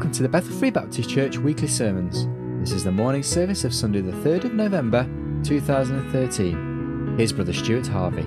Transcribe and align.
Welcome 0.00 0.12
to 0.12 0.22
the 0.22 0.30
Bethel 0.30 0.56
Free 0.56 0.70
Baptist 0.70 1.10
Church 1.10 1.36
weekly 1.36 1.68
sermons. 1.68 2.26
This 2.60 2.72
is 2.72 2.84
the 2.84 2.90
morning 2.90 3.22
service 3.22 3.64
of 3.64 3.74
Sunday, 3.74 4.00
the 4.00 4.12
3rd 4.12 4.44
of 4.44 4.54
November 4.54 5.04
2013. 5.44 7.16
Here's 7.18 7.34
Brother 7.34 7.52
Stuart 7.52 7.86
Harvey. 7.86 8.22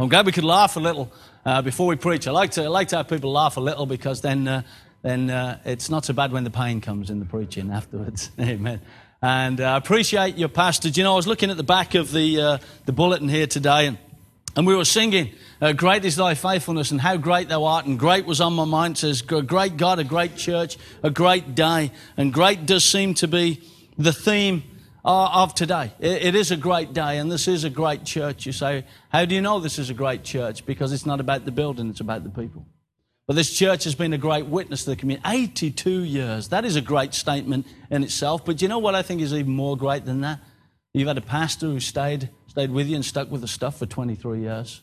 I'm 0.00 0.08
glad 0.08 0.24
we 0.24 0.30
could 0.30 0.44
laugh 0.44 0.76
a 0.76 0.80
little 0.80 1.12
uh, 1.44 1.60
before 1.60 1.88
we 1.88 1.96
preach. 1.96 2.28
I 2.28 2.30
like 2.30 2.52
to 2.52 2.62
I 2.62 2.68
like 2.68 2.86
to 2.90 2.98
have 2.98 3.08
people 3.08 3.32
laugh 3.32 3.56
a 3.56 3.60
little 3.60 3.86
because 3.86 4.20
then 4.20 4.46
uh, 4.46 4.62
then 5.02 5.30
uh, 5.30 5.58
it's 5.64 5.90
not 5.90 6.04
so 6.04 6.12
bad 6.12 6.30
when 6.30 6.44
the 6.44 6.50
pain 6.50 6.80
comes 6.80 7.10
in 7.10 7.18
the 7.18 7.26
preaching 7.26 7.72
afterwards. 7.72 8.30
Amen. 8.40 8.82
And 9.22 9.60
uh, 9.60 9.72
I 9.72 9.76
appreciate 9.76 10.38
your 10.38 10.48
pastor. 10.48 10.88
Do 10.88 10.98
you 10.98 11.04
know 11.04 11.12
I 11.12 11.16
was 11.16 11.26
looking 11.26 11.50
at 11.50 11.58
the 11.58 11.62
back 11.62 11.94
of 11.94 12.10
the 12.10 12.40
uh, 12.40 12.58
the 12.86 12.92
bulletin 12.92 13.28
here 13.28 13.46
today 13.46 13.86
and. 13.86 13.98
And 14.56 14.66
we 14.66 14.74
were 14.74 14.84
singing, 14.84 15.30
uh, 15.60 15.72
Great 15.72 16.04
is 16.04 16.16
thy 16.16 16.34
faithfulness, 16.34 16.90
and 16.90 17.00
how 17.00 17.16
great 17.16 17.48
thou 17.48 17.62
art. 17.62 17.86
And 17.86 17.96
great 17.96 18.26
was 18.26 18.40
on 18.40 18.52
my 18.52 18.64
mind. 18.64 18.98
Says, 18.98 19.22
A 19.30 19.42
great 19.42 19.76
God, 19.76 20.00
a 20.00 20.04
great 20.04 20.36
church, 20.36 20.76
a 21.04 21.10
great 21.10 21.54
day. 21.54 21.92
And 22.16 22.32
great 22.32 22.66
does 22.66 22.84
seem 22.84 23.14
to 23.14 23.28
be 23.28 23.62
the 23.96 24.12
theme 24.12 24.64
uh, 25.04 25.30
of 25.44 25.54
today. 25.54 25.92
It, 26.00 26.22
it 26.22 26.34
is 26.34 26.50
a 26.50 26.56
great 26.56 26.92
day, 26.92 27.18
and 27.18 27.30
this 27.30 27.46
is 27.46 27.62
a 27.62 27.70
great 27.70 28.04
church. 28.04 28.44
You 28.44 28.50
say, 28.50 28.84
How 29.10 29.24
do 29.24 29.36
you 29.36 29.40
know 29.40 29.60
this 29.60 29.78
is 29.78 29.88
a 29.88 29.94
great 29.94 30.24
church? 30.24 30.66
Because 30.66 30.92
it's 30.92 31.06
not 31.06 31.20
about 31.20 31.44
the 31.44 31.52
building, 31.52 31.88
it's 31.88 32.00
about 32.00 32.24
the 32.24 32.30
people. 32.30 32.66
But 33.30 33.36
this 33.36 33.56
church 33.56 33.84
has 33.84 33.94
been 33.94 34.12
a 34.12 34.18
great 34.18 34.46
witness 34.46 34.82
to 34.82 34.90
the 34.90 34.96
community. 34.96 35.22
82 35.24 36.02
years. 36.02 36.48
That 36.48 36.64
is 36.64 36.74
a 36.74 36.80
great 36.80 37.14
statement 37.14 37.64
in 37.88 38.02
itself. 38.02 38.44
But 38.44 38.60
you 38.60 38.66
know 38.66 38.80
what 38.80 38.96
I 38.96 39.02
think 39.02 39.20
is 39.20 39.32
even 39.32 39.52
more 39.52 39.76
great 39.76 40.04
than 40.04 40.22
that? 40.22 40.40
You've 40.94 41.06
had 41.06 41.16
a 41.16 41.20
pastor 41.20 41.66
who 41.66 41.78
stayed, 41.78 42.30
stayed 42.48 42.72
with 42.72 42.88
you 42.88 42.96
and 42.96 43.04
stuck 43.04 43.30
with 43.30 43.40
the 43.40 43.46
stuff 43.46 43.78
for 43.78 43.86
23 43.86 44.40
years. 44.40 44.82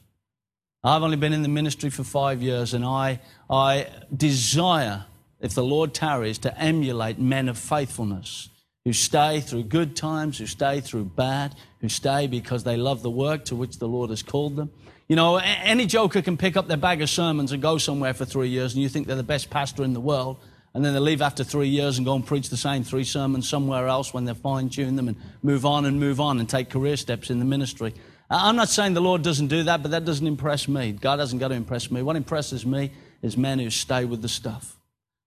I've 0.81 1.03
only 1.03 1.17
been 1.17 1.33
in 1.33 1.41
the 1.41 1.49
ministry 1.49 1.89
for 1.89 2.05
five 2.05 2.41
years, 2.41 2.73
and 2.73 2.85
I, 2.85 3.19
I 3.49 3.87
desire, 4.15 5.07
if 5.41 5.53
the 5.53 5.61
Lord 5.61 5.93
tarries, 5.93 6.37
to 6.37 6.57
emulate 6.57 7.19
men 7.19 7.49
of 7.49 7.57
faithfulness 7.57 8.47
who 8.85 8.93
stay 8.93 9.41
through 9.41 9.63
good 9.63 9.93
times, 9.93 10.37
who 10.37 10.45
stay 10.45 10.79
through 10.79 11.03
bad, 11.03 11.53
who 11.81 11.89
stay 11.89 12.27
because 12.27 12.63
they 12.63 12.77
love 12.77 13.03
the 13.03 13.11
work 13.11 13.43
to 13.43 13.57
which 13.57 13.79
the 13.79 13.89
Lord 13.89 14.09
has 14.09 14.23
called 14.23 14.55
them. 14.55 14.71
You 15.07 15.15
know, 15.15 15.37
any 15.37 15.85
joker 15.85 16.21
can 16.21 16.35
pick 16.35 16.57
up 16.57 16.67
their 16.67 16.77
bag 16.77 17.01
of 17.01 17.09
sermons 17.09 17.53
and 17.53 17.61
go 17.61 17.77
somewhere 17.77 18.13
for 18.13 18.25
three 18.25 18.49
years, 18.49 18.73
and 18.73 18.83
you 18.83 18.89
think 18.89 19.07
they're 19.07 19.15
the 19.15 19.23
best 19.23 19.49
pastor 19.49 19.83
in 19.83 19.93
the 19.93 20.01
world, 20.01 20.37
and 20.73 20.83
then 20.83 20.93
they 20.93 20.99
leave 20.99 21.21
after 21.21 21.45
three 21.45 21.69
years 21.69 21.97
and 21.97 22.05
go 22.05 22.13
and 22.13 22.25
preach 22.25 22.49
the 22.49 22.57
same 22.57 22.83
three 22.83 23.05
sermons 23.05 23.47
somewhere 23.47 23.87
else 23.87 24.13
when 24.13 24.25
they 24.25 24.33
fine 24.33 24.69
tune 24.69 24.97
them 24.97 25.07
and 25.07 25.17
move 25.41 25.65
on 25.65 25.85
and 25.85 25.99
move 25.99 26.19
on 26.19 26.39
and 26.39 26.49
take 26.49 26.69
career 26.69 26.97
steps 26.97 27.29
in 27.29 27.39
the 27.39 27.45
ministry. 27.45 27.93
I'm 28.29 28.57
not 28.57 28.67
saying 28.67 28.93
the 28.93 29.01
Lord 29.01 29.21
doesn't 29.21 29.47
do 29.47 29.63
that, 29.63 29.81
but 29.81 29.91
that 29.91 30.03
doesn't 30.03 30.27
impress 30.27 30.67
me. 30.67 30.91
God 30.91 31.19
hasn't 31.19 31.39
got 31.39 31.47
to 31.47 31.55
impress 31.55 31.89
me. 31.89 32.01
What 32.01 32.17
impresses 32.17 32.65
me 32.65 32.91
is 33.21 33.37
men 33.37 33.59
who 33.59 33.69
stay 33.69 34.03
with 34.03 34.21
the 34.21 34.27
stuff. 34.27 34.77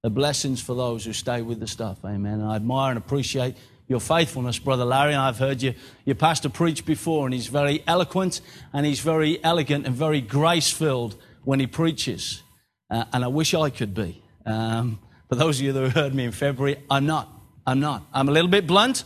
The 0.02 0.10
blessings 0.10 0.62
for 0.62 0.74
those 0.74 1.06
who 1.06 1.14
stay 1.14 1.40
with 1.40 1.58
the 1.58 1.66
stuff. 1.66 2.04
Amen. 2.04 2.40
And 2.40 2.44
I 2.44 2.56
admire 2.56 2.90
and 2.90 2.98
appreciate 2.98 3.56
your 3.90 4.00
faithfulness, 4.00 4.60
Brother 4.60 4.84
Larry. 4.84 5.12
And 5.12 5.20
I've 5.20 5.38
heard 5.38 5.60
you, 5.60 5.74
your 6.04 6.14
pastor 6.14 6.48
preach 6.48 6.86
before, 6.86 7.26
and 7.26 7.34
he's 7.34 7.48
very 7.48 7.82
eloquent 7.88 8.40
and 8.72 8.86
he's 8.86 9.00
very 9.00 9.42
elegant 9.42 9.84
and 9.84 9.94
very 9.94 10.20
grace 10.20 10.70
filled 10.70 11.16
when 11.42 11.58
he 11.58 11.66
preaches. 11.66 12.42
Uh, 12.88 13.04
and 13.12 13.24
I 13.24 13.26
wish 13.26 13.52
I 13.52 13.68
could 13.68 13.92
be. 13.92 14.22
Um, 14.46 15.00
for 15.28 15.34
those 15.34 15.58
of 15.58 15.66
you 15.66 15.72
that 15.72 15.90
heard 15.90 16.14
me 16.14 16.24
in 16.24 16.32
February, 16.32 16.78
I'm 16.88 17.04
not. 17.04 17.28
I'm 17.66 17.80
not. 17.80 18.06
I'm 18.14 18.28
a 18.28 18.32
little 18.32 18.50
bit 18.50 18.66
blunt, 18.66 19.04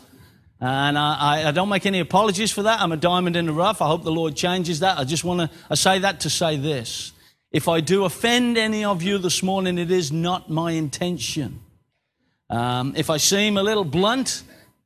and 0.60 0.98
I, 0.98 1.48
I, 1.48 1.50
don't 1.50 1.68
make 1.68 1.86
any 1.86 2.00
apologies 2.00 2.52
for 2.52 2.62
that. 2.62 2.80
I'm 2.80 2.92
a 2.92 2.96
diamond 2.96 3.36
in 3.36 3.46
the 3.46 3.52
rough. 3.52 3.82
I 3.82 3.88
hope 3.88 4.04
the 4.04 4.12
Lord 4.12 4.36
changes 4.36 4.80
that. 4.80 4.96
I 4.96 5.04
just 5.04 5.24
want 5.24 5.40
to 5.40 5.56
I 5.68 5.74
say 5.74 5.98
that 5.98 6.20
to 6.20 6.30
say 6.30 6.56
this. 6.56 7.12
If 7.50 7.68
I 7.68 7.80
do 7.80 8.04
offend 8.04 8.56
any 8.56 8.84
of 8.84 9.02
you 9.02 9.18
this 9.18 9.42
morning, 9.42 9.76
it 9.76 9.90
is 9.90 10.12
not 10.12 10.48
my 10.48 10.72
intention. 10.72 11.60
Um, 12.48 12.94
if 12.96 13.10
I 13.10 13.16
seem 13.16 13.56
a 13.56 13.62
little 13.62 13.84
blunt, 13.84 14.44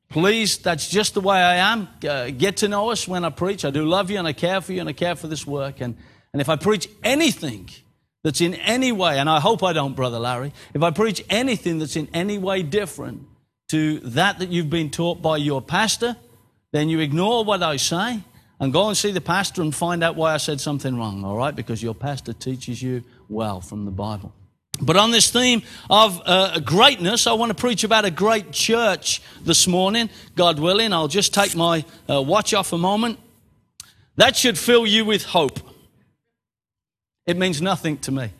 please, 0.08 0.58
that's 0.58 0.88
just 0.88 1.14
the 1.14 1.20
way 1.20 1.36
I 1.36 1.56
am. 1.56 1.88
Uh, 2.06 2.30
get 2.30 2.58
to 2.58 2.68
know 2.68 2.90
us 2.90 3.06
when 3.06 3.24
I 3.24 3.30
preach. 3.30 3.64
I 3.64 3.70
do 3.70 3.84
love 3.84 4.10
you 4.10 4.18
and 4.18 4.26
I 4.26 4.32
care 4.32 4.60
for 4.60 4.72
you 4.72 4.80
and 4.80 4.88
I 4.88 4.92
care 4.92 5.16
for 5.16 5.26
this 5.26 5.46
work. 5.46 5.80
And, 5.80 5.96
and 6.32 6.40
if 6.40 6.48
I 6.48 6.56
preach 6.56 6.88
anything 7.02 7.70
that's 8.24 8.40
in 8.40 8.54
any 8.54 8.92
way, 8.92 9.18
and 9.18 9.28
I 9.30 9.40
hope 9.40 9.62
I 9.62 9.72
don't, 9.72 9.94
Brother 9.94 10.18
Larry, 10.18 10.52
if 10.74 10.82
I 10.82 10.90
preach 10.90 11.24
anything 11.30 11.78
that's 11.78 11.96
in 11.96 12.08
any 12.12 12.38
way 12.38 12.62
different 12.62 13.22
to 13.68 14.00
that 14.00 14.38
that 14.38 14.48
you've 14.48 14.70
been 14.70 14.90
taught 14.90 15.22
by 15.22 15.36
your 15.36 15.62
pastor, 15.62 16.16
then 16.72 16.88
you 16.88 17.00
ignore 17.00 17.44
what 17.44 17.62
I 17.62 17.76
say 17.76 18.20
and 18.60 18.72
go 18.72 18.88
and 18.88 18.96
see 18.96 19.12
the 19.12 19.20
pastor 19.20 19.62
and 19.62 19.74
find 19.74 20.02
out 20.02 20.16
why 20.16 20.34
I 20.34 20.38
said 20.38 20.60
something 20.60 20.96
wrong, 20.96 21.24
all 21.24 21.36
right? 21.36 21.54
Because 21.54 21.82
your 21.82 21.94
pastor 21.94 22.32
teaches 22.32 22.82
you 22.82 23.04
well 23.28 23.60
from 23.60 23.84
the 23.84 23.90
Bible. 23.90 24.32
But 24.80 24.96
on 24.96 25.10
this 25.10 25.30
theme 25.30 25.62
of 25.90 26.22
uh, 26.24 26.60
greatness, 26.60 27.26
I 27.26 27.32
want 27.32 27.50
to 27.50 27.54
preach 27.54 27.84
about 27.84 28.04
a 28.04 28.10
great 28.10 28.52
church 28.52 29.20
this 29.42 29.66
morning, 29.66 30.08
God 30.36 30.58
willing. 30.58 30.92
I'll 30.92 31.08
just 31.08 31.34
take 31.34 31.56
my 31.56 31.84
uh, 32.08 32.22
watch 32.22 32.54
off 32.54 32.72
a 32.72 32.78
moment. 32.78 33.18
That 34.16 34.36
should 34.36 34.58
fill 34.58 34.86
you 34.86 35.04
with 35.04 35.24
hope. 35.24 35.60
It 37.26 37.36
means 37.36 37.60
nothing 37.60 37.98
to 37.98 38.12
me. 38.12 38.30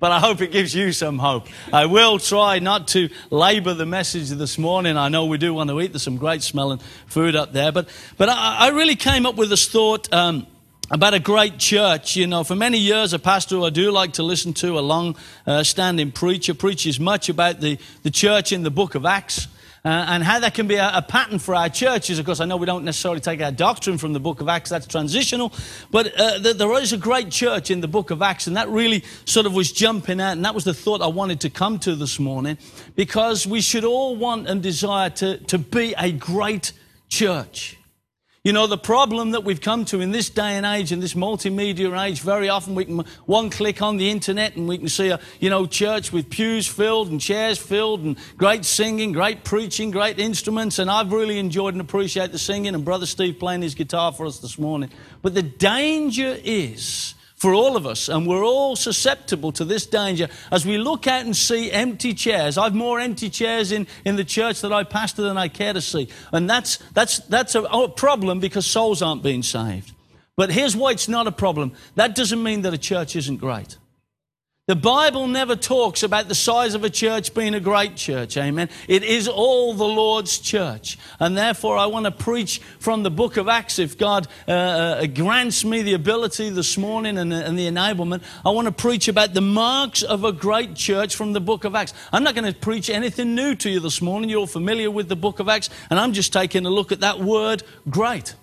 But 0.00 0.10
I 0.10 0.18
hope 0.18 0.40
it 0.40 0.50
gives 0.50 0.74
you 0.74 0.90
some 0.90 1.18
hope. 1.20 1.46
I 1.72 1.86
will 1.86 2.18
try 2.18 2.58
not 2.58 2.88
to 2.88 3.08
labor 3.30 3.72
the 3.72 3.86
message 3.86 4.30
this 4.30 4.58
morning. 4.58 4.96
I 4.96 5.08
know 5.08 5.26
we 5.26 5.38
do 5.38 5.54
want 5.54 5.70
to 5.70 5.80
eat. 5.80 5.92
There's 5.92 6.02
some 6.02 6.16
great 6.16 6.42
smelling 6.42 6.80
food 7.06 7.36
up 7.36 7.52
there. 7.52 7.70
But, 7.70 7.88
but 8.18 8.28
I, 8.28 8.56
I 8.66 8.68
really 8.70 8.96
came 8.96 9.26
up 9.26 9.36
with 9.36 9.48
this 9.48 9.68
thought. 9.68 10.12
Um, 10.12 10.48
about 10.92 11.14
a 11.14 11.18
great 11.18 11.58
church. 11.58 12.16
You 12.16 12.26
know, 12.26 12.44
for 12.44 12.54
many 12.54 12.76
years, 12.76 13.14
a 13.14 13.18
pastor 13.18 13.56
who 13.56 13.64
I 13.64 13.70
do 13.70 13.90
like 13.90 14.12
to 14.14 14.22
listen 14.22 14.52
to, 14.54 14.78
a 14.78 14.80
long 14.80 15.16
uh, 15.46 15.64
standing 15.64 16.12
preacher, 16.12 16.52
preaches 16.52 17.00
much 17.00 17.30
about 17.30 17.60
the, 17.60 17.78
the 18.02 18.10
church 18.10 18.52
in 18.52 18.62
the 18.62 18.70
book 18.70 18.94
of 18.94 19.06
Acts. 19.06 19.48
Uh, 19.84 19.88
and 19.88 20.22
how 20.22 20.38
that 20.38 20.54
can 20.54 20.68
be 20.68 20.76
a, 20.76 20.98
a, 20.98 21.02
pattern 21.02 21.40
for 21.40 21.56
our 21.56 21.68
churches. 21.68 22.20
Of 22.20 22.26
course, 22.26 22.38
I 22.38 22.44
know 22.44 22.56
we 22.56 22.66
don't 22.66 22.84
necessarily 22.84 23.20
take 23.20 23.42
our 23.42 23.50
doctrine 23.50 23.98
from 23.98 24.12
the 24.12 24.20
book 24.20 24.40
of 24.40 24.48
Acts, 24.48 24.70
that's 24.70 24.86
transitional. 24.86 25.52
But 25.90 26.12
uh, 26.16 26.52
there 26.52 26.72
is 26.74 26.92
a 26.92 26.96
great 26.98 27.32
church 27.32 27.68
in 27.68 27.80
the 27.80 27.88
book 27.88 28.12
of 28.12 28.22
Acts, 28.22 28.46
and 28.46 28.56
that 28.56 28.68
really 28.68 29.02
sort 29.24 29.46
of 29.46 29.54
was 29.54 29.72
jumping 29.72 30.20
out. 30.20 30.32
And 30.32 30.44
that 30.44 30.54
was 30.54 30.62
the 30.62 30.74
thought 30.74 31.02
I 31.02 31.08
wanted 31.08 31.40
to 31.40 31.50
come 31.50 31.80
to 31.80 31.96
this 31.96 32.20
morning, 32.20 32.58
because 32.94 33.44
we 33.44 33.60
should 33.60 33.84
all 33.84 34.14
want 34.14 34.46
and 34.46 34.62
desire 34.62 35.10
to, 35.10 35.38
to 35.38 35.58
be 35.58 35.94
a 35.98 36.12
great 36.12 36.72
church. 37.08 37.76
You 38.44 38.52
know, 38.52 38.66
the 38.66 38.76
problem 38.76 39.30
that 39.30 39.44
we've 39.44 39.60
come 39.60 39.84
to 39.84 40.00
in 40.00 40.10
this 40.10 40.28
day 40.28 40.56
and 40.56 40.66
age, 40.66 40.90
in 40.90 40.98
this 40.98 41.14
multimedia 41.14 41.96
age, 42.04 42.22
very 42.22 42.48
often 42.48 42.74
we 42.74 42.84
can 42.84 43.04
one 43.24 43.50
click 43.50 43.80
on 43.80 43.98
the 43.98 44.10
internet 44.10 44.56
and 44.56 44.66
we 44.66 44.78
can 44.78 44.88
see 44.88 45.10
a, 45.10 45.20
you 45.38 45.48
know, 45.48 45.64
church 45.64 46.12
with 46.12 46.28
pews 46.28 46.66
filled 46.66 47.08
and 47.08 47.20
chairs 47.20 47.56
filled 47.56 48.00
and 48.00 48.18
great 48.36 48.64
singing, 48.64 49.12
great 49.12 49.44
preaching, 49.44 49.92
great 49.92 50.18
instruments. 50.18 50.80
And 50.80 50.90
I've 50.90 51.12
really 51.12 51.38
enjoyed 51.38 51.74
and 51.74 51.80
appreciate 51.80 52.32
the 52.32 52.38
singing 52.40 52.74
and 52.74 52.84
Brother 52.84 53.06
Steve 53.06 53.38
playing 53.38 53.62
his 53.62 53.76
guitar 53.76 54.10
for 54.10 54.26
us 54.26 54.40
this 54.40 54.58
morning. 54.58 54.90
But 55.22 55.34
the 55.34 55.42
danger 55.44 56.36
is, 56.42 57.14
for 57.42 57.54
all 57.54 57.76
of 57.76 57.88
us, 57.88 58.08
and 58.08 58.24
we're 58.24 58.44
all 58.44 58.76
susceptible 58.76 59.50
to 59.50 59.64
this 59.64 59.84
danger 59.84 60.28
as 60.52 60.64
we 60.64 60.78
look 60.78 61.08
out 61.08 61.24
and 61.24 61.36
see 61.36 61.72
empty 61.72 62.14
chairs. 62.14 62.56
I've 62.56 62.72
more 62.72 63.00
empty 63.00 63.28
chairs 63.28 63.72
in, 63.72 63.88
in 64.04 64.14
the 64.14 64.22
church 64.22 64.60
that 64.60 64.72
I 64.72 64.84
pastor 64.84 65.22
than 65.22 65.36
I 65.36 65.48
care 65.48 65.72
to 65.72 65.80
see. 65.80 66.06
And 66.30 66.48
that's, 66.48 66.76
that's, 66.94 67.18
that's 67.18 67.56
a, 67.56 67.62
a 67.62 67.88
problem 67.88 68.38
because 68.38 68.64
souls 68.64 69.02
aren't 69.02 69.24
being 69.24 69.42
saved. 69.42 69.92
But 70.36 70.52
here's 70.52 70.76
why 70.76 70.92
it's 70.92 71.08
not 71.08 71.26
a 71.26 71.32
problem. 71.32 71.72
That 71.96 72.14
doesn't 72.14 72.40
mean 72.40 72.62
that 72.62 72.74
a 72.74 72.78
church 72.78 73.16
isn't 73.16 73.38
great. 73.38 73.76
The 74.68 74.76
Bible 74.76 75.26
never 75.26 75.56
talks 75.56 76.04
about 76.04 76.28
the 76.28 76.36
size 76.36 76.74
of 76.74 76.84
a 76.84 76.88
church 76.88 77.34
being 77.34 77.52
a 77.52 77.58
great 77.58 77.96
church, 77.96 78.36
amen. 78.36 78.68
It 78.86 79.02
is 79.02 79.26
all 79.26 79.74
the 79.74 79.88
Lord's 79.88 80.38
church. 80.38 80.98
And 81.18 81.36
therefore, 81.36 81.76
I 81.76 81.86
want 81.86 82.04
to 82.04 82.12
preach 82.12 82.60
from 82.78 83.02
the 83.02 83.10
book 83.10 83.36
of 83.38 83.48
Acts. 83.48 83.80
If 83.80 83.98
God 83.98 84.28
uh, 84.46 84.52
uh, 84.52 85.06
grants 85.06 85.64
me 85.64 85.82
the 85.82 85.94
ability 85.94 86.50
this 86.50 86.78
morning 86.78 87.18
and, 87.18 87.32
and 87.32 87.58
the 87.58 87.66
enablement, 87.66 88.22
I 88.46 88.50
want 88.50 88.66
to 88.66 88.72
preach 88.72 89.08
about 89.08 89.34
the 89.34 89.40
marks 89.40 90.04
of 90.04 90.22
a 90.22 90.30
great 90.30 90.76
church 90.76 91.16
from 91.16 91.32
the 91.32 91.40
book 91.40 91.64
of 91.64 91.74
Acts. 91.74 91.92
I'm 92.12 92.22
not 92.22 92.36
going 92.36 92.50
to 92.50 92.56
preach 92.56 92.88
anything 92.88 93.34
new 93.34 93.56
to 93.56 93.68
you 93.68 93.80
this 93.80 94.00
morning. 94.00 94.30
You're 94.30 94.46
familiar 94.46 94.92
with 94.92 95.08
the 95.08 95.16
book 95.16 95.40
of 95.40 95.48
Acts, 95.48 95.70
and 95.90 95.98
I'm 95.98 96.12
just 96.12 96.32
taking 96.32 96.66
a 96.66 96.70
look 96.70 96.92
at 96.92 97.00
that 97.00 97.18
word, 97.18 97.64
great. 97.90 98.36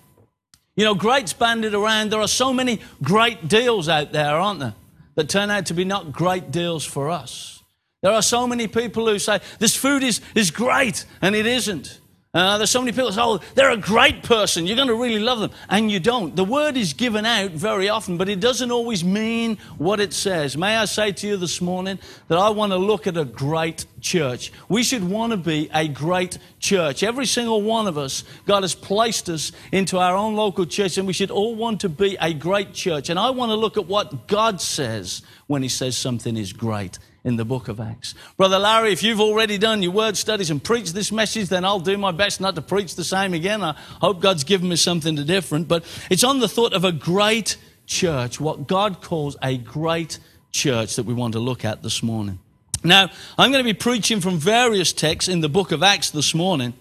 You 0.76 0.84
know, 0.84 0.94
great's 0.94 1.32
banded 1.32 1.72
around. 1.72 2.12
There 2.12 2.20
are 2.20 2.28
so 2.28 2.52
many 2.52 2.82
great 3.02 3.48
deals 3.48 3.88
out 3.88 4.12
there, 4.12 4.36
aren't 4.36 4.60
there? 4.60 4.74
That 5.20 5.28
turn 5.28 5.50
out 5.50 5.66
to 5.66 5.74
be 5.74 5.84
not 5.84 6.12
great 6.12 6.50
deals 6.50 6.82
for 6.82 7.10
us. 7.10 7.62
There 8.00 8.10
are 8.10 8.22
so 8.22 8.46
many 8.46 8.66
people 8.68 9.06
who 9.06 9.18
say, 9.18 9.40
this 9.58 9.76
food 9.76 10.02
is, 10.02 10.22
is 10.34 10.50
great, 10.50 11.04
and 11.20 11.36
it 11.36 11.44
isn't. 11.44 11.99
Uh, 12.32 12.58
there's 12.58 12.70
so 12.70 12.80
many 12.80 12.92
people 12.92 13.10
say, 13.10 13.20
oh, 13.20 13.40
they're 13.56 13.72
a 13.72 13.76
great 13.76 14.22
person. 14.22 14.64
You're 14.64 14.76
going 14.76 14.86
to 14.86 14.94
really 14.94 15.18
love 15.18 15.40
them. 15.40 15.50
And 15.68 15.90
you 15.90 15.98
don't. 15.98 16.36
The 16.36 16.44
word 16.44 16.76
is 16.76 16.92
given 16.92 17.26
out 17.26 17.50
very 17.50 17.88
often, 17.88 18.18
but 18.18 18.28
it 18.28 18.38
doesn't 18.38 18.70
always 18.70 19.02
mean 19.02 19.58
what 19.78 19.98
it 19.98 20.12
says. 20.12 20.56
May 20.56 20.76
I 20.76 20.84
say 20.84 21.10
to 21.10 21.26
you 21.26 21.36
this 21.36 21.60
morning 21.60 21.98
that 22.28 22.38
I 22.38 22.50
want 22.50 22.70
to 22.70 22.78
look 22.78 23.08
at 23.08 23.16
a 23.16 23.24
great 23.24 23.84
church. 24.00 24.52
We 24.68 24.84
should 24.84 25.02
want 25.02 25.32
to 25.32 25.38
be 25.38 25.70
a 25.74 25.88
great 25.88 26.38
church. 26.60 27.02
Every 27.02 27.26
single 27.26 27.62
one 27.62 27.88
of 27.88 27.98
us, 27.98 28.22
God 28.46 28.62
has 28.62 28.76
placed 28.76 29.28
us 29.28 29.50
into 29.72 29.98
our 29.98 30.14
own 30.14 30.36
local 30.36 30.66
church, 30.66 30.98
and 30.98 31.08
we 31.08 31.12
should 31.12 31.32
all 31.32 31.56
want 31.56 31.80
to 31.80 31.88
be 31.88 32.16
a 32.20 32.32
great 32.32 32.72
church. 32.74 33.10
And 33.10 33.18
I 33.18 33.30
want 33.30 33.50
to 33.50 33.56
look 33.56 33.76
at 33.76 33.86
what 33.86 34.28
God 34.28 34.60
says 34.60 35.22
when 35.48 35.64
He 35.64 35.68
says 35.68 35.96
something 35.96 36.36
is 36.36 36.52
great 36.52 37.00
in 37.24 37.36
the 37.36 37.44
book 37.44 37.68
of 37.68 37.80
Acts. 37.80 38.14
Brother 38.36 38.58
Larry, 38.58 38.92
if 38.92 39.02
you've 39.02 39.20
already 39.20 39.58
done 39.58 39.82
your 39.82 39.92
word 39.92 40.16
studies 40.16 40.50
and 40.50 40.62
preached 40.62 40.94
this 40.94 41.12
message, 41.12 41.48
then 41.48 41.64
I'll 41.64 41.80
do 41.80 41.98
my 41.98 42.12
best 42.12 42.40
not 42.40 42.54
to 42.54 42.62
preach 42.62 42.94
the 42.96 43.04
same 43.04 43.34
again. 43.34 43.62
I 43.62 43.76
hope 44.00 44.20
God's 44.20 44.44
given 44.44 44.68
me 44.68 44.76
something 44.76 45.14
different. 45.16 45.68
But 45.68 45.84
it's 46.10 46.24
on 46.24 46.40
the 46.40 46.48
thought 46.48 46.72
of 46.72 46.84
a 46.84 46.92
great 46.92 47.56
church, 47.86 48.40
what 48.40 48.66
God 48.66 49.02
calls 49.02 49.36
a 49.42 49.56
great 49.58 50.18
church 50.52 50.96
that 50.96 51.04
we 51.04 51.14
want 51.14 51.34
to 51.34 51.40
look 51.40 51.64
at 51.64 51.82
this 51.82 52.02
morning. 52.02 52.38
Now, 52.82 53.10
I'm 53.36 53.52
going 53.52 53.64
to 53.64 53.68
be 53.70 53.78
preaching 53.78 54.20
from 54.20 54.38
various 54.38 54.92
texts 54.92 55.28
in 55.28 55.40
the 55.40 55.48
book 55.50 55.72
of 55.72 55.82
Acts 55.82 56.10
this 56.10 56.34
morning. 56.34 56.72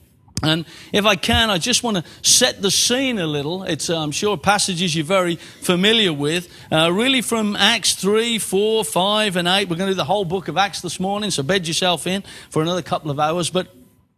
And 0.42 0.66
if 0.94 1.06
I 1.06 1.16
can, 1.16 1.50
I 1.50 1.58
just 1.58 1.84
want 1.84 1.98
to 1.98 2.04
set 2.22 2.62
the 2.62 2.72
scene 2.72 3.20
a 3.20 3.28
little. 3.28 3.64
It's, 3.64 3.90
uh, 3.90 4.00
I'm 4.00 4.12
sure, 4.12 4.38
passages 4.38 4.96
you're 4.96 5.06
very 5.06 5.36
familiar 5.36 6.14
with. 6.14 6.48
Uh, 6.72 6.92
really 6.92 7.22
from 7.22 7.56
Acts 7.56 7.96
3, 7.96 8.40
4, 8.40 8.86
5, 8.86 9.36
and 9.36 9.48
8. 9.48 9.70
We're 9.70 9.76
going 9.76 9.88
to 9.88 9.94
do 9.94 9.96
the 9.96 10.06
whole 10.06 10.26
book 10.26 10.48
of 10.48 10.58
Acts 10.58 10.82
this 10.82 11.00
morning, 11.00 11.32
so 11.32 11.44
bed 11.44 11.68
yourself 11.68 12.08
in 12.08 12.24
for 12.50 12.62
another 12.62 12.82
couple 12.82 13.12
of 13.12 13.20
hours. 13.20 13.50
But 13.50 13.68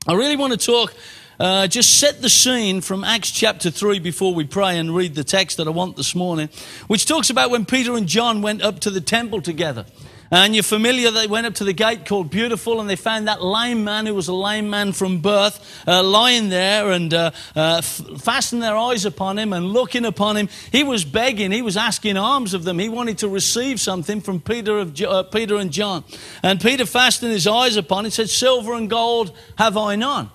I 0.08 0.14
really 0.14 0.36
want 0.36 0.54
to 0.54 0.64
talk, 0.64 0.94
uh, 1.40 1.68
just 1.68 2.00
set 2.00 2.22
the 2.22 2.30
scene 2.30 2.82
from 2.82 3.04
Acts 3.04 3.32
chapter 3.32 3.72
3 3.72 4.00
before 4.00 4.34
we 4.36 4.44
pray 4.44 4.78
and 4.78 4.96
read 4.96 5.16
the 5.16 5.24
text 5.24 5.58
that 5.58 5.68
I 5.68 5.72
want 5.72 5.98
this 5.98 6.14
morning, 6.14 6.50
which 6.88 7.08
talks 7.08 7.32
about 7.32 7.50
when 7.50 7.66
Peter 7.66 7.96
and 7.96 8.08
John 8.08 8.42
went 8.44 8.62
up 8.62 8.80
to 8.82 8.92
the 8.92 9.02
temple 9.02 9.42
together. 9.42 9.86
And 10.34 10.56
you're 10.56 10.64
familiar, 10.64 11.12
they 11.12 11.28
went 11.28 11.46
up 11.46 11.56
to 11.56 11.66
the 11.66 11.74
gate 11.74 12.06
called 12.06 12.30
Beautiful 12.30 12.80
and 12.80 12.90
they 12.90 12.96
found 12.96 13.28
that 13.28 13.44
lame 13.44 13.84
man 13.84 14.06
who 14.06 14.16
was 14.16 14.30
a 14.30 14.34
lame 14.34 14.70
man 14.70 14.94
from 14.94 15.20
birth 15.20 15.84
uh, 15.86 16.02
lying 16.02 16.48
there 16.48 16.92
and 16.92 17.14
uh, 17.14 17.32
uh, 17.54 17.76
f- 17.80 18.02
fastened 18.18 18.64
their 18.64 18.78
eyes 18.78 19.04
upon 19.04 19.38
him 19.38 19.52
and 19.52 19.66
looking 19.66 20.06
upon 20.06 20.38
him. 20.38 20.48
He 20.72 20.86
was 20.86 21.04
begging, 21.04 21.52
he 21.52 21.62
was 21.62 21.76
asking 21.76 22.16
alms 22.16 22.54
of 22.54 22.64
them. 22.64 22.80
He 22.80 22.88
wanted 22.88 23.18
to 23.20 23.28
receive 23.28 23.82
something 23.82 24.22
from 24.22 24.40
Peter, 24.40 24.80
of, 24.80 25.02
uh, 25.02 25.24
Peter 25.24 25.58
and 25.58 25.70
John. 25.70 26.06
And 26.42 26.62
Peter 26.62 26.86
fastened 26.86 27.34
his 27.34 27.46
eyes 27.46 27.76
upon 27.76 28.06
him, 28.06 28.12
said, 28.12 28.30
Silver 28.30 28.74
and 28.74 28.90
gold 28.90 29.36
have 29.58 29.76
I 29.76 29.98
none. 29.98 30.30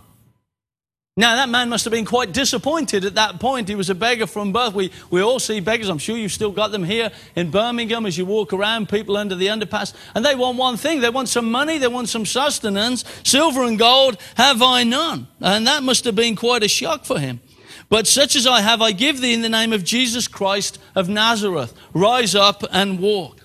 Now, 1.18 1.36
that 1.36 1.48
man 1.48 1.70
must 1.70 1.84
have 1.86 1.92
been 1.92 2.04
quite 2.04 2.32
disappointed 2.32 3.06
at 3.06 3.14
that 3.14 3.40
point. 3.40 3.70
He 3.70 3.74
was 3.74 3.88
a 3.88 3.94
beggar 3.94 4.26
from 4.26 4.52
birth. 4.52 4.74
We, 4.74 4.92
we 5.08 5.22
all 5.22 5.38
see 5.38 5.60
beggars. 5.60 5.88
I'm 5.88 5.96
sure 5.96 6.14
you've 6.14 6.30
still 6.30 6.50
got 6.50 6.72
them 6.72 6.84
here 6.84 7.10
in 7.34 7.50
Birmingham 7.50 8.04
as 8.04 8.18
you 8.18 8.26
walk 8.26 8.52
around, 8.52 8.90
people 8.90 9.16
under 9.16 9.34
the 9.34 9.46
underpass. 9.46 9.94
And 10.14 10.22
they 10.22 10.34
want 10.34 10.58
one 10.58 10.76
thing. 10.76 11.00
They 11.00 11.08
want 11.08 11.30
some 11.30 11.50
money. 11.50 11.78
They 11.78 11.88
want 11.88 12.10
some 12.10 12.26
sustenance. 12.26 13.02
Silver 13.24 13.62
and 13.62 13.78
gold 13.78 14.18
have 14.34 14.60
I 14.60 14.84
none. 14.84 15.26
And 15.40 15.66
that 15.66 15.82
must 15.82 16.04
have 16.04 16.14
been 16.14 16.36
quite 16.36 16.62
a 16.62 16.68
shock 16.68 17.06
for 17.06 17.18
him. 17.18 17.40
But 17.88 18.06
such 18.06 18.36
as 18.36 18.46
I 18.46 18.60
have, 18.60 18.82
I 18.82 18.92
give 18.92 19.22
thee 19.22 19.32
in 19.32 19.40
the 19.40 19.48
name 19.48 19.72
of 19.72 19.84
Jesus 19.84 20.28
Christ 20.28 20.78
of 20.94 21.08
Nazareth. 21.08 21.72
Rise 21.94 22.34
up 22.34 22.62
and 22.70 23.00
walk. 23.00 23.35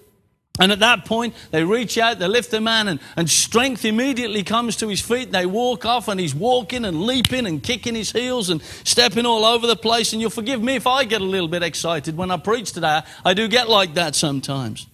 And 0.62 0.72
at 0.72 0.78
that 0.82 1.06
point, 1.06 1.34
they 1.50 1.64
reach 1.64 1.98
out, 1.98 2.20
they 2.20 2.28
lift 2.28 2.52
the 2.52 2.62
man, 2.62 2.88
and, 2.88 3.00
and 3.16 3.28
strength 3.28 3.84
immediately 3.84 4.44
comes 4.44 4.76
to 4.76 4.90
his 4.90 5.02
feet. 5.02 5.32
They 5.32 5.48
walk 5.48 5.86
off, 5.88 6.08
and 6.08 6.20
he's 6.20 6.36
walking 6.36 6.86
and 6.86 7.02
leaping 7.02 7.48
and 7.48 7.64
kicking 7.64 7.96
his 7.96 8.12
heels 8.12 8.52
and 8.52 8.62
stepping 8.84 9.26
all 9.26 9.44
over 9.44 9.66
the 9.66 9.76
place. 9.76 10.14
And 10.14 10.22
you'll 10.22 10.30
forgive 10.30 10.62
me 10.62 10.76
if 10.76 10.86
I 10.86 11.04
get 11.06 11.20
a 11.20 11.26
little 11.26 11.48
bit 11.48 11.64
excited 11.64 12.16
when 12.16 12.30
I 12.30 12.38
preach 12.38 12.74
today. 12.74 13.02
I 13.26 13.34
do 13.34 13.48
get 13.48 13.70
like 13.70 13.96
that 13.96 14.14
sometimes. 14.14 14.86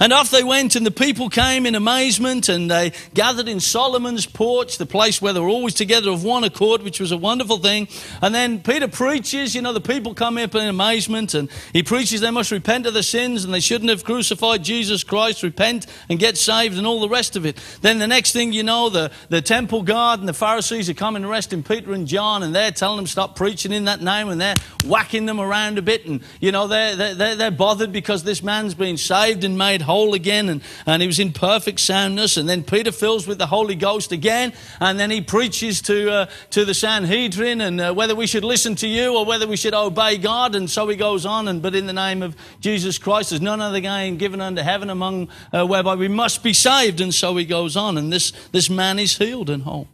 And 0.00 0.12
off 0.12 0.30
they 0.30 0.44
went, 0.44 0.76
and 0.76 0.86
the 0.86 0.90
people 0.90 1.28
came 1.28 1.66
in 1.66 1.74
amazement, 1.74 2.48
and 2.48 2.70
they 2.70 2.92
gathered 3.14 3.48
in 3.48 3.60
Solomon's 3.60 4.26
porch, 4.26 4.78
the 4.78 4.86
place 4.86 5.20
where 5.20 5.32
they 5.32 5.40
were 5.40 5.48
always 5.48 5.74
together 5.74 6.10
of 6.10 6.24
one 6.24 6.44
accord, 6.44 6.82
which 6.82 7.00
was 7.00 7.12
a 7.12 7.16
wonderful 7.16 7.58
thing. 7.58 7.88
And 8.22 8.34
then 8.34 8.60
Peter 8.60 8.88
preaches, 8.88 9.54
you 9.54 9.62
know, 9.62 9.72
the 9.72 9.80
people 9.80 10.14
come 10.14 10.38
up 10.38 10.54
in 10.54 10.68
amazement, 10.68 11.34
and 11.34 11.50
he 11.72 11.82
preaches 11.82 12.20
they 12.20 12.30
must 12.30 12.50
repent 12.50 12.86
of 12.86 12.94
their 12.94 13.02
sins, 13.02 13.44
and 13.44 13.52
they 13.52 13.60
shouldn't 13.60 13.90
have 13.90 14.04
crucified 14.04 14.64
Jesus 14.64 15.04
Christ, 15.04 15.42
repent 15.42 15.86
and 16.08 16.18
get 16.18 16.36
saved, 16.36 16.78
and 16.78 16.86
all 16.86 17.00
the 17.00 17.08
rest 17.08 17.36
of 17.36 17.44
it. 17.44 17.58
Then 17.82 17.98
the 17.98 18.06
next 18.06 18.32
thing 18.32 18.52
you 18.52 18.62
know, 18.62 18.88
the, 18.88 19.10
the 19.28 19.42
temple 19.42 19.82
guard 19.82 20.20
and 20.20 20.28
the 20.28 20.32
Pharisees 20.32 20.88
are 20.88 20.94
coming 20.94 21.24
arresting 21.24 21.62
Peter 21.62 21.92
and 21.92 22.06
John, 22.06 22.42
and 22.42 22.54
they're 22.54 22.70
telling 22.70 22.96
them 22.96 23.06
stop 23.06 23.36
preaching 23.36 23.72
in 23.72 23.84
that 23.84 24.00
name, 24.00 24.28
and 24.28 24.40
they're 24.40 24.54
whacking 24.84 25.26
them 25.26 25.40
around 25.40 25.78
a 25.78 25.82
bit, 25.82 26.06
and, 26.06 26.22
you 26.40 26.52
know, 26.52 26.66
they're, 26.66 27.14
they're, 27.14 27.36
they're 27.36 27.50
bothered 27.50 27.92
because 27.92 28.24
this 28.24 28.42
man's 28.42 28.74
been 28.74 28.96
saved 28.96 29.44
and 29.44 29.58
made 29.58 29.65
whole 29.82 30.14
again 30.14 30.48
and, 30.48 30.62
and 30.86 31.02
he 31.02 31.06
was 31.06 31.18
in 31.18 31.32
perfect 31.32 31.80
soundness. 31.80 32.36
And 32.36 32.48
then 32.48 32.62
Peter 32.62 32.92
fills 32.92 33.26
with 33.26 33.38
the 33.38 33.46
Holy 33.46 33.74
Ghost 33.74 34.12
again 34.12 34.52
and 34.80 34.98
then 34.98 35.10
he 35.10 35.20
preaches 35.20 35.82
to, 35.82 36.10
uh, 36.10 36.26
to 36.50 36.64
the 36.64 36.74
Sanhedrin 36.74 37.60
and 37.60 37.80
uh, 37.80 37.92
whether 37.92 38.14
we 38.14 38.26
should 38.26 38.44
listen 38.44 38.74
to 38.76 38.88
you 38.88 39.16
or 39.16 39.24
whether 39.24 39.46
we 39.46 39.56
should 39.56 39.74
obey 39.74 40.16
God. 40.16 40.54
And 40.54 40.70
so 40.70 40.88
he 40.88 40.96
goes 40.96 41.26
on. 41.26 41.48
And 41.48 41.60
but 41.60 41.74
in 41.74 41.86
the 41.86 41.92
name 41.92 42.22
of 42.22 42.36
Jesus 42.60 42.98
Christ, 42.98 43.30
there's 43.30 43.42
none 43.42 43.60
other 43.60 43.80
name 43.80 44.16
given 44.16 44.40
under 44.40 44.62
heaven 44.62 44.90
among 44.90 45.28
uh, 45.52 45.66
whereby 45.66 45.94
we 45.94 46.08
must 46.08 46.42
be 46.42 46.52
saved. 46.52 47.00
And 47.00 47.12
so 47.12 47.36
he 47.36 47.44
goes 47.44 47.76
on. 47.76 47.98
And 47.98 48.12
this, 48.12 48.32
this 48.52 48.70
man 48.70 48.98
is 48.98 49.18
healed 49.18 49.50
and 49.50 49.62
whole. 49.62 49.88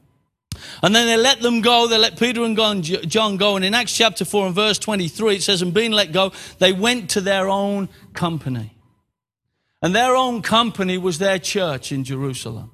And 0.82 0.94
then 0.94 1.06
they 1.06 1.16
let 1.16 1.40
them 1.40 1.60
go. 1.60 1.86
They 1.86 1.98
let 1.98 2.19
Peter 2.19 2.42
and 2.42 2.82
John 2.84 3.36
go. 3.36 3.56
And 3.56 3.64
in 3.64 3.74
Acts 3.74 3.96
chapter 3.96 4.24
4 4.24 4.46
and 4.46 4.54
verse 4.54 4.78
23, 4.78 5.36
it 5.36 5.42
says, 5.42 5.62
And 5.62 5.72
being 5.72 5.92
let 5.92 6.12
go, 6.12 6.32
they 6.58 6.72
went 6.72 7.10
to 7.10 7.20
their 7.20 7.48
own 7.48 7.88
company. 8.14 8.71
And 9.82 9.94
their 9.94 10.14
own 10.14 10.43
company 10.43 10.96
was 10.96 11.19
their 11.19 11.38
church 11.38 11.90
in 11.90 12.05
Jerusalem. 12.05 12.70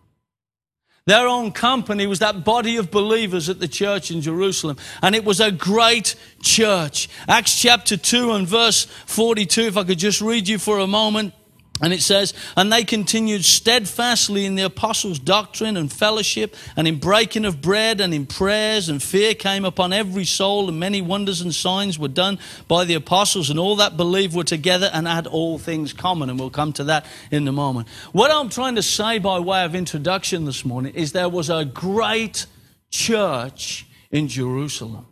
Their 1.07 1.27
own 1.27 1.53
company 1.53 2.07
was 2.07 2.19
that 2.19 2.45
body 2.45 2.77
of 2.77 2.91
believers 2.91 3.49
at 3.49 3.61
the 3.61 3.67
church 3.67 4.11
in 4.11 4.21
Jerusalem. 4.21 4.77
And 5.03 5.15
it 5.15 5.25
was 5.25 5.41
a 5.41 5.51
great 5.51 6.15
church. 6.43 7.09
Acts 7.27 7.59
chapter 7.59 7.97
2 7.97 8.33
and 8.33 8.47
verse 8.47 8.85
42, 9.07 9.63
if 9.63 9.77
I 9.79 9.85
could 9.85 9.99
just 9.99 10.21
read 10.21 10.47
you 10.49 10.59
for 10.59 10.79
a 10.79 10.87
moment. 10.87 11.33
And 11.81 11.93
it 11.93 12.03
says, 12.03 12.35
and 12.57 12.73
they 12.73 12.83
continued 12.83 13.45
steadfastly 13.45 14.45
in 14.45 14.57
the 14.57 14.65
apostles' 14.65 15.21
doctrine 15.21 15.77
and 15.77 15.93
fellowship, 15.93 16.57
and 16.77 16.89
in 16.89 16.99
breaking 16.99 17.45
of 17.45 17.61
bread 17.61 18.01
and 18.01 18.13
in 18.13 18.27
prayers, 18.27 18.89
and 18.89 19.01
fear 19.01 19.35
came 19.35 19.65
upon 19.65 19.93
every 19.93 20.25
soul, 20.25 20.69
and 20.69 20.81
many 20.81 21.01
wonders 21.01 21.41
and 21.41 21.55
signs 21.55 21.97
were 21.97 22.09
done 22.09 22.39
by 22.67 22.85
the 22.85 22.95
apostles, 22.95 23.49
and 23.49 23.61
all 23.61 23.77
that 23.77 23.97
believed 23.97 24.35
were 24.35 24.43
together 24.43 24.91
and 24.93 25.07
had 25.07 25.29
all 25.29 25.59
things 25.59 25.93
common. 25.93 26.31
And 26.31 26.39
we'll 26.39 26.51
come 26.51 26.73
to 26.75 26.85
that 26.85 27.07
in 27.31 27.47
a 27.47 27.53
moment. 27.53 27.87
What 28.11 28.33
I'm 28.33 28.49
trying 28.49 28.75
to 28.75 28.83
say 28.83 29.19
by 29.19 29.39
way 29.39 29.65
of 29.65 29.77
introduction 29.77 30.47
this 30.47 30.64
morning 30.64 30.95
is 30.95 31.12
there 31.12 31.29
was 31.29 31.49
a 31.49 31.64
great 31.64 32.47
church 32.91 33.87
in 34.11 34.26
Jerusalem. 34.26 35.07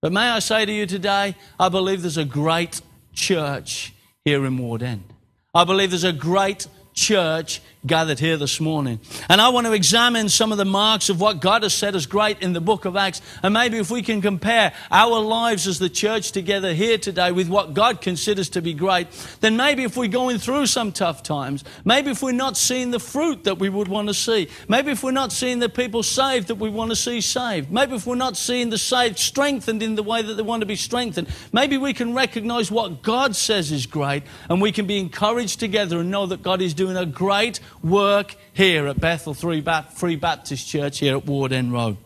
But 0.00 0.12
may 0.12 0.28
I 0.28 0.38
say 0.38 0.64
to 0.64 0.72
you 0.72 0.86
today, 0.86 1.34
I 1.58 1.68
believe 1.68 2.02
there's 2.02 2.16
a 2.16 2.24
great 2.24 2.80
church 3.12 3.92
here 4.24 4.46
in 4.46 4.56
Ward 4.56 4.82
End. 4.82 5.12
I 5.54 5.64
believe 5.64 5.90
there's 5.90 6.04
a 6.04 6.12
great 6.12 6.66
church 6.92 7.62
gathered 7.86 8.18
here 8.18 8.36
this 8.36 8.60
morning. 8.60 8.98
And 9.28 9.40
I 9.40 9.50
want 9.50 9.66
to 9.66 9.72
examine 9.72 10.28
some 10.28 10.50
of 10.50 10.58
the 10.58 10.64
marks 10.64 11.08
of 11.08 11.20
what 11.20 11.40
God 11.40 11.62
has 11.62 11.72
said 11.72 11.94
is 11.94 12.06
great 12.06 12.42
in 12.42 12.52
the 12.52 12.60
book 12.60 12.84
of 12.84 12.96
Acts. 12.96 13.22
And 13.42 13.54
maybe 13.54 13.78
if 13.78 13.90
we 13.90 14.02
can 14.02 14.20
compare 14.20 14.72
our 14.90 15.20
lives 15.20 15.66
as 15.66 15.78
the 15.78 15.88
church 15.88 16.32
together 16.32 16.74
here 16.74 16.98
today 16.98 17.30
with 17.30 17.48
what 17.48 17.74
God 17.74 18.00
considers 18.00 18.48
to 18.50 18.62
be 18.62 18.74
great, 18.74 19.08
then 19.40 19.56
maybe 19.56 19.84
if 19.84 19.96
we're 19.96 20.08
going 20.08 20.38
through 20.38 20.66
some 20.66 20.90
tough 20.90 21.22
times, 21.22 21.62
maybe 21.84 22.10
if 22.10 22.22
we're 22.22 22.32
not 22.32 22.56
seeing 22.56 22.90
the 22.90 22.98
fruit 22.98 23.44
that 23.44 23.58
we 23.58 23.68
would 23.68 23.88
want 23.88 24.08
to 24.08 24.14
see, 24.14 24.48
maybe 24.68 24.90
if 24.90 25.04
we're 25.04 25.10
not 25.12 25.30
seeing 25.30 25.60
the 25.60 25.68
people 25.68 26.02
saved 26.02 26.48
that 26.48 26.56
we 26.56 26.70
want 26.70 26.90
to 26.90 26.96
see 26.96 27.20
saved, 27.20 27.70
maybe 27.70 27.94
if 27.94 28.06
we're 28.06 28.16
not 28.16 28.36
seeing 28.36 28.70
the 28.70 28.78
saved 28.78 29.18
strengthened 29.18 29.82
in 29.82 29.94
the 29.94 30.02
way 30.02 30.20
that 30.20 30.34
they 30.34 30.42
want 30.42 30.62
to 30.62 30.66
be 30.66 30.76
strengthened, 30.76 31.28
maybe 31.52 31.78
we 31.78 31.92
can 31.92 32.12
recognize 32.12 32.70
what 32.72 33.02
God 33.02 33.36
says 33.36 33.70
is 33.70 33.86
great 33.86 34.24
and 34.48 34.60
we 34.60 34.72
can 34.72 34.86
be 34.86 34.98
encouraged 34.98 35.60
together 35.60 36.00
and 36.00 36.10
know 36.10 36.26
that 36.26 36.42
God 36.42 36.60
is 36.60 36.74
doing 36.74 36.96
a 36.96 37.06
great 37.06 37.60
work 37.82 38.34
here 38.52 38.86
at 38.86 39.00
Bethel 39.00 39.34
Free 39.34 39.60
Baptist 39.60 40.68
Church 40.68 40.98
here 40.98 41.16
at 41.16 41.26
Ward 41.26 41.52
End 41.52 41.72
Road. 41.72 41.96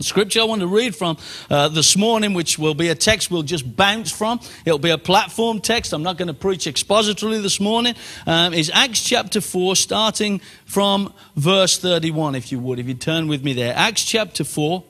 Scripture 0.00 0.42
I 0.42 0.44
want 0.44 0.60
to 0.60 0.68
read 0.68 0.94
from 0.94 1.16
uh, 1.50 1.68
this 1.68 1.96
morning, 1.96 2.32
which 2.32 2.56
will 2.56 2.74
be 2.74 2.88
a 2.88 2.94
text 2.94 3.32
we'll 3.32 3.42
just 3.42 3.76
bounce 3.76 4.12
from. 4.12 4.38
It'll 4.64 4.78
be 4.78 4.90
a 4.90 4.98
platform 4.98 5.60
text. 5.60 5.92
I'm 5.92 6.04
not 6.04 6.16
going 6.16 6.28
to 6.28 6.34
preach 6.34 6.66
expositorily 6.66 7.42
this 7.42 7.58
morning. 7.58 7.96
Um, 8.24 8.54
is 8.54 8.70
Acts 8.72 9.02
chapter 9.02 9.40
4, 9.40 9.74
starting 9.74 10.40
from 10.64 11.12
verse 11.34 11.78
31, 11.78 12.36
if 12.36 12.52
you 12.52 12.60
would, 12.60 12.78
if 12.78 12.86
you 12.86 12.94
turn 12.94 13.26
with 13.26 13.42
me 13.42 13.54
there. 13.54 13.74
Acts 13.76 14.04
chapter 14.04 14.44
4 14.44 14.84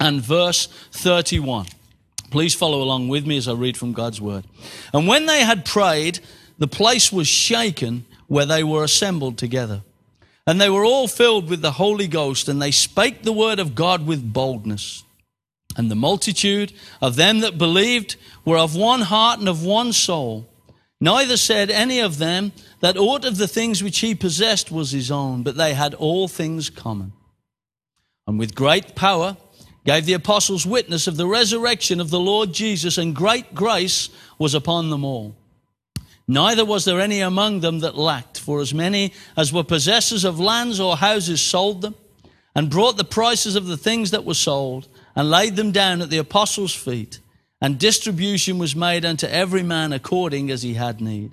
and 0.00 0.20
verse 0.20 0.66
31. 0.92 1.66
Please 2.30 2.54
follow 2.54 2.82
along 2.82 3.08
with 3.08 3.26
me 3.26 3.38
as 3.38 3.48
I 3.48 3.52
read 3.52 3.78
from 3.78 3.94
God's 3.94 4.20
word. 4.20 4.44
And 4.92 5.08
when 5.08 5.24
they 5.24 5.44
had 5.44 5.64
prayed, 5.64 6.20
the 6.58 6.68
place 6.68 7.10
was 7.10 7.26
shaken 7.26 8.04
where 8.32 8.46
they 8.46 8.64
were 8.64 8.82
assembled 8.82 9.36
together. 9.36 9.82
And 10.46 10.58
they 10.58 10.70
were 10.70 10.86
all 10.86 11.06
filled 11.06 11.50
with 11.50 11.60
the 11.60 11.72
Holy 11.72 12.08
Ghost, 12.08 12.48
and 12.48 12.62
they 12.62 12.70
spake 12.70 13.24
the 13.24 13.30
word 13.30 13.58
of 13.58 13.74
God 13.74 14.06
with 14.06 14.32
boldness. 14.32 15.04
And 15.76 15.90
the 15.90 15.96
multitude 15.96 16.72
of 17.02 17.16
them 17.16 17.40
that 17.40 17.58
believed 17.58 18.16
were 18.46 18.56
of 18.56 18.74
one 18.74 19.02
heart 19.02 19.38
and 19.38 19.50
of 19.50 19.62
one 19.62 19.92
soul. 19.92 20.48
Neither 20.98 21.36
said 21.36 21.70
any 21.70 22.00
of 22.00 22.16
them 22.16 22.52
that 22.80 22.96
aught 22.96 23.26
of 23.26 23.36
the 23.36 23.46
things 23.46 23.82
which 23.82 23.98
he 23.98 24.14
possessed 24.14 24.72
was 24.72 24.92
his 24.92 25.10
own, 25.10 25.42
but 25.42 25.58
they 25.58 25.74
had 25.74 25.92
all 25.92 26.26
things 26.26 26.70
common. 26.70 27.12
And 28.26 28.38
with 28.38 28.54
great 28.54 28.94
power 28.94 29.36
gave 29.84 30.06
the 30.06 30.14
apostles 30.14 30.64
witness 30.64 31.06
of 31.06 31.18
the 31.18 31.26
resurrection 31.26 32.00
of 32.00 32.08
the 32.08 32.18
Lord 32.18 32.54
Jesus, 32.54 32.96
and 32.96 33.14
great 33.14 33.54
grace 33.54 34.08
was 34.38 34.54
upon 34.54 34.88
them 34.88 35.04
all. 35.04 35.36
Neither 36.28 36.64
was 36.64 36.84
there 36.84 37.00
any 37.00 37.20
among 37.20 37.60
them 37.60 37.80
that 37.80 37.96
lacked, 37.96 38.38
for 38.38 38.60
as 38.60 38.72
many 38.72 39.12
as 39.36 39.52
were 39.52 39.64
possessors 39.64 40.24
of 40.24 40.38
lands 40.38 40.78
or 40.78 40.96
houses 40.96 41.40
sold 41.40 41.82
them, 41.82 41.94
and 42.54 42.70
brought 42.70 42.96
the 42.96 43.04
prices 43.04 43.56
of 43.56 43.66
the 43.66 43.76
things 43.76 44.10
that 44.10 44.24
were 44.24 44.34
sold, 44.34 44.88
and 45.16 45.30
laid 45.30 45.56
them 45.56 45.72
down 45.72 46.00
at 46.00 46.10
the 46.10 46.18
apostles' 46.18 46.74
feet, 46.74 47.18
and 47.60 47.78
distribution 47.78 48.58
was 48.58 48.76
made 48.76 49.04
unto 49.04 49.26
every 49.26 49.62
man 49.62 49.92
according 49.92 50.50
as 50.50 50.62
he 50.62 50.74
had 50.74 51.00
need. 51.00 51.32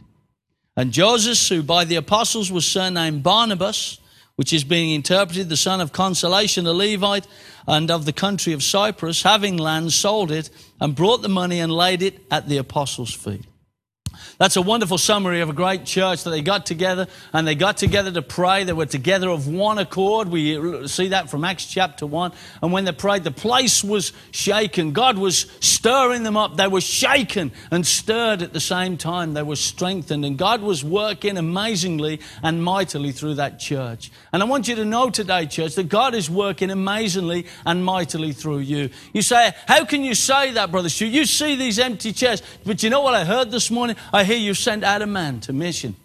And 0.75 0.91
Joseph, 0.91 1.47
who 1.49 1.61
by 1.61 1.83
the 1.83 1.95
apostles 1.95 2.51
was 2.51 2.65
surnamed 2.65 3.23
Barnabas, 3.23 3.99
which 4.37 4.53
is 4.53 4.63
being 4.63 4.91
interpreted 4.91 5.49
the 5.49 5.57
son 5.57 5.81
of 5.81 5.91
consolation, 5.91 6.65
a 6.65 6.71
Levite, 6.71 7.27
and 7.67 7.91
of 7.91 8.05
the 8.05 8.13
country 8.13 8.53
of 8.53 8.63
Cyprus, 8.63 9.23
having 9.23 9.57
land, 9.57 9.91
sold 9.91 10.31
it, 10.31 10.49
and 10.79 10.95
brought 10.95 11.21
the 11.21 11.27
money 11.27 11.59
and 11.59 11.71
laid 11.71 12.01
it 12.01 12.21
at 12.31 12.47
the 12.47 12.55
apostles' 12.55 13.13
feet. 13.13 13.43
That's 14.39 14.55
a 14.55 14.61
wonderful 14.61 14.97
summary 14.97 15.41
of 15.41 15.49
a 15.49 15.53
great 15.53 15.83
church 15.83 16.23
that 16.23 16.29
they 16.29 16.41
got 16.41 16.65
together 16.65 17.07
and 17.33 17.45
they 17.45 17.55
got 17.55 17.75
together 17.75 18.09
to 18.09 18.21
pray. 18.21 18.63
They 18.63 18.71
were 18.71 18.85
together 18.85 19.27
of 19.27 19.49
one 19.49 19.77
accord. 19.77 20.29
We 20.29 20.87
see 20.87 21.09
that 21.09 21.29
from 21.29 21.43
Acts 21.43 21.65
chapter 21.65 22.05
1. 22.05 22.31
And 22.61 22.71
when 22.71 22.85
they 22.85 22.93
prayed, 22.93 23.25
the 23.25 23.31
place 23.31 23.83
was 23.83 24.13
shaken. 24.31 24.93
God 24.93 25.17
was 25.17 25.51
stirring 25.59 26.23
them 26.23 26.37
up. 26.37 26.55
They 26.55 26.69
were 26.69 26.79
shaken 26.79 27.51
and 27.69 27.85
stirred 27.85 28.41
at 28.41 28.53
the 28.53 28.61
same 28.61 28.95
time. 28.95 29.33
They 29.33 29.43
were 29.43 29.57
strengthened. 29.57 30.23
And 30.23 30.37
God 30.37 30.61
was 30.61 30.85
working 30.85 31.35
amazingly 31.35 32.21
and 32.41 32.63
mightily 32.63 33.11
through 33.11 33.33
that 33.35 33.59
church. 33.59 34.09
And 34.31 34.41
I 34.41 34.45
want 34.45 34.69
you 34.69 34.75
to 34.75 34.85
know 34.85 35.09
today, 35.09 35.47
church, 35.47 35.75
that 35.75 35.89
God 35.89 36.15
is 36.15 36.29
working 36.29 36.71
amazingly 36.71 37.45
and 37.65 37.83
mightily 37.83 38.31
through 38.31 38.59
you. 38.59 38.89
You 39.11 39.21
say, 39.21 39.53
How 39.67 39.83
can 39.83 40.05
you 40.05 40.15
say 40.15 40.51
that, 40.51 40.71
Brother 40.71 40.87
Stu? 40.87 41.07
You 41.07 41.25
see 41.25 41.57
these 41.57 41.77
empty 41.77 42.13
chairs. 42.13 42.41
But 42.65 42.83
you 42.83 42.89
know 42.89 43.01
what 43.01 43.15
I 43.15 43.25
heard 43.25 43.51
this 43.51 43.69
morning? 43.69 43.97
I 44.13 44.28
hear 44.29 44.37
you 44.37 44.53
sent 44.53 44.83
out 44.83 45.01
a 45.01 45.07
man 45.07 45.39
to 45.41 45.53
mission. 45.53 45.95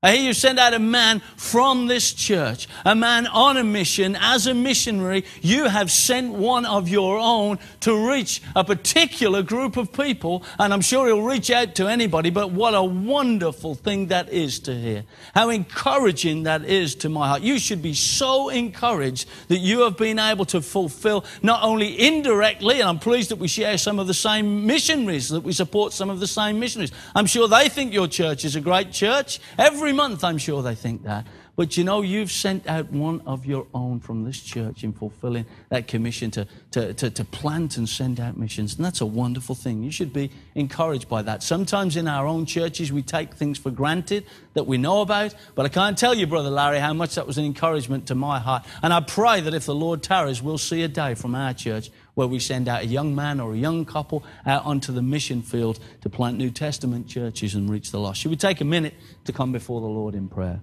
I 0.00 0.14
hear 0.14 0.26
you 0.26 0.32
sent 0.32 0.60
out 0.60 0.74
a 0.74 0.78
man 0.78 1.18
from 1.36 1.88
this 1.88 2.12
church, 2.12 2.68
a 2.84 2.94
man 2.94 3.26
on 3.26 3.56
a 3.56 3.64
mission. 3.64 4.16
As 4.20 4.46
a 4.46 4.54
missionary, 4.54 5.24
you 5.42 5.64
have 5.64 5.90
sent 5.90 6.34
one 6.34 6.64
of 6.64 6.88
your 6.88 7.18
own 7.18 7.58
to 7.80 8.08
reach 8.08 8.40
a 8.54 8.62
particular 8.62 9.42
group 9.42 9.76
of 9.76 9.92
people, 9.92 10.44
and 10.60 10.72
I'm 10.72 10.82
sure 10.82 11.08
he'll 11.08 11.22
reach 11.22 11.50
out 11.50 11.74
to 11.74 11.88
anybody, 11.88 12.30
but 12.30 12.52
what 12.52 12.74
a 12.74 12.82
wonderful 12.84 13.74
thing 13.74 14.06
that 14.06 14.32
is 14.32 14.60
to 14.60 14.72
hear. 14.72 15.02
How 15.34 15.48
encouraging 15.50 16.44
that 16.44 16.64
is 16.64 16.94
to 16.94 17.08
my 17.08 17.26
heart. 17.26 17.42
You 17.42 17.58
should 17.58 17.82
be 17.82 17.94
so 17.94 18.50
encouraged 18.50 19.28
that 19.48 19.58
you 19.58 19.80
have 19.80 19.96
been 19.96 20.20
able 20.20 20.44
to 20.44 20.60
fulfill 20.60 21.24
not 21.42 21.64
only 21.64 22.06
indirectly, 22.06 22.78
and 22.78 22.88
I'm 22.88 23.00
pleased 23.00 23.32
that 23.32 23.40
we 23.40 23.48
share 23.48 23.76
some 23.76 23.98
of 23.98 24.06
the 24.06 24.14
same 24.14 24.64
missionaries, 24.64 25.30
that 25.30 25.40
we 25.40 25.52
support 25.52 25.92
some 25.92 26.08
of 26.08 26.20
the 26.20 26.28
same 26.28 26.60
missionaries. 26.60 26.92
I'm 27.16 27.26
sure 27.26 27.48
they 27.48 27.68
think 27.68 27.92
your 27.92 28.06
church 28.06 28.44
is 28.44 28.54
a 28.54 28.60
great 28.60 28.92
church. 28.92 29.40
Every 29.58 29.87
Every 29.88 29.96
month, 29.96 30.22
I'm 30.22 30.36
sure 30.36 30.62
they 30.62 30.74
think 30.74 31.04
that. 31.04 31.26
But 31.56 31.78
you 31.78 31.82
know, 31.82 32.02
you've 32.02 32.30
sent 32.30 32.66
out 32.66 32.92
one 32.92 33.22
of 33.24 33.46
your 33.46 33.66
own 33.72 34.00
from 34.00 34.22
this 34.22 34.38
church 34.38 34.84
in 34.84 34.92
fulfilling 34.92 35.46
that 35.70 35.88
commission 35.88 36.30
to, 36.32 36.46
to, 36.72 36.92
to, 36.92 37.08
to, 37.08 37.24
plant 37.24 37.78
and 37.78 37.88
send 37.88 38.20
out 38.20 38.36
missions. 38.36 38.76
And 38.76 38.84
that's 38.84 39.00
a 39.00 39.06
wonderful 39.06 39.54
thing. 39.54 39.82
You 39.82 39.90
should 39.90 40.12
be 40.12 40.30
encouraged 40.54 41.08
by 41.08 41.22
that. 41.22 41.42
Sometimes 41.42 41.96
in 41.96 42.06
our 42.06 42.26
own 42.26 42.44
churches, 42.44 42.92
we 42.92 43.00
take 43.00 43.34
things 43.34 43.56
for 43.56 43.70
granted 43.70 44.26
that 44.52 44.66
we 44.66 44.76
know 44.76 45.00
about. 45.00 45.34
But 45.54 45.64
I 45.64 45.70
can't 45.70 45.96
tell 45.96 46.14
you, 46.14 46.26
Brother 46.26 46.50
Larry, 46.50 46.80
how 46.80 46.92
much 46.92 47.14
that 47.14 47.26
was 47.26 47.38
an 47.38 47.46
encouragement 47.46 48.08
to 48.08 48.14
my 48.14 48.38
heart. 48.38 48.66
And 48.82 48.92
I 48.92 49.00
pray 49.00 49.40
that 49.40 49.54
if 49.54 49.64
the 49.64 49.74
Lord 49.74 50.02
tarries, 50.02 50.42
we'll 50.42 50.58
see 50.58 50.82
a 50.82 50.88
day 50.88 51.14
from 51.14 51.34
our 51.34 51.54
church 51.54 51.90
where 52.18 52.26
we 52.26 52.40
send 52.40 52.68
out 52.68 52.82
a 52.82 52.86
young 52.86 53.14
man 53.14 53.38
or 53.38 53.52
a 53.52 53.56
young 53.56 53.84
couple 53.84 54.24
out 54.44 54.66
onto 54.66 54.92
the 54.92 55.00
mission 55.00 55.40
field 55.40 55.78
to 56.00 56.10
plant 56.10 56.36
New 56.36 56.50
Testament 56.50 57.06
churches 57.06 57.54
and 57.54 57.70
reach 57.70 57.92
the 57.92 58.00
lost. 58.00 58.20
Should 58.20 58.32
we 58.32 58.36
take 58.36 58.60
a 58.60 58.64
minute 58.64 58.94
to 59.24 59.32
come 59.32 59.52
before 59.52 59.80
the 59.80 59.86
Lord 59.86 60.16
in 60.16 60.28
prayer? 60.28 60.60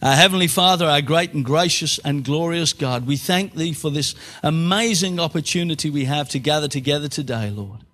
Our 0.00 0.16
Heavenly 0.16 0.48
Father, 0.48 0.86
our 0.86 1.02
great 1.02 1.34
and 1.34 1.44
gracious 1.44 1.98
and 1.98 2.24
glorious 2.24 2.72
God, 2.72 3.06
we 3.06 3.18
thank 3.18 3.54
Thee 3.54 3.74
for 3.74 3.90
this 3.90 4.14
amazing 4.42 5.20
opportunity 5.20 5.90
we 5.90 6.06
have 6.06 6.30
to 6.30 6.38
gather 6.38 6.66
together 6.66 7.08
today, 7.08 7.50
Lord 7.50 7.84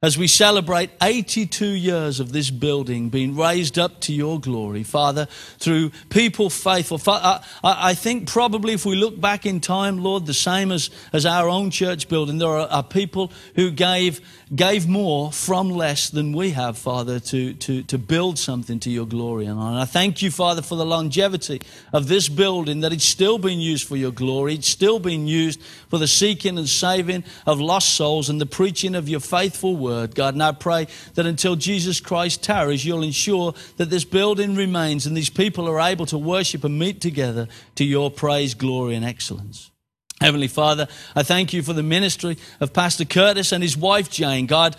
as 0.00 0.16
we 0.16 0.28
celebrate 0.28 0.90
82 1.02 1.66
years 1.66 2.20
of 2.20 2.30
this 2.30 2.50
building 2.50 3.08
being 3.08 3.36
raised 3.36 3.80
up 3.80 4.00
to 4.02 4.12
your 4.12 4.38
glory, 4.38 4.84
Father, 4.84 5.26
through 5.58 5.90
people 6.08 6.50
faithful. 6.50 7.00
I 7.64 7.94
think 7.94 8.28
probably 8.28 8.74
if 8.74 8.86
we 8.86 8.94
look 8.94 9.20
back 9.20 9.44
in 9.44 9.60
time, 9.60 9.98
Lord, 9.98 10.26
the 10.26 10.34
same 10.34 10.70
as, 10.70 10.90
as 11.12 11.26
our 11.26 11.48
own 11.48 11.72
church 11.72 12.08
building, 12.08 12.38
there 12.38 12.48
are, 12.48 12.68
are 12.68 12.84
people 12.84 13.32
who 13.56 13.72
gave, 13.72 14.20
gave 14.54 14.88
more 14.88 15.32
from 15.32 15.70
less 15.70 16.10
than 16.10 16.32
we 16.32 16.50
have, 16.50 16.78
Father, 16.78 17.20
to, 17.20 17.54
to, 17.54 17.82
to 17.82 17.98
build 17.98 18.38
something 18.38 18.80
to 18.80 18.90
your 18.90 19.06
glory 19.06 19.46
and. 19.46 19.58
I 19.58 19.84
thank 19.84 20.22
you, 20.22 20.30
Father, 20.30 20.62
for 20.62 20.76
the 20.76 20.86
longevity 20.86 21.60
of 21.92 22.08
this 22.08 22.28
building, 22.28 22.80
that 22.80 22.92
it's 22.92 23.04
still 23.04 23.38
being 23.38 23.60
used 23.60 23.86
for 23.86 23.96
your 23.96 24.12
glory. 24.12 24.54
It's 24.54 24.68
still 24.68 24.98
being 24.98 25.26
used 25.26 25.60
for 25.88 25.98
the 25.98 26.06
seeking 26.06 26.56
and 26.56 26.68
saving 26.68 27.24
of 27.44 27.60
lost 27.60 27.94
souls 27.94 28.30
and 28.30 28.40
the 28.40 28.46
preaching 28.46 28.94
of 28.94 29.08
your 29.08 29.20
faithful 29.20 29.76
word 29.76 29.88
word, 29.88 30.14
God. 30.14 30.34
And 30.34 30.42
I 30.42 30.52
pray 30.52 30.86
that 31.14 31.26
until 31.26 31.56
Jesus 31.56 32.00
Christ 32.00 32.42
tarries, 32.42 32.84
you'll 32.84 33.02
ensure 33.02 33.54
that 33.76 33.90
this 33.90 34.04
building 34.04 34.54
remains 34.54 35.06
and 35.06 35.16
these 35.16 35.30
people 35.30 35.68
are 35.68 35.80
able 35.80 36.06
to 36.06 36.18
worship 36.18 36.64
and 36.64 36.78
meet 36.78 37.00
together 37.00 37.48
to 37.76 37.84
your 37.84 38.10
praise, 38.10 38.54
glory, 38.54 38.94
and 38.94 39.04
excellence. 39.04 39.70
Heavenly 40.20 40.48
Father, 40.48 40.88
I 41.14 41.22
thank 41.22 41.52
you 41.52 41.62
for 41.62 41.72
the 41.72 41.84
ministry 41.84 42.38
of 42.58 42.72
Pastor 42.72 43.04
Curtis 43.04 43.52
and 43.52 43.62
his 43.62 43.76
wife 43.76 44.10
Jane. 44.10 44.46
God, 44.46 44.74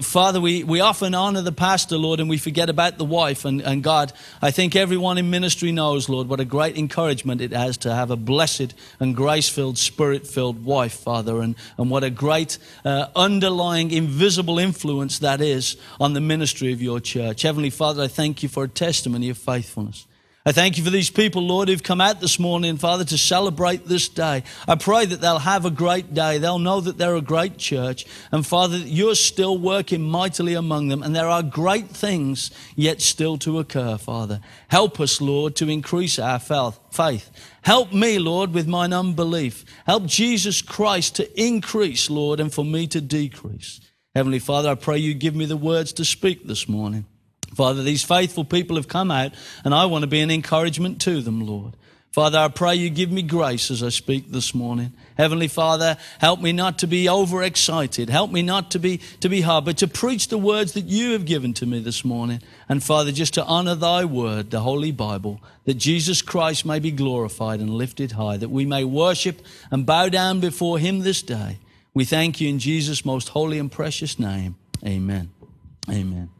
Father, 0.00 0.40
we, 0.40 0.64
we 0.64 0.80
often 0.80 1.14
honor 1.14 1.42
the 1.42 1.52
pastor, 1.52 1.98
Lord, 1.98 2.20
and 2.20 2.30
we 2.30 2.38
forget 2.38 2.70
about 2.70 2.96
the 2.96 3.04
wife. 3.04 3.44
And, 3.44 3.60
and 3.60 3.82
God, 3.82 4.14
I 4.40 4.50
think 4.50 4.74
everyone 4.74 5.18
in 5.18 5.28
ministry 5.28 5.72
knows, 5.72 6.08
Lord, 6.08 6.30
what 6.30 6.40
a 6.40 6.44
great 6.46 6.78
encouragement 6.78 7.42
it 7.42 7.52
has 7.52 7.76
to 7.78 7.94
have 7.94 8.10
a 8.10 8.16
blessed 8.16 8.72
and 8.98 9.14
grace 9.14 9.50
filled, 9.50 9.76
spirit 9.76 10.26
filled 10.26 10.64
wife, 10.64 10.94
Father, 10.94 11.42
and, 11.42 11.54
and 11.76 11.90
what 11.90 12.02
a 12.02 12.08
great 12.08 12.56
uh, 12.82 13.08
underlying 13.14 13.90
invisible 13.90 14.58
influence 14.58 15.18
that 15.18 15.42
is 15.42 15.76
on 16.00 16.14
the 16.14 16.20
ministry 16.22 16.72
of 16.72 16.80
your 16.80 16.98
church. 16.98 17.42
Heavenly 17.42 17.70
Father, 17.70 18.04
I 18.04 18.08
thank 18.08 18.42
you 18.42 18.48
for 18.48 18.64
a 18.64 18.68
testimony 18.68 19.28
of 19.28 19.36
faithfulness. 19.36 20.07
I 20.48 20.52
thank 20.52 20.78
you 20.78 20.84
for 20.84 20.88
these 20.88 21.10
people, 21.10 21.42
Lord, 21.42 21.68
who've 21.68 21.82
come 21.82 22.00
out 22.00 22.22
this 22.22 22.38
morning, 22.38 22.78
Father, 22.78 23.04
to 23.04 23.18
celebrate 23.18 23.84
this 23.84 24.08
day. 24.08 24.44
I 24.66 24.76
pray 24.76 25.04
that 25.04 25.20
they'll 25.20 25.40
have 25.40 25.66
a 25.66 25.70
great 25.70 26.14
day. 26.14 26.38
They'll 26.38 26.58
know 26.58 26.80
that 26.80 26.96
they're 26.96 27.16
a 27.16 27.20
great 27.20 27.58
church. 27.58 28.06
And 28.32 28.46
Father, 28.46 28.78
you're 28.78 29.14
still 29.14 29.58
working 29.58 30.00
mightily 30.00 30.54
among 30.54 30.88
them. 30.88 31.02
And 31.02 31.14
there 31.14 31.28
are 31.28 31.42
great 31.42 31.88
things 31.88 32.50
yet 32.74 33.02
still 33.02 33.36
to 33.40 33.58
occur, 33.58 33.98
Father. 33.98 34.40
Help 34.68 35.00
us, 35.00 35.20
Lord, 35.20 35.54
to 35.56 35.68
increase 35.68 36.18
our 36.18 36.40
faith. 36.40 37.30
Help 37.60 37.92
me, 37.92 38.18
Lord, 38.18 38.54
with 38.54 38.66
mine 38.66 38.94
unbelief. 38.94 39.66
Help 39.84 40.06
Jesus 40.06 40.62
Christ 40.62 41.16
to 41.16 41.38
increase, 41.38 42.08
Lord, 42.08 42.40
and 42.40 42.50
for 42.50 42.64
me 42.64 42.86
to 42.86 43.02
decrease. 43.02 43.82
Heavenly 44.14 44.38
Father, 44.38 44.70
I 44.70 44.76
pray 44.76 44.96
you 44.96 45.12
give 45.12 45.36
me 45.36 45.44
the 45.44 45.58
words 45.58 45.92
to 45.92 46.06
speak 46.06 46.46
this 46.46 46.66
morning. 46.66 47.04
Father, 47.54 47.82
these 47.82 48.04
faithful 48.04 48.44
people 48.44 48.76
have 48.76 48.88
come 48.88 49.10
out, 49.10 49.32
and 49.64 49.74
I 49.74 49.86
want 49.86 50.02
to 50.02 50.06
be 50.06 50.20
an 50.20 50.30
encouragement 50.30 51.00
to 51.02 51.20
them, 51.20 51.46
Lord. 51.46 51.74
Father, 52.10 52.38
I 52.38 52.48
pray 52.48 52.74
you 52.74 52.90
give 52.90 53.12
me 53.12 53.22
grace 53.22 53.70
as 53.70 53.82
I 53.82 53.90
speak 53.90 54.32
this 54.32 54.54
morning. 54.54 54.92
Heavenly 55.16 55.46
Father, 55.46 55.98
help 56.18 56.40
me 56.40 56.52
not 56.52 56.78
to 56.78 56.86
be 56.86 57.08
overexcited. 57.08 58.08
Help 58.08 58.32
me 58.32 58.42
not 58.42 58.70
to 58.72 58.78
be, 58.78 58.98
to 59.20 59.28
be 59.28 59.42
hard, 59.42 59.66
but 59.66 59.76
to 59.78 59.86
preach 59.86 60.28
the 60.28 60.38
words 60.38 60.72
that 60.72 60.86
you 60.86 61.12
have 61.12 61.26
given 61.26 61.52
to 61.54 61.66
me 61.66 61.80
this 61.80 62.04
morning. 62.04 62.40
And 62.68 62.82
Father, 62.82 63.12
just 63.12 63.34
to 63.34 63.44
honor 63.44 63.74
thy 63.74 64.04
word, 64.04 64.50
the 64.50 64.60
Holy 64.60 64.90
Bible, 64.90 65.40
that 65.64 65.74
Jesus 65.74 66.22
Christ 66.22 66.64
may 66.64 66.78
be 66.78 66.90
glorified 66.90 67.60
and 67.60 67.70
lifted 67.70 68.12
high, 68.12 68.38
that 68.38 68.48
we 68.48 68.64
may 68.64 68.84
worship 68.84 69.40
and 69.70 69.84
bow 69.84 70.08
down 70.08 70.40
before 70.40 70.78
him 70.78 71.00
this 71.00 71.22
day. 71.22 71.58
We 71.92 72.04
thank 72.04 72.40
you 72.40 72.48
in 72.48 72.58
Jesus' 72.58 73.04
most 73.04 73.28
holy 73.28 73.58
and 73.58 73.70
precious 73.70 74.18
name. 74.18 74.56
Amen. 74.84 75.30
Amen. 75.90 76.30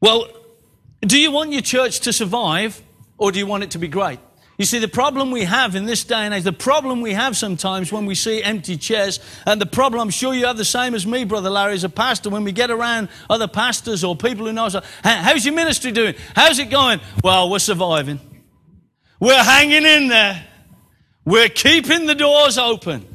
Well, 0.00 0.28
do 1.00 1.18
you 1.18 1.30
want 1.30 1.52
your 1.52 1.62
church 1.62 2.00
to 2.00 2.12
survive 2.12 2.82
or 3.18 3.32
do 3.32 3.38
you 3.38 3.46
want 3.46 3.64
it 3.64 3.72
to 3.72 3.78
be 3.78 3.88
great? 3.88 4.18
You 4.56 4.66
see, 4.66 4.78
the 4.78 4.88
problem 4.88 5.30
we 5.30 5.44
have 5.44 5.74
in 5.74 5.86
this 5.86 6.04
day 6.04 6.16
and 6.16 6.34
age, 6.34 6.44
the 6.44 6.52
problem 6.52 7.00
we 7.00 7.14
have 7.14 7.34
sometimes 7.34 7.90
when 7.90 8.04
we 8.04 8.14
see 8.14 8.42
empty 8.42 8.76
chairs, 8.76 9.18
and 9.46 9.58
the 9.58 9.64
problem 9.64 10.02
I'm 10.02 10.10
sure 10.10 10.34
you 10.34 10.44
have 10.44 10.58
the 10.58 10.66
same 10.66 10.94
as 10.94 11.06
me, 11.06 11.24
Brother 11.24 11.48
Larry, 11.48 11.72
as 11.72 11.84
a 11.84 11.88
pastor, 11.88 12.28
when 12.28 12.44
we 12.44 12.52
get 12.52 12.70
around 12.70 13.08
other 13.30 13.48
pastors 13.48 14.04
or 14.04 14.14
people 14.14 14.44
who 14.44 14.52
know 14.52 14.66
us, 14.66 14.76
how's 15.02 15.46
your 15.46 15.54
ministry 15.54 15.92
doing? 15.92 16.14
How's 16.36 16.58
it 16.58 16.68
going? 16.68 17.00
Well, 17.24 17.48
we're 17.48 17.58
surviving. 17.58 18.20
We're 19.18 19.42
hanging 19.42 19.86
in 19.86 20.08
there. 20.08 20.46
We're 21.24 21.48
keeping 21.48 22.04
the 22.04 22.14
doors 22.14 22.58
open. 22.58 23.06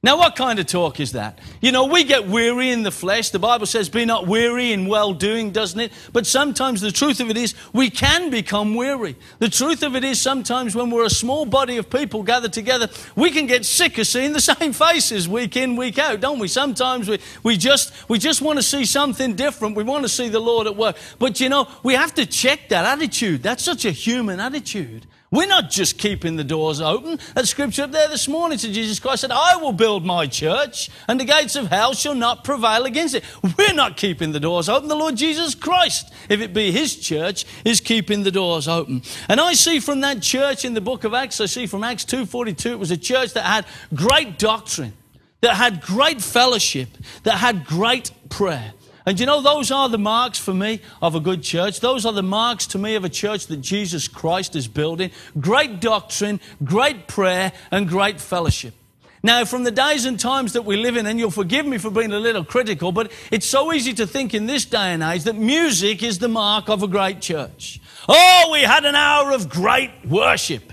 Now, 0.00 0.16
what 0.16 0.36
kind 0.36 0.60
of 0.60 0.66
talk 0.66 1.00
is 1.00 1.10
that? 1.12 1.40
You 1.60 1.72
know, 1.72 1.86
we 1.86 2.04
get 2.04 2.28
weary 2.28 2.70
in 2.70 2.84
the 2.84 2.92
flesh. 2.92 3.30
The 3.30 3.40
Bible 3.40 3.66
says, 3.66 3.88
be 3.88 4.04
not 4.04 4.28
weary 4.28 4.72
in 4.72 4.86
well 4.86 5.12
doing, 5.12 5.50
doesn't 5.50 5.80
it? 5.80 5.90
But 6.12 6.24
sometimes 6.24 6.80
the 6.80 6.92
truth 6.92 7.18
of 7.18 7.30
it 7.30 7.36
is, 7.36 7.52
we 7.72 7.90
can 7.90 8.30
become 8.30 8.76
weary. 8.76 9.16
The 9.40 9.48
truth 9.48 9.82
of 9.82 9.96
it 9.96 10.04
is, 10.04 10.20
sometimes 10.20 10.76
when 10.76 10.90
we're 10.90 11.06
a 11.06 11.10
small 11.10 11.46
body 11.46 11.78
of 11.78 11.90
people 11.90 12.22
gathered 12.22 12.52
together, 12.52 12.88
we 13.16 13.32
can 13.32 13.46
get 13.46 13.64
sick 13.64 13.98
of 13.98 14.06
seeing 14.06 14.32
the 14.32 14.40
same 14.40 14.72
faces 14.72 15.28
week 15.28 15.56
in, 15.56 15.74
week 15.74 15.98
out, 15.98 16.20
don't 16.20 16.38
we? 16.38 16.46
Sometimes 16.46 17.08
we, 17.08 17.18
we, 17.42 17.56
just, 17.56 18.08
we 18.08 18.20
just 18.20 18.40
want 18.40 18.56
to 18.60 18.62
see 18.62 18.84
something 18.84 19.34
different. 19.34 19.74
We 19.74 19.82
want 19.82 20.04
to 20.04 20.08
see 20.08 20.28
the 20.28 20.38
Lord 20.38 20.68
at 20.68 20.76
work. 20.76 20.96
But 21.18 21.40
you 21.40 21.48
know, 21.48 21.66
we 21.82 21.94
have 21.94 22.14
to 22.14 22.24
check 22.24 22.68
that 22.68 22.84
attitude. 22.84 23.42
That's 23.42 23.64
such 23.64 23.84
a 23.84 23.90
human 23.90 24.38
attitude. 24.38 25.08
We're 25.30 25.46
not 25.46 25.68
just 25.68 25.98
keeping 25.98 26.36
the 26.36 26.44
doors 26.44 26.80
open. 26.80 27.18
That 27.34 27.46
scripture 27.46 27.82
up 27.82 27.92
there 27.92 28.08
this 28.08 28.28
morning 28.28 28.56
to 28.58 28.72
Jesus 28.72 28.98
Christ 28.98 29.20
said, 29.20 29.30
I 29.30 29.56
will 29.56 29.72
build 29.72 30.04
my 30.04 30.26
church, 30.26 30.88
and 31.06 31.20
the 31.20 31.26
gates 31.26 31.54
of 31.54 31.66
hell 31.66 31.92
shall 31.92 32.14
not 32.14 32.44
prevail 32.44 32.86
against 32.86 33.14
it. 33.14 33.24
We're 33.58 33.74
not 33.74 33.98
keeping 33.98 34.32
the 34.32 34.40
doors 34.40 34.70
open. 34.70 34.88
The 34.88 34.96
Lord 34.96 35.16
Jesus 35.16 35.54
Christ, 35.54 36.10
if 36.30 36.40
it 36.40 36.54
be 36.54 36.72
his 36.72 36.96
church, 36.96 37.44
is 37.64 37.82
keeping 37.82 38.22
the 38.22 38.30
doors 38.30 38.68
open. 38.68 39.02
And 39.28 39.38
I 39.38 39.52
see 39.52 39.80
from 39.80 40.00
that 40.00 40.22
church 40.22 40.64
in 40.64 40.72
the 40.72 40.80
book 40.80 41.04
of 41.04 41.12
Acts, 41.12 41.42
I 41.42 41.46
see 41.46 41.66
from 41.66 41.84
Acts 41.84 42.06
2.42, 42.06 42.72
it 42.72 42.78
was 42.78 42.90
a 42.90 42.96
church 42.96 43.34
that 43.34 43.44
had 43.44 43.66
great 43.94 44.38
doctrine, 44.38 44.94
that 45.42 45.56
had 45.56 45.82
great 45.82 46.22
fellowship, 46.22 46.88
that 47.24 47.36
had 47.36 47.66
great 47.66 48.12
prayer. 48.30 48.72
And 49.06 49.18
you 49.18 49.26
know, 49.26 49.40
those 49.40 49.70
are 49.70 49.88
the 49.88 49.98
marks 49.98 50.38
for 50.38 50.52
me 50.52 50.80
of 51.00 51.14
a 51.14 51.20
good 51.20 51.42
church. 51.42 51.80
Those 51.80 52.04
are 52.04 52.12
the 52.12 52.22
marks 52.22 52.66
to 52.68 52.78
me 52.78 52.94
of 52.94 53.04
a 53.04 53.08
church 53.08 53.46
that 53.46 53.58
Jesus 53.58 54.08
Christ 54.08 54.54
is 54.54 54.68
building. 54.68 55.10
Great 55.40 55.80
doctrine, 55.80 56.40
great 56.62 57.08
prayer, 57.08 57.52
and 57.70 57.88
great 57.88 58.20
fellowship. 58.20 58.74
Now, 59.22 59.44
from 59.44 59.64
the 59.64 59.70
days 59.70 60.04
and 60.04 60.18
times 60.18 60.52
that 60.52 60.64
we 60.64 60.76
live 60.76 60.96
in, 60.96 61.06
and 61.06 61.18
you'll 61.18 61.30
forgive 61.30 61.66
me 61.66 61.78
for 61.78 61.90
being 61.90 62.12
a 62.12 62.18
little 62.18 62.44
critical, 62.44 62.92
but 62.92 63.10
it's 63.30 63.46
so 63.46 63.72
easy 63.72 63.92
to 63.94 64.06
think 64.06 64.32
in 64.32 64.46
this 64.46 64.64
day 64.64 64.92
and 64.92 65.02
age 65.02 65.24
that 65.24 65.36
music 65.36 66.02
is 66.02 66.18
the 66.18 66.28
mark 66.28 66.68
of 66.68 66.82
a 66.82 66.88
great 66.88 67.20
church. 67.20 67.80
Oh, 68.08 68.50
we 68.52 68.60
had 68.60 68.84
an 68.84 68.94
hour 68.94 69.32
of 69.32 69.48
great 69.48 69.90
worship. 70.06 70.72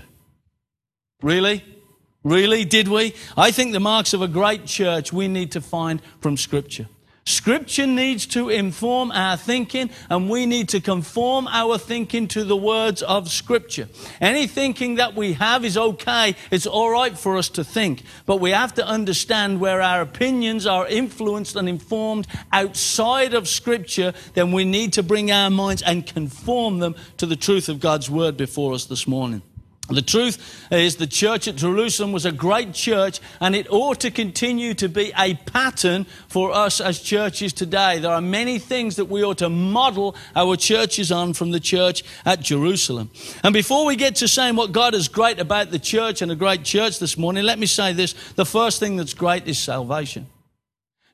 Really? 1.22 1.64
Really? 2.22 2.64
Did 2.64 2.88
we? 2.88 3.14
I 3.36 3.50
think 3.50 3.72
the 3.72 3.80
marks 3.80 4.12
of 4.12 4.22
a 4.22 4.28
great 4.28 4.66
church 4.66 5.12
we 5.12 5.28
need 5.28 5.52
to 5.52 5.60
find 5.60 6.00
from 6.20 6.36
Scripture. 6.36 6.88
Scripture 7.26 7.88
needs 7.88 8.24
to 8.24 8.50
inform 8.50 9.10
our 9.10 9.36
thinking, 9.36 9.90
and 10.08 10.30
we 10.30 10.46
need 10.46 10.68
to 10.68 10.80
conform 10.80 11.48
our 11.48 11.76
thinking 11.76 12.28
to 12.28 12.44
the 12.44 12.56
words 12.56 13.02
of 13.02 13.28
Scripture. 13.28 13.88
Any 14.20 14.46
thinking 14.46 14.94
that 14.94 15.16
we 15.16 15.32
have 15.32 15.64
is 15.64 15.76
okay. 15.76 16.36
It's 16.52 16.68
all 16.68 16.88
right 16.88 17.18
for 17.18 17.36
us 17.36 17.48
to 17.50 17.64
think. 17.64 18.04
But 18.26 18.36
we 18.36 18.52
have 18.52 18.74
to 18.74 18.86
understand 18.86 19.58
where 19.58 19.82
our 19.82 20.02
opinions 20.02 20.68
are 20.68 20.86
influenced 20.86 21.56
and 21.56 21.68
informed 21.68 22.28
outside 22.52 23.34
of 23.34 23.48
Scripture, 23.48 24.14
then 24.34 24.52
we 24.52 24.64
need 24.64 24.92
to 24.92 25.02
bring 25.02 25.32
our 25.32 25.50
minds 25.50 25.82
and 25.82 26.06
conform 26.06 26.78
them 26.78 26.94
to 27.16 27.26
the 27.26 27.34
truth 27.36 27.68
of 27.68 27.80
God's 27.80 28.08
Word 28.08 28.36
before 28.36 28.72
us 28.72 28.84
this 28.84 29.08
morning. 29.08 29.42
The 29.88 30.02
truth 30.02 30.66
is 30.72 30.96
the 30.96 31.06
church 31.06 31.46
at 31.46 31.54
Jerusalem 31.54 32.10
was 32.10 32.26
a 32.26 32.32
great 32.32 32.74
church 32.74 33.20
and 33.40 33.54
it 33.54 33.70
ought 33.70 34.00
to 34.00 34.10
continue 34.10 34.74
to 34.74 34.88
be 34.88 35.12
a 35.16 35.34
pattern 35.34 36.06
for 36.26 36.50
us 36.50 36.80
as 36.80 37.00
churches 37.00 37.52
today. 37.52 38.00
There 38.00 38.10
are 38.10 38.20
many 38.20 38.58
things 38.58 38.96
that 38.96 39.04
we 39.04 39.22
ought 39.22 39.38
to 39.38 39.48
model 39.48 40.16
our 40.34 40.56
churches 40.56 41.12
on 41.12 41.34
from 41.34 41.52
the 41.52 41.60
church 41.60 42.02
at 42.24 42.40
Jerusalem. 42.40 43.10
And 43.44 43.52
before 43.54 43.86
we 43.86 43.94
get 43.94 44.16
to 44.16 44.28
saying 44.28 44.56
what 44.56 44.72
God 44.72 44.92
is 44.92 45.06
great 45.06 45.38
about 45.38 45.70
the 45.70 45.78
church 45.78 46.20
and 46.20 46.32
a 46.32 46.36
great 46.36 46.64
church 46.64 46.98
this 46.98 47.16
morning, 47.16 47.44
let 47.44 47.58
me 47.58 47.66
say 47.66 47.92
this. 47.92 48.14
The 48.34 48.46
first 48.46 48.80
thing 48.80 48.96
that's 48.96 49.14
great 49.14 49.46
is 49.46 49.56
salvation. 49.56 50.26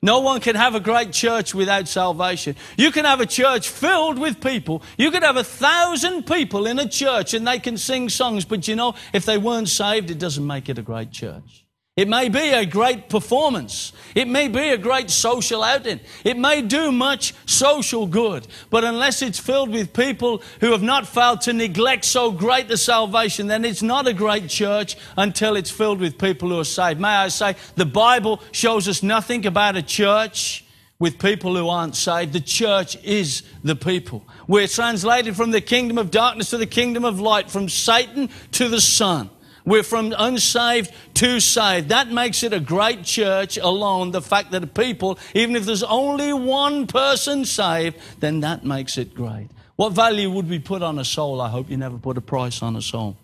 No 0.04 0.18
one 0.18 0.40
can 0.40 0.56
have 0.56 0.74
a 0.74 0.80
great 0.80 1.12
church 1.12 1.54
without 1.54 1.86
salvation. 1.86 2.56
You 2.76 2.90
can 2.90 3.04
have 3.04 3.20
a 3.20 3.26
church 3.26 3.68
filled 3.68 4.18
with 4.18 4.40
people. 4.40 4.82
You 4.98 5.12
could 5.12 5.22
have 5.22 5.36
a 5.36 5.44
thousand 5.44 6.26
people 6.26 6.66
in 6.66 6.80
a 6.80 6.88
church 6.88 7.34
and 7.34 7.46
they 7.46 7.60
can 7.60 7.76
sing 7.76 8.08
songs, 8.08 8.44
but 8.44 8.66
you 8.66 8.74
know, 8.74 8.94
if 9.12 9.24
they 9.24 9.38
weren't 9.38 9.68
saved, 9.68 10.10
it 10.10 10.18
doesn't 10.18 10.44
make 10.44 10.68
it 10.68 10.76
a 10.76 10.82
great 10.82 11.12
church. 11.12 11.61
It 11.94 12.08
may 12.08 12.30
be 12.30 12.48
a 12.52 12.64
great 12.64 13.10
performance. 13.10 13.92
It 14.14 14.26
may 14.26 14.48
be 14.48 14.70
a 14.70 14.78
great 14.78 15.10
social 15.10 15.62
outing. 15.62 16.00
It 16.24 16.38
may 16.38 16.62
do 16.62 16.90
much 16.90 17.34
social 17.44 18.06
good. 18.06 18.46
But 18.70 18.82
unless 18.82 19.20
it's 19.20 19.38
filled 19.38 19.68
with 19.68 19.92
people 19.92 20.42
who 20.60 20.72
have 20.72 20.82
not 20.82 21.06
failed 21.06 21.42
to 21.42 21.52
neglect 21.52 22.06
so 22.06 22.32
great 22.32 22.70
a 22.70 22.78
salvation, 22.78 23.46
then 23.46 23.66
it's 23.66 23.82
not 23.82 24.06
a 24.06 24.14
great 24.14 24.48
church 24.48 24.96
until 25.18 25.54
it's 25.54 25.70
filled 25.70 26.00
with 26.00 26.16
people 26.16 26.48
who 26.48 26.60
are 26.60 26.64
saved. 26.64 26.98
May 26.98 27.08
I 27.08 27.28
say, 27.28 27.56
the 27.76 27.84
Bible 27.84 28.40
shows 28.52 28.88
us 28.88 29.02
nothing 29.02 29.44
about 29.44 29.76
a 29.76 29.82
church 29.82 30.64
with 30.98 31.18
people 31.18 31.54
who 31.56 31.68
aren't 31.68 31.96
saved. 31.96 32.32
The 32.32 32.40
church 32.40 32.96
is 33.04 33.42
the 33.64 33.76
people. 33.76 34.24
We're 34.48 34.66
translated 34.66 35.36
from 35.36 35.50
the 35.50 35.60
kingdom 35.60 35.98
of 35.98 36.10
darkness 36.10 36.48
to 36.50 36.56
the 36.56 36.66
kingdom 36.66 37.04
of 37.04 37.20
light, 37.20 37.50
from 37.50 37.68
Satan 37.68 38.30
to 38.52 38.70
the 38.70 38.80
Son. 38.80 39.28
We're 39.64 39.82
from 39.82 40.14
unsaved 40.16 40.92
to 41.14 41.40
saved. 41.40 41.90
That 41.90 42.10
makes 42.10 42.42
it 42.42 42.52
a 42.52 42.60
great 42.60 43.04
church 43.04 43.56
alone. 43.56 44.10
The 44.10 44.22
fact 44.22 44.50
that 44.50 44.74
people, 44.74 45.18
even 45.34 45.56
if 45.56 45.64
there's 45.64 45.84
only 45.84 46.32
one 46.32 46.86
person 46.86 47.44
saved, 47.44 47.96
then 48.20 48.40
that 48.40 48.64
makes 48.64 48.98
it 48.98 49.14
great. 49.14 49.48
What 49.76 49.92
value 49.92 50.30
would 50.30 50.48
we 50.48 50.58
put 50.58 50.82
on 50.82 50.98
a 50.98 51.04
soul? 51.04 51.40
I 51.40 51.48
hope 51.48 51.70
you 51.70 51.76
never 51.76 51.98
put 51.98 52.18
a 52.18 52.20
price 52.20 52.62
on 52.62 52.76
a 52.76 52.82
soul. 52.82 53.16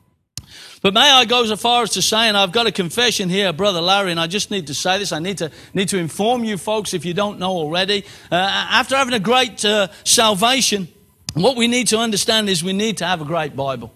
But 0.80 0.94
may 0.94 1.00
I 1.00 1.24
go 1.24 1.42
as 1.42 1.60
far 1.60 1.82
as 1.82 1.90
to 1.90 2.02
say, 2.02 2.28
and 2.28 2.36
I've 2.36 2.52
got 2.52 2.66
a 2.66 2.72
confession 2.72 3.28
here, 3.28 3.52
Brother 3.52 3.80
Larry, 3.80 4.12
and 4.12 4.20
I 4.20 4.26
just 4.26 4.50
need 4.50 4.68
to 4.68 4.74
say 4.74 4.98
this. 4.98 5.12
I 5.12 5.18
need 5.18 5.38
to, 5.38 5.50
need 5.74 5.88
to 5.90 5.98
inform 5.98 6.44
you 6.44 6.56
folks 6.56 6.94
if 6.94 7.04
you 7.04 7.14
don't 7.14 7.38
know 7.38 7.50
already. 7.50 8.04
Uh, 8.30 8.36
after 8.36 8.96
having 8.96 9.14
a 9.14 9.20
great 9.20 9.64
uh, 9.64 9.88
salvation, 10.04 10.88
what 11.34 11.56
we 11.56 11.68
need 11.68 11.88
to 11.88 11.98
understand 11.98 12.48
is 12.48 12.64
we 12.64 12.72
need 12.72 12.98
to 12.98 13.06
have 13.06 13.20
a 13.20 13.24
great 13.24 13.56
Bible. 13.56 13.92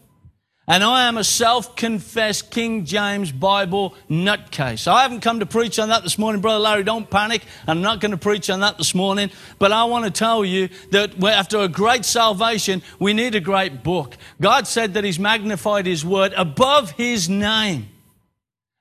And 0.73 0.83
I 0.83 1.07
am 1.07 1.19
a 1.19 1.23
self 1.23 1.77
confessed 1.77 2.51
King 2.51 2.87
James 2.87 3.31
Bible 3.31 3.95
nutcase. 4.09 4.89
I 4.89 5.03
haven't 5.03 5.21
come 5.21 5.41
to 5.41 5.45
preach 5.45 5.79
on 5.79 5.91
that 5.91 6.03
this 6.03 6.17
morning, 6.17 6.41
Brother 6.41 6.61
Larry. 6.61 6.83
Don't 6.83 7.11
panic. 7.11 7.43
I'm 7.67 7.83
not 7.83 8.01
going 8.01 8.13
to 8.13 8.17
preach 8.17 8.49
on 8.49 8.61
that 8.61 8.79
this 8.79 8.95
morning. 8.95 9.31
But 9.59 9.71
I 9.73 9.85
want 9.85 10.07
to 10.07 10.11
tell 10.11 10.47
you 10.47 10.71
that 10.91 11.23
after 11.23 11.59
a 11.59 11.69
great 11.69 12.07
salvation, 12.07 12.81
we 12.99 13.13
need 13.13 13.35
a 13.35 13.41
great 13.41 13.83
book. 13.83 14.17
God 14.41 14.67
said 14.67 14.95
that 14.95 15.05
He's 15.05 15.19
magnified 15.19 15.85
His 15.85 16.07
word 16.07 16.33
above 16.39 16.93
His 16.93 17.29
name. 17.29 17.92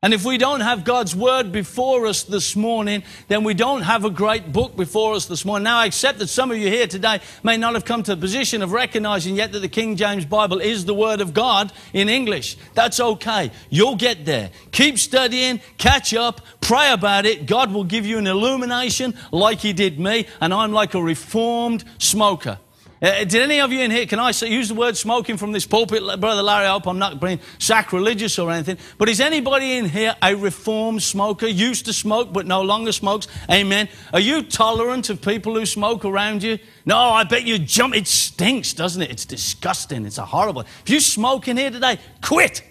And 0.03 0.15
if 0.15 0.25
we 0.25 0.39
don't 0.39 0.61
have 0.61 0.83
God's 0.83 1.15
word 1.15 1.51
before 1.51 2.07
us 2.07 2.23
this 2.23 2.55
morning, 2.55 3.03
then 3.27 3.43
we 3.43 3.53
don't 3.53 3.83
have 3.83 4.03
a 4.03 4.09
great 4.09 4.51
book 4.51 4.75
before 4.75 5.13
us 5.13 5.27
this 5.27 5.45
morning. 5.45 5.65
Now, 5.65 5.77
I 5.77 5.85
accept 5.85 6.17
that 6.17 6.27
some 6.29 6.49
of 6.49 6.57
you 6.57 6.69
here 6.69 6.87
today 6.87 7.19
may 7.43 7.55
not 7.55 7.75
have 7.75 7.85
come 7.85 8.01
to 8.01 8.15
the 8.15 8.19
position 8.19 8.63
of 8.63 8.71
recognizing 8.71 9.35
yet 9.35 9.51
that 9.51 9.59
the 9.59 9.69
King 9.69 9.95
James 9.95 10.25
Bible 10.25 10.59
is 10.59 10.85
the 10.85 10.95
word 10.95 11.21
of 11.21 11.35
God 11.35 11.71
in 11.93 12.09
English. 12.09 12.57
That's 12.73 12.99
okay. 12.99 13.51
You'll 13.69 13.95
get 13.95 14.25
there. 14.25 14.49
Keep 14.71 14.97
studying, 14.97 15.61
catch 15.77 16.15
up, 16.15 16.41
pray 16.61 16.91
about 16.91 17.27
it. 17.27 17.45
God 17.45 17.71
will 17.71 17.83
give 17.83 18.07
you 18.07 18.17
an 18.17 18.25
illumination 18.25 19.13
like 19.31 19.59
He 19.59 19.71
did 19.71 19.99
me, 19.99 20.25
and 20.39 20.51
I'm 20.51 20.71
like 20.71 20.95
a 20.95 21.03
reformed 21.03 21.83
smoker. 21.99 22.57
Uh, 23.01 23.23
did 23.23 23.41
any 23.41 23.59
of 23.59 23.71
you 23.71 23.79
in 23.79 23.89
here, 23.89 24.05
can 24.05 24.19
I 24.19 24.29
say, 24.29 24.49
use 24.49 24.67
the 24.67 24.75
word 24.75 24.95
smoking 24.95 25.35
from 25.35 25.51
this 25.51 25.65
pulpit? 25.65 26.03
Brother 26.19 26.43
Larry, 26.43 26.67
I 26.67 26.71
hope 26.73 26.87
I'm 26.87 26.99
not 26.99 27.19
being 27.19 27.39
sacrilegious 27.57 28.37
or 28.37 28.51
anything. 28.51 28.77
But 28.99 29.09
is 29.09 29.19
anybody 29.19 29.77
in 29.77 29.85
here 29.85 30.15
a 30.21 30.35
reformed 30.35 31.01
smoker? 31.01 31.47
Used 31.47 31.85
to 31.85 31.93
smoke 31.93 32.31
but 32.31 32.45
no 32.45 32.61
longer 32.61 32.91
smokes? 32.91 33.27
Amen. 33.49 33.89
Are 34.13 34.19
you 34.19 34.43
tolerant 34.43 35.09
of 35.09 35.19
people 35.19 35.55
who 35.55 35.65
smoke 35.65 36.05
around 36.05 36.43
you? 36.43 36.59
No, 36.85 36.97
I 36.97 37.23
bet 37.23 37.43
you 37.43 37.57
jump. 37.57 37.95
It 37.95 38.07
stinks, 38.07 38.73
doesn't 38.73 39.01
it? 39.01 39.09
It's 39.09 39.25
disgusting. 39.25 40.05
It's 40.05 40.19
a 40.19 40.25
horrible. 40.25 40.61
If 40.61 40.89
you 40.91 40.99
smoke 40.99 41.47
in 41.47 41.57
here 41.57 41.71
today, 41.71 41.97
quit. 42.21 42.61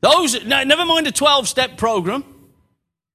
Those, 0.00 0.42
never 0.44 0.86
mind 0.86 1.06
a 1.08 1.12
12 1.12 1.46
step 1.46 1.76
program. 1.76 2.24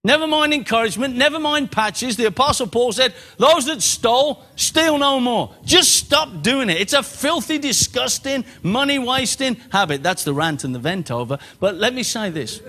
Never 0.04 0.28
mind 0.28 0.54
encouragement, 0.54 1.18
never 1.18 1.40
mind 1.40 1.74
patches. 1.74 2.16
The 2.16 2.26
Apostle 2.26 2.68
Paul 2.68 2.94
said, 2.94 3.14
Those 3.38 3.66
that 3.66 3.82
stole, 3.82 4.46
steal 4.56 4.98
no 4.98 5.20
more. 5.20 5.54
Just 5.66 5.94
stop 5.98 6.42
doing 6.42 6.70
it. 6.70 6.80
It's 6.80 6.94
a 6.94 7.04
filthy, 7.04 7.58
disgusting, 7.58 8.46
money 8.64 8.98
wasting 8.98 9.56
habit. 9.72 10.02
That's 10.02 10.24
the 10.24 10.34
rant 10.34 10.64
and 10.64 10.74
the 10.74 10.80
vent 10.80 11.12
over. 11.12 11.38
But 11.60 11.76
let 11.76 11.94
me 11.94 12.04
say 12.04 12.30
this 12.30 12.62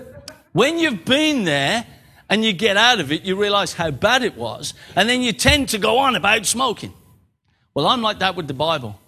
when 0.51 0.77
you've 0.77 1.05
been 1.05 1.45
there 1.45 1.85
and 2.29 2.43
you 2.43 2.51
get 2.51 2.75
out 2.75 2.99
of 2.99 3.13
it, 3.13 3.21
you 3.21 3.39
realize 3.39 3.73
how 3.73 3.91
bad 3.91 4.23
it 4.23 4.35
was, 4.35 4.73
and 4.97 5.07
then 5.07 5.21
you 5.21 5.31
tend 5.31 5.69
to 5.69 5.77
go 5.77 5.99
on 5.99 6.15
about 6.15 6.45
smoking. 6.45 6.93
Well, 7.73 7.87
I'm 7.87 8.01
like 8.01 8.19
that 8.19 8.35
with 8.35 8.47
the 8.47 8.53
Bible. 8.53 8.99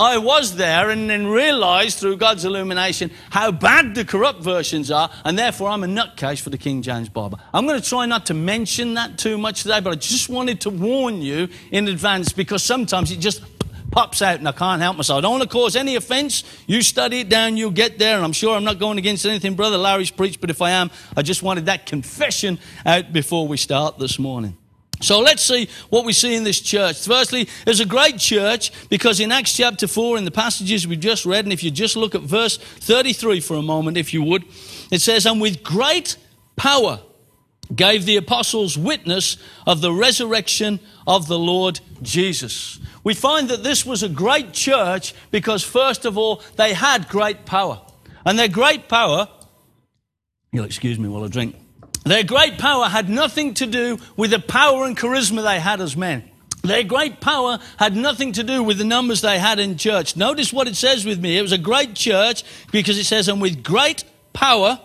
I 0.00 0.18
was 0.18 0.54
there 0.54 0.90
and 0.90 1.10
then 1.10 1.26
realized 1.26 1.98
through 1.98 2.18
God's 2.18 2.44
illumination 2.44 3.10
how 3.30 3.50
bad 3.50 3.96
the 3.96 4.04
corrupt 4.04 4.42
versions 4.42 4.92
are, 4.92 5.10
and 5.24 5.36
therefore 5.36 5.70
I'm 5.70 5.82
a 5.82 5.88
nutcase 5.88 6.40
for 6.40 6.50
the 6.50 6.58
King 6.58 6.82
James 6.82 7.08
Bible. 7.08 7.40
I'm 7.52 7.66
going 7.66 7.80
to 7.80 7.88
try 7.88 8.06
not 8.06 8.26
to 8.26 8.34
mention 8.34 8.94
that 8.94 9.18
too 9.18 9.36
much 9.36 9.62
today, 9.62 9.80
but 9.80 9.92
I 9.92 9.96
just 9.96 10.28
wanted 10.28 10.60
to 10.60 10.70
warn 10.70 11.20
you 11.20 11.48
in 11.72 11.88
advance 11.88 12.32
because 12.32 12.62
sometimes 12.62 13.10
it 13.10 13.18
just 13.18 13.42
pops 13.90 14.22
out 14.22 14.38
and 14.38 14.46
I 14.46 14.52
can't 14.52 14.80
help 14.80 14.98
myself. 14.98 15.18
I 15.18 15.20
don't 15.22 15.32
want 15.32 15.42
to 15.42 15.48
cause 15.48 15.74
any 15.74 15.96
offense. 15.96 16.44
You 16.68 16.82
study 16.82 17.22
it 17.22 17.28
down, 17.28 17.56
you'll 17.56 17.72
get 17.72 17.98
there. 17.98 18.14
And 18.14 18.24
I'm 18.24 18.32
sure 18.32 18.54
I'm 18.54 18.62
not 18.62 18.78
going 18.78 18.98
against 18.98 19.26
anything 19.26 19.56
Brother 19.56 19.78
Larry's 19.78 20.12
preached, 20.12 20.40
but 20.40 20.50
if 20.50 20.62
I 20.62 20.70
am, 20.70 20.92
I 21.16 21.22
just 21.22 21.42
wanted 21.42 21.66
that 21.66 21.86
confession 21.86 22.60
out 22.86 23.12
before 23.12 23.48
we 23.48 23.56
start 23.56 23.98
this 23.98 24.16
morning. 24.18 24.57
So 25.00 25.20
let's 25.20 25.42
see 25.42 25.68
what 25.90 26.04
we 26.04 26.12
see 26.12 26.34
in 26.34 26.44
this 26.44 26.60
church. 26.60 27.06
Firstly, 27.06 27.48
there's 27.64 27.80
a 27.80 27.86
great 27.86 28.18
church 28.18 28.72
because 28.88 29.20
in 29.20 29.30
Acts 29.30 29.56
chapter 29.56 29.86
4, 29.86 30.18
in 30.18 30.24
the 30.24 30.30
passages 30.30 30.86
we've 30.86 31.00
just 31.00 31.24
read, 31.24 31.44
and 31.44 31.52
if 31.52 31.62
you 31.62 31.70
just 31.70 31.96
look 31.96 32.14
at 32.14 32.22
verse 32.22 32.56
33 32.56 33.40
for 33.40 33.56
a 33.56 33.62
moment, 33.62 33.96
if 33.96 34.12
you 34.12 34.22
would, 34.22 34.44
it 34.90 35.00
says, 35.00 35.26
And 35.26 35.40
with 35.40 35.62
great 35.62 36.16
power 36.56 37.00
gave 37.74 38.06
the 38.06 38.16
apostles 38.16 38.78
witness 38.78 39.36
of 39.66 39.80
the 39.80 39.92
resurrection 39.92 40.80
of 41.06 41.28
the 41.28 41.38
Lord 41.38 41.80
Jesus. 42.02 42.80
We 43.04 43.14
find 43.14 43.48
that 43.50 43.62
this 43.62 43.84
was 43.84 44.02
a 44.02 44.08
great 44.08 44.52
church 44.52 45.14
because, 45.30 45.62
first 45.62 46.04
of 46.04 46.16
all, 46.16 46.42
they 46.56 46.72
had 46.72 47.08
great 47.08 47.46
power. 47.46 47.80
And 48.24 48.38
their 48.38 48.48
great 48.48 48.88
power, 48.88 49.28
you'll 50.52 50.64
excuse 50.64 50.98
me 50.98 51.08
while 51.08 51.24
I 51.24 51.28
drink. 51.28 51.56
Their 52.08 52.24
great 52.24 52.56
power 52.56 52.86
had 52.86 53.10
nothing 53.10 53.52
to 53.54 53.66
do 53.66 53.98
with 54.16 54.30
the 54.30 54.38
power 54.38 54.86
and 54.86 54.96
charisma 54.96 55.42
they 55.42 55.60
had 55.60 55.82
as 55.82 55.94
men. 55.94 56.24
Their 56.62 56.82
great 56.82 57.20
power 57.20 57.58
had 57.78 57.94
nothing 57.96 58.32
to 58.32 58.42
do 58.42 58.62
with 58.62 58.78
the 58.78 58.84
numbers 58.84 59.20
they 59.20 59.38
had 59.38 59.58
in 59.58 59.76
church. 59.76 60.16
Notice 60.16 60.50
what 60.50 60.66
it 60.66 60.74
says 60.74 61.04
with 61.04 61.20
me. 61.20 61.36
It 61.36 61.42
was 61.42 61.52
a 61.52 61.58
great 61.58 61.94
church 61.94 62.44
because 62.72 62.96
it 62.96 63.04
says, 63.04 63.28
and 63.28 63.42
with 63.42 63.62
great 63.62 64.04
power 64.32 64.80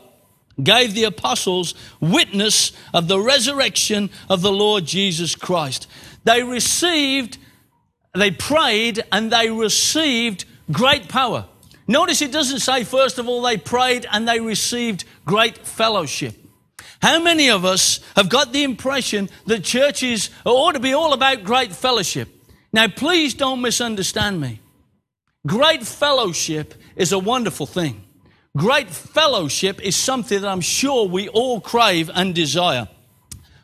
gave 0.61 0.95
the 0.95 1.05
apostles 1.05 1.75
witness 2.01 2.73
of 2.93 3.07
the 3.07 3.21
resurrection 3.21 4.09
of 4.29 4.41
the 4.41 4.51
Lord 4.51 4.85
Jesus 4.85 5.33
Christ. 5.33 5.87
They 6.25 6.43
received, 6.43 7.37
they 8.13 8.31
prayed, 8.31 9.01
and 9.13 9.31
they 9.31 9.49
received 9.49 10.43
great 10.73 11.07
power. 11.07 11.47
Notice 11.87 12.21
it 12.21 12.33
doesn't 12.33 12.59
say, 12.59 12.83
first 12.83 13.17
of 13.17 13.29
all, 13.29 13.41
they 13.41 13.55
prayed 13.55 14.05
and 14.11 14.27
they 14.27 14.41
received 14.41 15.05
great 15.25 15.57
fellowship. 15.59 16.42
How 17.03 17.19
many 17.19 17.49
of 17.49 17.65
us 17.65 17.99
have 18.15 18.29
got 18.29 18.53
the 18.53 18.63
impression 18.63 19.29
that 19.45 19.65
churches 19.65 20.29
ought 20.45 20.71
to 20.71 20.79
be 20.79 20.93
all 20.93 21.11
about 21.11 21.43
great 21.43 21.73
fellowship? 21.73 22.29
Now, 22.71 22.87
please 22.87 23.33
don't 23.33 23.59
misunderstand 23.59 24.39
me. 24.39 24.61
Great 25.45 25.83
fellowship 25.85 26.73
is 26.95 27.11
a 27.11 27.19
wonderful 27.19 27.65
thing. 27.65 28.05
Great 28.55 28.89
fellowship 28.89 29.81
is 29.81 29.97
something 29.97 30.39
that 30.39 30.47
I'm 30.47 30.61
sure 30.61 31.05
we 31.05 31.27
all 31.27 31.59
crave 31.59 32.09
and 32.15 32.33
desire. 32.33 32.87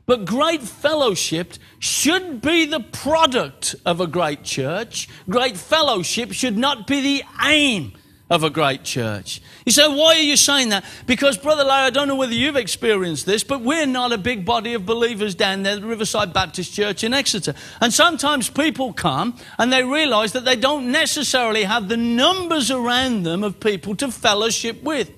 But 0.06 0.26
great 0.26 0.64
fellowship 0.64 1.54
should 1.80 2.42
be 2.42 2.66
the 2.66 2.82
product 2.82 3.74
of 3.86 4.02
a 4.02 4.08
great 4.08 4.44
church. 4.44 5.08
Great 5.30 5.56
fellowship 5.56 6.34
should 6.34 6.58
not 6.58 6.88
be 6.88 7.00
the 7.00 7.24
aim 7.46 7.94
of 8.30 8.44
a 8.44 8.50
great 8.50 8.84
church. 8.84 9.42
You 9.66 9.72
say, 9.72 9.88
why 9.88 10.16
are 10.16 10.22
you 10.22 10.38
saying 10.38 10.70
that? 10.70 10.86
Because, 11.06 11.38
Brother 11.38 11.64
Larry, 11.64 11.88
I 11.88 11.90
don't 11.90 12.08
know 12.08 12.16
whether 12.16 12.34
you've 12.34 12.56
experienced 12.56 13.26
this, 13.26 13.44
but 13.44 13.62
we're 13.62 13.86
not 13.86 14.12
a 14.12 14.18
big 14.18 14.46
body 14.46 14.74
of 14.74 14.86
believers 14.86 15.36
down 15.36 15.64
there 15.64 15.78
at 15.78 15.84
Riverside 15.84 16.32
Baptist 16.34 16.74
Church 16.74 17.04
in 17.04 17.14
Exeter. 17.14 17.56
And 17.82 17.94
sometimes 17.94 18.50
people 18.50 18.94
come 18.94 19.38
and 19.58 19.74
they 19.74 19.84
realize 19.84 20.34
that 20.34 20.46
they 20.46 20.56
don't 20.56 20.92
necessarily 20.92 21.64
have 21.64 21.90
the 21.90 21.98
numbers 21.98 22.70
around 22.72 23.24
them 23.24 23.44
of 23.44 23.60
people 23.60 23.96
to 23.98 24.12
fellowship 24.12 24.84
with. 24.84 25.12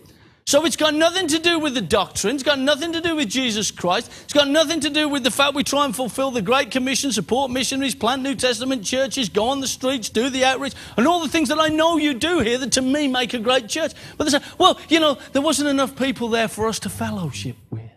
So 0.45 0.65
it's 0.65 0.75
got 0.75 0.93
nothing 0.93 1.27
to 1.27 1.39
do 1.39 1.59
with 1.59 1.75
the 1.75 1.81
doctrine. 1.81 2.35
It's 2.35 2.43
got 2.43 2.59
nothing 2.59 2.93
to 2.93 3.01
do 3.01 3.15
with 3.15 3.29
Jesus 3.29 3.71
Christ. 3.71 4.11
It's 4.23 4.33
got 4.33 4.47
nothing 4.47 4.79
to 4.81 4.89
do 4.89 5.07
with 5.07 5.23
the 5.23 5.31
fact 5.31 5.55
we 5.55 5.63
try 5.63 5.85
and 5.85 5.95
fulfill 5.95 6.31
the 6.31 6.41
Great 6.41 6.71
Commission, 6.71 7.11
support 7.11 7.51
missionaries, 7.51 7.95
plant 7.95 8.21
New 8.21 8.35
Testament 8.35 8.83
churches, 8.83 9.29
go 9.29 9.49
on 9.49 9.61
the 9.61 9.67
streets, 9.67 10.09
do 10.09 10.29
the 10.29 10.43
outreach, 10.43 10.73
and 10.97 11.07
all 11.07 11.21
the 11.21 11.29
things 11.29 11.49
that 11.49 11.59
I 11.59 11.67
know 11.67 11.97
you 11.97 12.13
do 12.13 12.39
here 12.39 12.57
that 12.57 12.73
to 12.73 12.81
me 12.81 13.07
make 13.07 13.33
a 13.33 13.39
great 13.39 13.69
church. 13.69 13.93
But 14.17 14.25
they 14.25 14.31
say, 14.31 14.43
well, 14.57 14.79
you 14.89 14.99
know, 14.99 15.17
there 15.31 15.41
wasn't 15.41 15.69
enough 15.69 15.95
people 15.95 16.27
there 16.27 16.47
for 16.47 16.67
us 16.67 16.79
to 16.79 16.89
fellowship 16.89 17.55
with. 17.69 17.89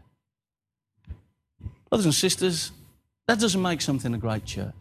Brothers 1.88 2.04
and 2.04 2.14
sisters, 2.14 2.72
that 3.26 3.40
doesn't 3.40 3.62
make 3.62 3.80
something 3.80 4.14
a 4.14 4.18
great 4.18 4.44
church. 4.44 4.74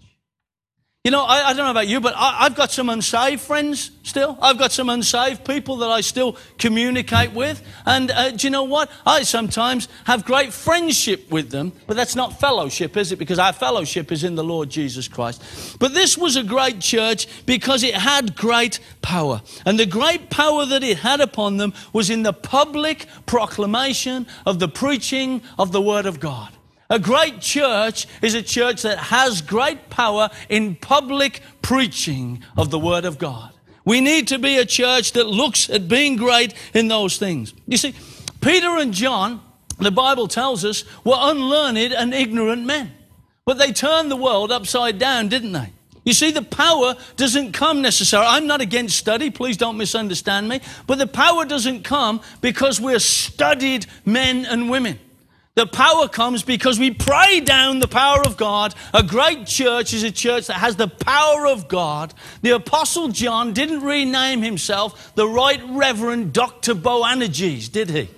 You 1.03 1.11
know, 1.11 1.25
I, 1.25 1.49
I, 1.49 1.53
don't 1.53 1.65
know 1.65 1.71
about 1.71 1.89
you, 1.89 1.99
but 1.99 2.13
I, 2.15 2.43
have 2.43 2.55
got 2.55 2.71
some 2.71 2.87
unsaved 2.87 3.41
friends 3.41 3.91
still. 4.03 4.37
I've 4.41 4.57
got 4.57 4.71
some 4.71 4.87
unsaved 4.87 5.43
people 5.43 5.75
that 5.79 5.89
I 5.89 5.99
still 5.99 6.37
communicate 6.57 7.33
with. 7.33 7.61
And 7.85 8.09
uh, 8.09 8.31
do 8.31 8.47
you 8.47 8.51
know 8.51 8.63
what? 8.63 8.89
I 9.05 9.23
sometimes 9.23 9.89
have 10.05 10.23
great 10.23 10.53
friendship 10.53 11.29
with 11.29 11.49
them, 11.49 11.73
but 11.87 11.97
that's 11.97 12.15
not 12.15 12.39
fellowship, 12.39 12.95
is 12.95 13.11
it? 13.11 13.17
Because 13.17 13.37
our 13.37 13.51
fellowship 13.51 14.13
is 14.13 14.23
in 14.23 14.35
the 14.35 14.45
Lord 14.45 14.69
Jesus 14.69 15.09
Christ. 15.09 15.75
But 15.77 15.93
this 15.93 16.17
was 16.17 16.37
a 16.37 16.43
great 16.43 16.79
church 16.79 17.27
because 17.45 17.83
it 17.83 17.95
had 17.95 18.37
great 18.37 18.79
power. 19.01 19.41
And 19.65 19.77
the 19.77 19.85
great 19.85 20.29
power 20.29 20.65
that 20.65 20.83
it 20.83 20.99
had 20.99 21.19
upon 21.19 21.57
them 21.57 21.73
was 21.91 22.09
in 22.09 22.23
the 22.23 22.31
public 22.31 23.07
proclamation 23.25 24.25
of 24.45 24.59
the 24.59 24.69
preaching 24.69 25.41
of 25.59 25.73
the 25.73 25.81
Word 25.81 26.05
of 26.05 26.21
God. 26.21 26.53
A 26.93 26.99
great 26.99 27.41
church 27.41 28.05
is 28.21 28.35
a 28.35 28.43
church 28.43 28.83
that 28.83 28.99
has 28.99 29.41
great 29.41 29.89
power 29.89 30.29
in 30.47 30.75
public 30.75 31.41
preaching 31.63 32.43
of 32.55 32.69
the 32.69 32.77
Word 32.77 33.03
of 33.03 33.17
God. 33.17 33.51
We 33.83 33.99
need 33.99 34.27
to 34.27 34.37
be 34.37 34.59
a 34.59 34.65
church 34.65 35.13
that 35.13 35.25
looks 35.25 35.71
at 35.71 35.87
being 35.87 36.17
great 36.17 36.53
in 36.75 36.89
those 36.89 37.17
things. 37.17 37.55
You 37.65 37.77
see, 37.77 37.95
Peter 38.41 38.77
and 38.77 38.93
John, 38.93 39.41
the 39.79 39.89
Bible 39.89 40.27
tells 40.27 40.63
us, 40.63 40.85
were 41.03 41.17
unlearned 41.17 41.79
and 41.79 42.13
ignorant 42.13 42.63
men. 42.63 42.91
But 43.43 43.57
they 43.57 43.71
turned 43.71 44.11
the 44.11 44.15
world 44.15 44.51
upside 44.51 44.99
down, 44.99 45.29
didn't 45.29 45.53
they? 45.53 45.73
You 46.05 46.13
see, 46.13 46.29
the 46.29 46.43
power 46.43 46.93
doesn't 47.15 47.53
come 47.53 47.81
necessarily. 47.81 48.27
I'm 48.29 48.45
not 48.45 48.61
against 48.61 48.97
study, 48.97 49.31
please 49.31 49.57
don't 49.57 49.77
misunderstand 49.77 50.47
me. 50.47 50.61
But 50.85 50.99
the 50.99 51.07
power 51.07 51.43
doesn't 51.43 51.85
come 51.85 52.21
because 52.39 52.79
we're 52.79 52.99
studied 52.99 53.87
men 54.05 54.45
and 54.45 54.69
women. 54.69 54.99
The 55.55 55.67
power 55.67 56.07
comes 56.07 56.41
because 56.41 56.79
we 56.79 56.91
pray 56.91 57.39
down 57.39 57.77
the 57.77 57.87
power 57.87 58.21
of 58.25 58.37
God. 58.37 58.73
A 58.91 59.03
great 59.03 59.45
church 59.45 59.93
is 59.93 60.01
a 60.01 60.11
church 60.11 60.47
that 60.47 60.55
has 60.55 60.77
the 60.77 60.87
power 60.87 61.45
of 61.45 61.67
God. 61.67 62.11
The 62.41 62.55
Apostle 62.55 63.09
John 63.09 63.53
didn't 63.53 63.81
rename 63.81 64.41
himself 64.41 65.13
the 65.13 65.27
Right 65.27 65.61
Reverend 65.69 66.33
Dr. 66.33 66.73
Boanerges, 66.73 67.69
did 67.69 67.91
he? 67.91 68.09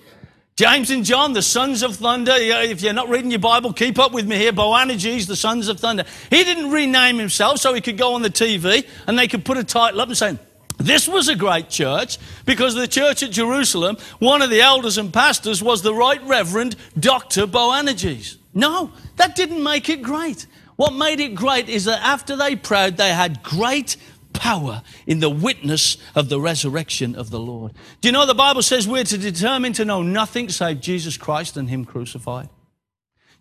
James 0.55 0.89
and 0.89 1.03
John, 1.03 1.33
the 1.33 1.41
sons 1.41 1.83
of 1.83 1.97
thunder. 1.97 2.31
If 2.33 2.81
you're 2.81 2.93
not 2.93 3.09
reading 3.09 3.31
your 3.31 3.41
Bible, 3.41 3.73
keep 3.73 3.99
up 3.99 4.13
with 4.13 4.25
me 4.25 4.37
here. 4.37 4.53
Boanerges, 4.53 5.27
the 5.27 5.35
sons 5.35 5.67
of 5.67 5.81
thunder. 5.81 6.05
He 6.29 6.45
didn't 6.45 6.71
rename 6.71 7.17
himself 7.17 7.57
so 7.57 7.73
he 7.73 7.81
could 7.81 7.97
go 7.97 8.13
on 8.13 8.21
the 8.21 8.29
TV 8.29 8.87
and 9.07 9.19
they 9.19 9.27
could 9.27 9.43
put 9.43 9.57
a 9.57 9.65
title 9.65 9.99
up 9.99 10.07
and 10.07 10.17
say, 10.17 10.37
this 10.77 11.07
was 11.07 11.27
a 11.27 11.35
great 11.35 11.69
church 11.69 12.17
because 12.45 12.75
the 12.75 12.87
church 12.87 13.23
at 13.23 13.31
Jerusalem, 13.31 13.97
one 14.19 14.41
of 14.41 14.49
the 14.49 14.61
elders 14.61 14.97
and 14.97 15.13
pastors 15.13 15.63
was 15.63 15.81
the 15.81 15.93
Right 15.93 16.21
Reverend 16.23 16.75
Dr. 16.99 17.47
Boanerges. 17.47 18.37
No, 18.53 18.91
that 19.17 19.35
didn't 19.35 19.63
make 19.63 19.89
it 19.89 20.01
great. 20.01 20.47
What 20.75 20.93
made 20.93 21.19
it 21.19 21.35
great 21.35 21.69
is 21.69 21.85
that 21.85 22.01
after 22.01 22.35
they 22.35 22.55
prayed, 22.55 22.97
they 22.97 23.13
had 23.13 23.43
great 23.43 23.97
power 24.33 24.83
in 25.07 25.19
the 25.21 25.29
witness 25.29 25.97
of 26.13 26.29
the 26.29 26.39
resurrection 26.39 27.15
of 27.15 27.29
the 27.29 27.39
Lord. 27.39 27.73
Do 28.01 28.09
you 28.09 28.11
know 28.11 28.25
the 28.25 28.33
Bible 28.33 28.61
says 28.61 28.87
we're 28.87 29.05
to 29.05 29.17
determine 29.17 29.73
to 29.73 29.85
know 29.85 30.03
nothing 30.03 30.49
save 30.49 30.81
Jesus 30.81 31.17
Christ 31.17 31.57
and 31.57 31.69
Him 31.69 31.85
crucified? 31.85 32.49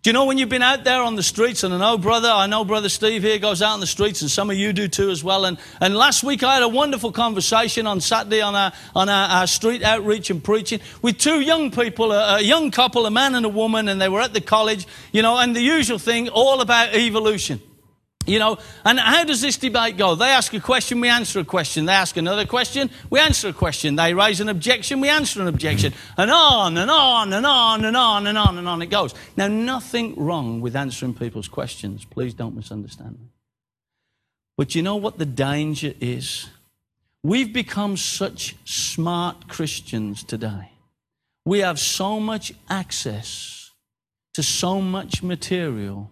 Do 0.05 0.09
you 0.09 0.13
know 0.13 0.25
when 0.25 0.37
you've 0.37 0.49
been 0.49 0.61
out 0.61 0.83
there 0.83 1.01
on 1.01 1.15
the 1.15 1.23
streets, 1.23 1.63
and 1.63 1.73
I 1.73 1.79
know 1.79 1.97
brother, 1.97 2.29
I 2.29 2.45
know 2.45 2.63
brother 2.63 2.89
Steve 2.89 3.23
here 3.23 3.39
goes 3.39 3.63
out 3.63 3.71
on 3.71 3.79
the 3.79 3.87
streets, 3.87 4.21
and 4.21 4.29
some 4.29 4.51
of 4.51 4.55
you 4.55 4.71
do 4.71 4.87
too 4.87 5.09
as 5.09 5.23
well. 5.23 5.45
And, 5.45 5.57
and 5.81 5.95
last 5.95 6.23
week 6.23 6.43
I 6.43 6.53
had 6.53 6.61
a 6.61 6.67
wonderful 6.67 7.11
conversation 7.11 7.87
on 7.87 8.01
Saturday 8.01 8.39
on 8.39 8.53
our, 8.53 8.71
on 8.95 9.09
our, 9.09 9.29
our 9.29 9.47
street 9.47 9.81
outreach 9.81 10.29
and 10.29 10.43
preaching 10.43 10.79
with 11.01 11.17
two 11.17 11.41
young 11.41 11.71
people, 11.71 12.11
a, 12.11 12.37
a 12.37 12.41
young 12.41 12.69
couple, 12.69 13.07
a 13.07 13.09
man 13.09 13.33
and 13.33 13.47
a 13.47 13.49
woman, 13.49 13.89
and 13.89 13.99
they 13.99 14.07
were 14.07 14.21
at 14.21 14.31
the 14.31 14.41
college, 14.41 14.85
you 15.11 15.23
know, 15.23 15.39
and 15.39 15.55
the 15.55 15.61
usual 15.61 15.97
thing, 15.97 16.29
all 16.29 16.61
about 16.61 16.93
evolution. 16.93 17.59
You 18.25 18.39
know, 18.39 18.57
and 18.83 18.99
how 18.99 19.23
does 19.23 19.41
this 19.41 19.57
debate 19.57 19.97
go? 19.97 20.15
They 20.15 20.29
ask 20.29 20.53
a 20.53 20.59
question, 20.59 20.99
we 20.99 21.09
answer 21.09 21.39
a 21.39 21.45
question. 21.45 21.85
They 21.85 21.93
ask 21.93 22.17
another 22.17 22.45
question, 22.45 22.89
we 23.09 23.19
answer 23.19 23.49
a 23.49 23.53
question. 23.53 23.95
They 23.95 24.13
raise 24.13 24.39
an 24.39 24.49
objection, 24.49 24.99
we 24.99 25.09
answer 25.09 25.41
an 25.41 25.47
objection. 25.47 25.93
And 26.17 26.31
on 26.31 26.77
and 26.77 26.89
on 26.89 27.33
and 27.33 27.45
on 27.45 27.85
and 27.85 27.95
on 27.95 28.27
and 28.27 28.37
on 28.37 28.57
and 28.57 28.67
on 28.67 28.81
it 28.81 28.87
goes. 28.87 29.13
Now, 29.37 29.47
nothing 29.47 30.15
wrong 30.15 30.61
with 30.61 30.75
answering 30.75 31.13
people's 31.13 31.47
questions. 31.47 32.03
Please 32.05 32.33
don't 32.33 32.55
misunderstand 32.55 33.19
me. 33.19 33.27
But 34.57 34.73
you 34.73 34.81
know 34.81 34.95
what 34.95 35.17
the 35.17 35.25
danger 35.25 35.93
is? 35.99 36.47
We've 37.23 37.51
become 37.51 37.97
such 37.97 38.55
smart 38.65 39.47
Christians 39.47 40.23
today. 40.23 40.71
We 41.45 41.59
have 41.59 41.79
so 41.79 42.19
much 42.19 42.53
access 42.69 43.71
to 44.33 44.41
so 44.41 44.81
much 44.81 45.21
material 45.21 46.09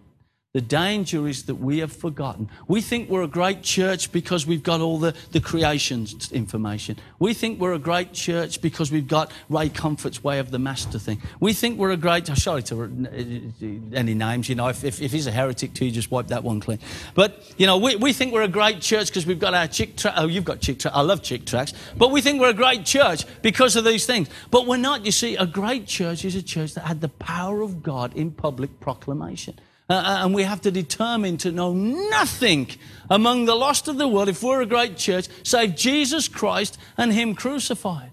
The 0.54 0.60
danger 0.60 1.26
is 1.26 1.46
that 1.46 1.56
we 1.56 1.80
have 1.80 1.92
forgotten. 1.92 2.48
We 2.68 2.80
think 2.80 3.10
we're 3.10 3.24
a 3.24 3.26
great 3.26 3.62
church 3.62 4.12
because 4.12 4.46
we've 4.46 4.62
got 4.62 4.80
all 4.80 5.00
the, 5.00 5.12
the 5.32 5.40
creation 5.40 6.06
information. 6.30 6.96
We 7.18 7.34
think 7.34 7.58
we're 7.58 7.72
a 7.72 7.78
great 7.80 8.12
church 8.12 8.60
because 8.60 8.92
we've 8.92 9.08
got 9.08 9.32
Ray 9.48 9.68
Comfort's 9.68 10.22
way 10.22 10.38
of 10.38 10.52
the 10.52 10.60
master 10.60 11.00
thing. 11.00 11.20
We 11.40 11.54
think 11.54 11.76
we're 11.76 11.90
a 11.90 11.96
great, 11.96 12.30
oh, 12.30 12.34
sorry 12.34 12.62
to 12.64 12.84
uh, 12.84 13.96
any 13.96 14.14
names, 14.14 14.48
you 14.48 14.54
know, 14.54 14.68
if, 14.68 14.84
if, 14.84 15.02
if 15.02 15.10
he's 15.10 15.26
a 15.26 15.32
heretic 15.32 15.74
too, 15.74 15.90
just 15.90 16.12
wipe 16.12 16.28
that 16.28 16.44
one 16.44 16.60
clean. 16.60 16.78
But, 17.16 17.52
you 17.58 17.66
know, 17.66 17.78
we, 17.78 17.96
we 17.96 18.12
think 18.12 18.32
we're 18.32 18.42
a 18.42 18.46
great 18.46 18.80
church 18.80 19.08
because 19.08 19.26
we've 19.26 19.40
got 19.40 19.54
our 19.54 19.66
chick. 19.66 19.98
Oh, 20.04 20.28
you've 20.28 20.44
got 20.44 20.60
chick. 20.60 20.86
I 20.86 21.00
love 21.00 21.20
chick 21.20 21.46
tracts. 21.46 21.74
But 21.96 22.12
we 22.12 22.20
think 22.20 22.40
we're 22.40 22.50
a 22.50 22.54
great 22.54 22.84
church 22.84 23.24
because 23.42 23.74
of 23.74 23.84
these 23.84 24.06
things. 24.06 24.28
But 24.52 24.68
we're 24.68 24.76
not. 24.76 25.04
You 25.04 25.10
see, 25.10 25.34
a 25.34 25.46
great 25.46 25.88
church 25.88 26.24
is 26.24 26.36
a 26.36 26.42
church 26.44 26.74
that 26.74 26.82
had 26.82 27.00
the 27.00 27.08
power 27.08 27.60
of 27.60 27.82
God 27.82 28.14
in 28.14 28.30
public 28.30 28.78
proclamation. 28.78 29.58
Uh, 29.88 29.92
uh, 29.92 30.24
and 30.24 30.34
we 30.34 30.44
have 30.44 30.62
to 30.62 30.70
determine 30.70 31.36
to 31.36 31.52
know 31.52 31.72
nothing 31.74 32.68
among 33.10 33.44
the 33.44 33.54
lost 33.54 33.86
of 33.86 33.98
the 33.98 34.08
world, 34.08 34.28
if 34.28 34.42
we're 34.42 34.62
a 34.62 34.66
great 34.66 34.96
church, 34.96 35.28
save 35.42 35.76
Jesus 35.76 36.26
Christ 36.26 36.78
and 36.96 37.12
Him 37.12 37.34
crucified. 37.34 38.10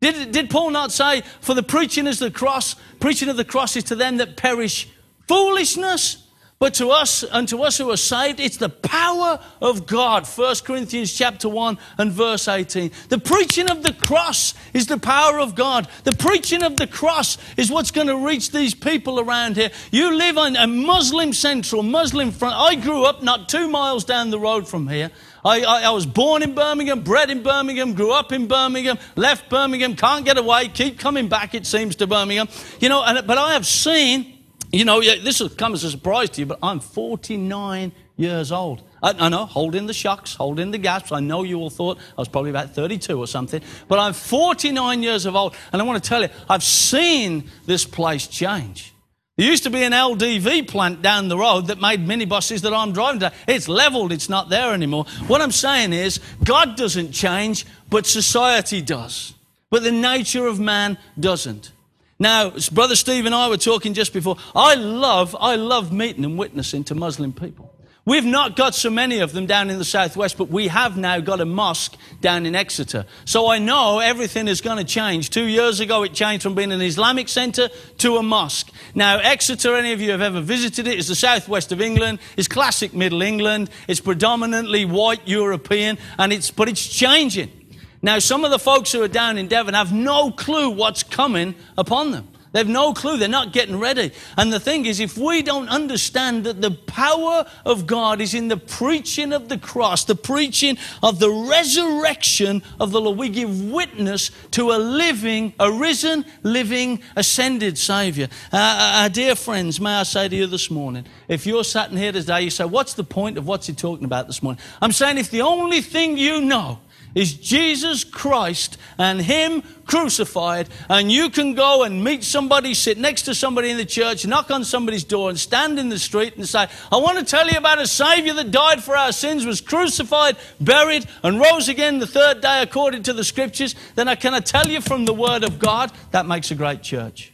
Did, 0.00 0.32
did 0.32 0.50
Paul 0.50 0.70
not 0.70 0.90
say, 0.90 1.22
For 1.40 1.54
the 1.54 1.62
preaching 1.62 2.06
is 2.06 2.18
the 2.18 2.30
cross, 2.30 2.74
preaching 2.98 3.28
of 3.28 3.36
the 3.36 3.44
cross 3.44 3.76
is 3.76 3.84
to 3.84 3.94
them 3.94 4.16
that 4.16 4.36
perish 4.36 4.88
foolishness? 5.28 6.26
But 6.60 6.74
to 6.74 6.90
us, 6.90 7.22
and 7.24 7.48
to 7.48 7.62
us 7.62 7.78
who 7.78 7.90
are 7.90 7.96
saved, 7.96 8.38
it's 8.38 8.58
the 8.58 8.68
power 8.68 9.40
of 9.62 9.86
God. 9.86 10.26
1 10.26 10.56
Corinthians 10.56 11.10
chapter 11.10 11.48
1 11.48 11.78
and 11.96 12.12
verse 12.12 12.48
18. 12.48 12.90
The 13.08 13.16
preaching 13.16 13.70
of 13.70 13.82
the 13.82 13.94
cross 13.94 14.52
is 14.74 14.86
the 14.86 14.98
power 14.98 15.40
of 15.40 15.54
God. 15.54 15.88
The 16.04 16.12
preaching 16.12 16.62
of 16.62 16.76
the 16.76 16.86
cross 16.86 17.38
is 17.56 17.70
what's 17.70 17.90
going 17.90 18.08
to 18.08 18.26
reach 18.26 18.50
these 18.50 18.74
people 18.74 19.18
around 19.18 19.56
here. 19.56 19.70
You 19.90 20.14
live 20.14 20.36
on 20.36 20.54
a 20.54 20.66
Muslim 20.66 21.32
central, 21.32 21.82
Muslim 21.82 22.30
front. 22.30 22.54
I 22.54 22.74
grew 22.74 23.04
up 23.04 23.22
not 23.22 23.48
two 23.48 23.66
miles 23.66 24.04
down 24.04 24.28
the 24.28 24.38
road 24.38 24.68
from 24.68 24.86
here. 24.86 25.10
I, 25.42 25.62
I, 25.62 25.82
I, 25.84 25.90
was 25.92 26.04
born 26.04 26.42
in 26.42 26.54
Birmingham, 26.54 27.00
bred 27.00 27.30
in 27.30 27.42
Birmingham, 27.42 27.94
grew 27.94 28.12
up 28.12 28.32
in 28.32 28.48
Birmingham, 28.48 28.98
left 29.16 29.48
Birmingham, 29.48 29.96
can't 29.96 30.26
get 30.26 30.36
away, 30.36 30.68
keep 30.68 30.98
coming 30.98 31.26
back, 31.26 31.54
it 31.54 31.64
seems, 31.64 31.96
to 31.96 32.06
Birmingham. 32.06 32.48
You 32.80 32.90
know, 32.90 33.02
and, 33.02 33.26
but 33.26 33.38
I 33.38 33.54
have 33.54 33.64
seen 33.64 34.39
you 34.72 34.84
know, 34.84 35.00
this 35.00 35.40
will 35.40 35.48
come 35.48 35.74
as 35.74 35.84
a 35.84 35.90
surprise 35.90 36.30
to 36.30 36.40
you, 36.40 36.46
but 36.46 36.58
I'm 36.62 36.80
49 36.80 37.92
years 38.16 38.52
old. 38.52 38.82
I, 39.02 39.14
I 39.18 39.28
know, 39.28 39.46
holding 39.46 39.86
the 39.86 39.94
shucks, 39.94 40.34
holding 40.34 40.70
the 40.70 40.78
gasps. 40.78 41.12
I 41.12 41.20
know 41.20 41.42
you 41.42 41.58
all 41.58 41.70
thought 41.70 41.98
I 41.98 42.20
was 42.20 42.28
probably 42.28 42.50
about 42.50 42.74
32 42.74 43.18
or 43.18 43.26
something, 43.26 43.62
but 43.88 43.98
I'm 43.98 44.12
49 44.12 45.02
years 45.02 45.26
of 45.26 45.34
old, 45.34 45.56
and 45.72 45.80
I 45.80 45.84
want 45.84 46.02
to 46.02 46.08
tell 46.08 46.22
you, 46.22 46.28
I've 46.48 46.62
seen 46.62 47.50
this 47.66 47.84
place 47.84 48.26
change. 48.26 48.94
There 49.36 49.48
used 49.48 49.62
to 49.62 49.70
be 49.70 49.82
an 49.82 49.92
LDV 49.92 50.68
plant 50.68 51.00
down 51.00 51.28
the 51.28 51.38
road 51.38 51.68
that 51.68 51.80
made 51.80 52.06
minibuses 52.06 52.60
that 52.60 52.74
I'm 52.74 52.92
driving 52.92 53.20
to. 53.20 53.32
It's 53.48 53.68
leveled, 53.68 54.12
it's 54.12 54.28
not 54.28 54.50
there 54.50 54.74
anymore. 54.74 55.06
What 55.28 55.40
I'm 55.40 55.50
saying 55.50 55.94
is, 55.94 56.20
God 56.44 56.76
doesn't 56.76 57.12
change, 57.12 57.64
but 57.88 58.06
society 58.06 58.82
does. 58.82 59.32
But 59.70 59.82
the 59.82 59.92
nature 59.92 60.46
of 60.46 60.60
man 60.60 60.98
doesn't. 61.18 61.72
Now, 62.20 62.50
Brother 62.70 62.96
Steve 62.96 63.24
and 63.24 63.34
I 63.34 63.48
were 63.48 63.56
talking 63.56 63.94
just 63.94 64.12
before. 64.12 64.36
I 64.54 64.74
love, 64.74 65.34
I 65.40 65.56
love 65.56 65.90
meeting 65.90 66.24
and 66.24 66.38
witnessing 66.38 66.84
to 66.84 66.94
Muslim 66.94 67.32
people. 67.32 67.74
We've 68.04 68.24
not 68.24 68.56
got 68.56 68.74
so 68.74 68.90
many 68.90 69.20
of 69.20 69.32
them 69.32 69.46
down 69.46 69.70
in 69.70 69.78
the 69.78 69.84
southwest, 69.84 70.36
but 70.36 70.48
we 70.48 70.68
have 70.68 70.96
now 70.96 71.20
got 71.20 71.40
a 71.40 71.44
mosque 71.44 71.96
down 72.20 72.44
in 72.44 72.54
Exeter. 72.54 73.06
So 73.24 73.46
I 73.46 73.58
know 73.58 74.00
everything 74.00 74.48
is 74.48 74.60
going 74.60 74.78
to 74.78 74.84
change. 74.84 75.30
Two 75.30 75.44
years 75.44 75.80
ago, 75.80 76.02
it 76.02 76.12
changed 76.12 76.42
from 76.42 76.54
being 76.54 76.72
an 76.72 76.80
Islamic 76.82 77.28
centre 77.28 77.68
to 77.98 78.16
a 78.16 78.22
mosque. 78.22 78.70
Now, 78.94 79.18
Exeter, 79.18 79.76
any 79.76 79.92
of 79.92 80.00
you 80.00 80.10
have 80.10 80.22
ever 80.22 80.40
visited 80.40 80.86
it, 80.88 80.98
is 80.98 81.08
the 81.08 81.14
southwest 81.14 81.72
of 81.72 81.80
England. 81.80 82.18
It's 82.36 82.48
classic 82.48 82.92
Middle 82.94 83.22
England. 83.22 83.70
It's 83.86 84.00
predominantly 84.00 84.84
white 84.84 85.26
European, 85.26 85.96
and 86.18 86.32
it's, 86.32 86.50
but 86.50 86.68
it's 86.68 86.86
changing. 86.86 87.59
Now, 88.02 88.18
some 88.18 88.44
of 88.44 88.50
the 88.50 88.58
folks 88.58 88.92
who 88.92 89.02
are 89.02 89.08
down 89.08 89.36
in 89.36 89.48
Devon 89.48 89.74
have 89.74 89.92
no 89.92 90.30
clue 90.30 90.70
what's 90.70 91.02
coming 91.02 91.54
upon 91.76 92.12
them. 92.12 92.28
They've 92.52 92.66
no 92.66 92.92
clue. 92.92 93.16
They're 93.16 93.28
not 93.28 93.52
getting 93.52 93.78
ready. 93.78 94.10
And 94.36 94.52
the 94.52 94.58
thing 94.58 94.84
is, 94.84 94.98
if 94.98 95.16
we 95.16 95.40
don't 95.42 95.68
understand 95.68 96.44
that 96.44 96.60
the 96.60 96.72
power 96.72 97.46
of 97.64 97.86
God 97.86 98.20
is 98.20 98.34
in 98.34 98.48
the 98.48 98.56
preaching 98.56 99.32
of 99.32 99.48
the 99.48 99.58
cross, 99.58 100.04
the 100.04 100.16
preaching 100.16 100.76
of 101.00 101.20
the 101.20 101.30
resurrection 101.30 102.62
of 102.80 102.90
the 102.90 103.00
Lord, 103.00 103.18
we 103.18 103.28
give 103.28 103.70
witness 103.70 104.32
to 104.52 104.72
a 104.72 104.78
living, 104.78 105.54
a 105.60 105.70
risen, 105.70 106.24
living, 106.42 107.02
ascended 107.14 107.78
Savior. 107.78 108.28
Uh, 108.52 108.56
uh, 108.56 108.92
uh 109.04 109.08
dear 109.08 109.36
friends, 109.36 109.80
may 109.80 109.94
I 109.94 110.02
say 110.02 110.26
to 110.26 110.34
you 110.34 110.48
this 110.48 110.72
morning, 110.72 111.06
if 111.28 111.46
you're 111.46 111.62
sitting 111.62 111.96
here 111.96 112.10
today, 112.10 112.42
you 112.42 112.50
say, 112.50 112.64
What's 112.64 112.94
the 112.94 113.04
point 113.04 113.38
of 113.38 113.46
what's 113.46 113.68
he 113.68 113.74
talking 113.74 114.04
about 114.04 114.26
this 114.26 114.42
morning? 114.42 114.60
I'm 114.82 114.92
saying, 114.92 115.18
if 115.18 115.30
the 115.30 115.42
only 115.42 115.82
thing 115.82 116.18
you 116.18 116.40
know 116.40 116.80
is 117.14 117.34
Jesus 117.34 118.04
Christ 118.04 118.78
and 118.98 119.20
Him 119.20 119.62
crucified. 119.86 120.68
And 120.88 121.10
you 121.10 121.30
can 121.30 121.54
go 121.54 121.82
and 121.82 122.04
meet 122.04 122.22
somebody, 122.22 122.74
sit 122.74 122.98
next 122.98 123.22
to 123.22 123.34
somebody 123.34 123.70
in 123.70 123.76
the 123.76 123.84
church, 123.84 124.26
knock 124.26 124.50
on 124.50 124.64
somebody's 124.64 125.04
door, 125.04 125.28
and 125.28 125.38
stand 125.38 125.78
in 125.78 125.88
the 125.88 125.98
street 125.98 126.36
and 126.36 126.48
say, 126.48 126.66
I 126.92 126.96
want 126.96 127.18
to 127.18 127.24
tell 127.24 127.48
you 127.48 127.58
about 127.58 127.80
a 127.80 127.86
Savior 127.86 128.34
that 128.34 128.50
died 128.50 128.82
for 128.82 128.96
our 128.96 129.12
sins, 129.12 129.44
was 129.44 129.60
crucified, 129.60 130.36
buried, 130.60 131.06
and 131.22 131.40
rose 131.40 131.68
again 131.68 131.98
the 131.98 132.06
third 132.06 132.40
day 132.40 132.62
according 132.62 133.02
to 133.04 133.12
the 133.12 133.24
Scriptures. 133.24 133.74
Then 133.96 134.08
I 134.08 134.14
can 134.14 134.34
I 134.34 134.40
tell 134.40 134.68
you 134.68 134.80
from 134.80 135.04
the 135.04 135.14
Word 135.14 135.44
of 135.44 135.58
God 135.58 135.92
that 136.12 136.26
makes 136.26 136.50
a 136.50 136.54
great 136.54 136.82
church. 136.82 137.32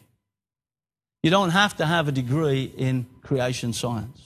You 1.22 1.30
don't 1.30 1.50
have 1.50 1.76
to 1.78 1.86
have 1.86 2.08
a 2.08 2.12
degree 2.12 2.72
in 2.76 3.06
creation 3.22 3.72
science. 3.72 4.25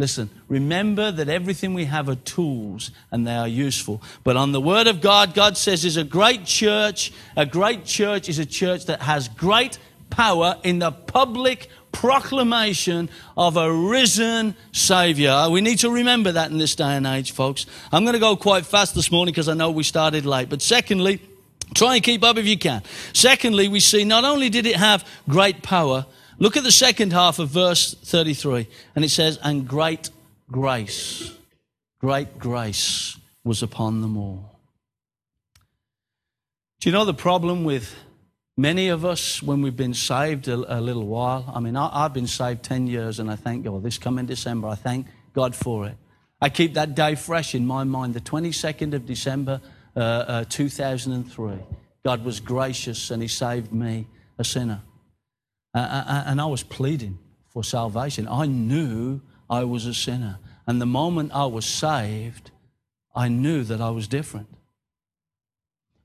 Listen, 0.00 0.30
remember 0.48 1.12
that 1.12 1.28
everything 1.28 1.74
we 1.74 1.84
have 1.84 2.08
are 2.08 2.14
tools 2.14 2.90
and 3.10 3.26
they 3.26 3.34
are 3.34 3.46
useful. 3.46 4.02
But 4.24 4.34
on 4.34 4.52
the 4.52 4.60
Word 4.60 4.86
of 4.86 5.02
God, 5.02 5.34
God 5.34 5.58
says 5.58 5.84
is 5.84 5.98
a 5.98 6.04
great 6.04 6.46
church. 6.46 7.12
A 7.36 7.44
great 7.44 7.84
church 7.84 8.26
is 8.30 8.38
a 8.38 8.46
church 8.46 8.86
that 8.86 9.02
has 9.02 9.28
great 9.28 9.78
power 10.08 10.56
in 10.62 10.78
the 10.78 10.90
public 10.90 11.68
proclamation 11.92 13.10
of 13.36 13.58
a 13.58 13.70
risen 13.70 14.56
Savior. 14.72 15.50
We 15.50 15.60
need 15.60 15.80
to 15.80 15.90
remember 15.90 16.32
that 16.32 16.50
in 16.50 16.56
this 16.56 16.74
day 16.74 16.96
and 16.96 17.06
age, 17.06 17.32
folks. 17.32 17.66
I'm 17.92 18.04
going 18.04 18.14
to 18.14 18.20
go 18.20 18.36
quite 18.36 18.64
fast 18.64 18.94
this 18.94 19.10
morning 19.12 19.32
because 19.32 19.50
I 19.50 19.54
know 19.54 19.70
we 19.70 19.82
started 19.82 20.24
late. 20.24 20.48
But 20.48 20.62
secondly, 20.62 21.20
try 21.74 21.96
and 21.96 22.02
keep 22.02 22.24
up 22.24 22.38
if 22.38 22.46
you 22.46 22.56
can. 22.56 22.82
Secondly, 23.12 23.68
we 23.68 23.80
see 23.80 24.04
not 24.04 24.24
only 24.24 24.48
did 24.48 24.64
it 24.64 24.76
have 24.76 25.06
great 25.28 25.62
power, 25.62 26.06
Look 26.40 26.56
at 26.56 26.62
the 26.62 26.72
second 26.72 27.12
half 27.12 27.38
of 27.38 27.50
verse 27.50 27.92
33, 27.92 28.66
and 28.96 29.04
it 29.04 29.10
says, 29.10 29.38
And 29.42 29.68
great 29.68 30.08
grace, 30.50 31.36
great 32.00 32.38
grace 32.38 33.18
was 33.44 33.62
upon 33.62 34.00
them 34.00 34.16
all. 34.16 34.58
Do 36.80 36.88
you 36.88 36.94
know 36.94 37.04
the 37.04 37.12
problem 37.12 37.64
with 37.64 37.94
many 38.56 38.88
of 38.88 39.04
us 39.04 39.42
when 39.42 39.60
we've 39.60 39.76
been 39.76 39.92
saved 39.92 40.48
a, 40.48 40.78
a 40.78 40.80
little 40.80 41.06
while? 41.06 41.44
I 41.54 41.60
mean, 41.60 41.76
I, 41.76 42.04
have 42.04 42.14
been 42.14 42.26
saved 42.26 42.62
10 42.62 42.86
years, 42.86 43.18
and 43.18 43.30
I 43.30 43.36
thank 43.36 43.66
God. 43.66 43.82
This 43.82 43.98
coming 43.98 44.24
December, 44.24 44.68
I 44.68 44.76
thank 44.76 45.08
God 45.34 45.54
for 45.54 45.86
it. 45.86 45.96
I 46.40 46.48
keep 46.48 46.72
that 46.72 46.94
day 46.94 47.16
fresh 47.16 47.54
in 47.54 47.66
my 47.66 47.84
mind, 47.84 48.14
the 48.14 48.20
22nd 48.22 48.94
of 48.94 49.04
December, 49.04 49.60
uh, 49.94 50.00
uh, 50.00 50.44
2003. 50.48 51.52
God 52.02 52.24
was 52.24 52.40
gracious 52.40 53.10
and 53.10 53.20
He 53.20 53.28
saved 53.28 53.74
me, 53.74 54.06
a 54.38 54.44
sinner. 54.44 54.80
Uh, 55.72 56.24
and 56.26 56.40
I 56.40 56.46
was 56.46 56.62
pleading 56.62 57.18
for 57.48 57.62
salvation. 57.62 58.26
I 58.28 58.46
knew 58.46 59.20
I 59.48 59.64
was 59.64 59.86
a 59.86 59.94
sinner. 59.94 60.38
And 60.66 60.80
the 60.80 60.86
moment 60.86 61.32
I 61.32 61.46
was 61.46 61.64
saved, 61.64 62.50
I 63.14 63.28
knew 63.28 63.64
that 63.64 63.80
I 63.80 63.90
was 63.90 64.08
different. 64.08 64.48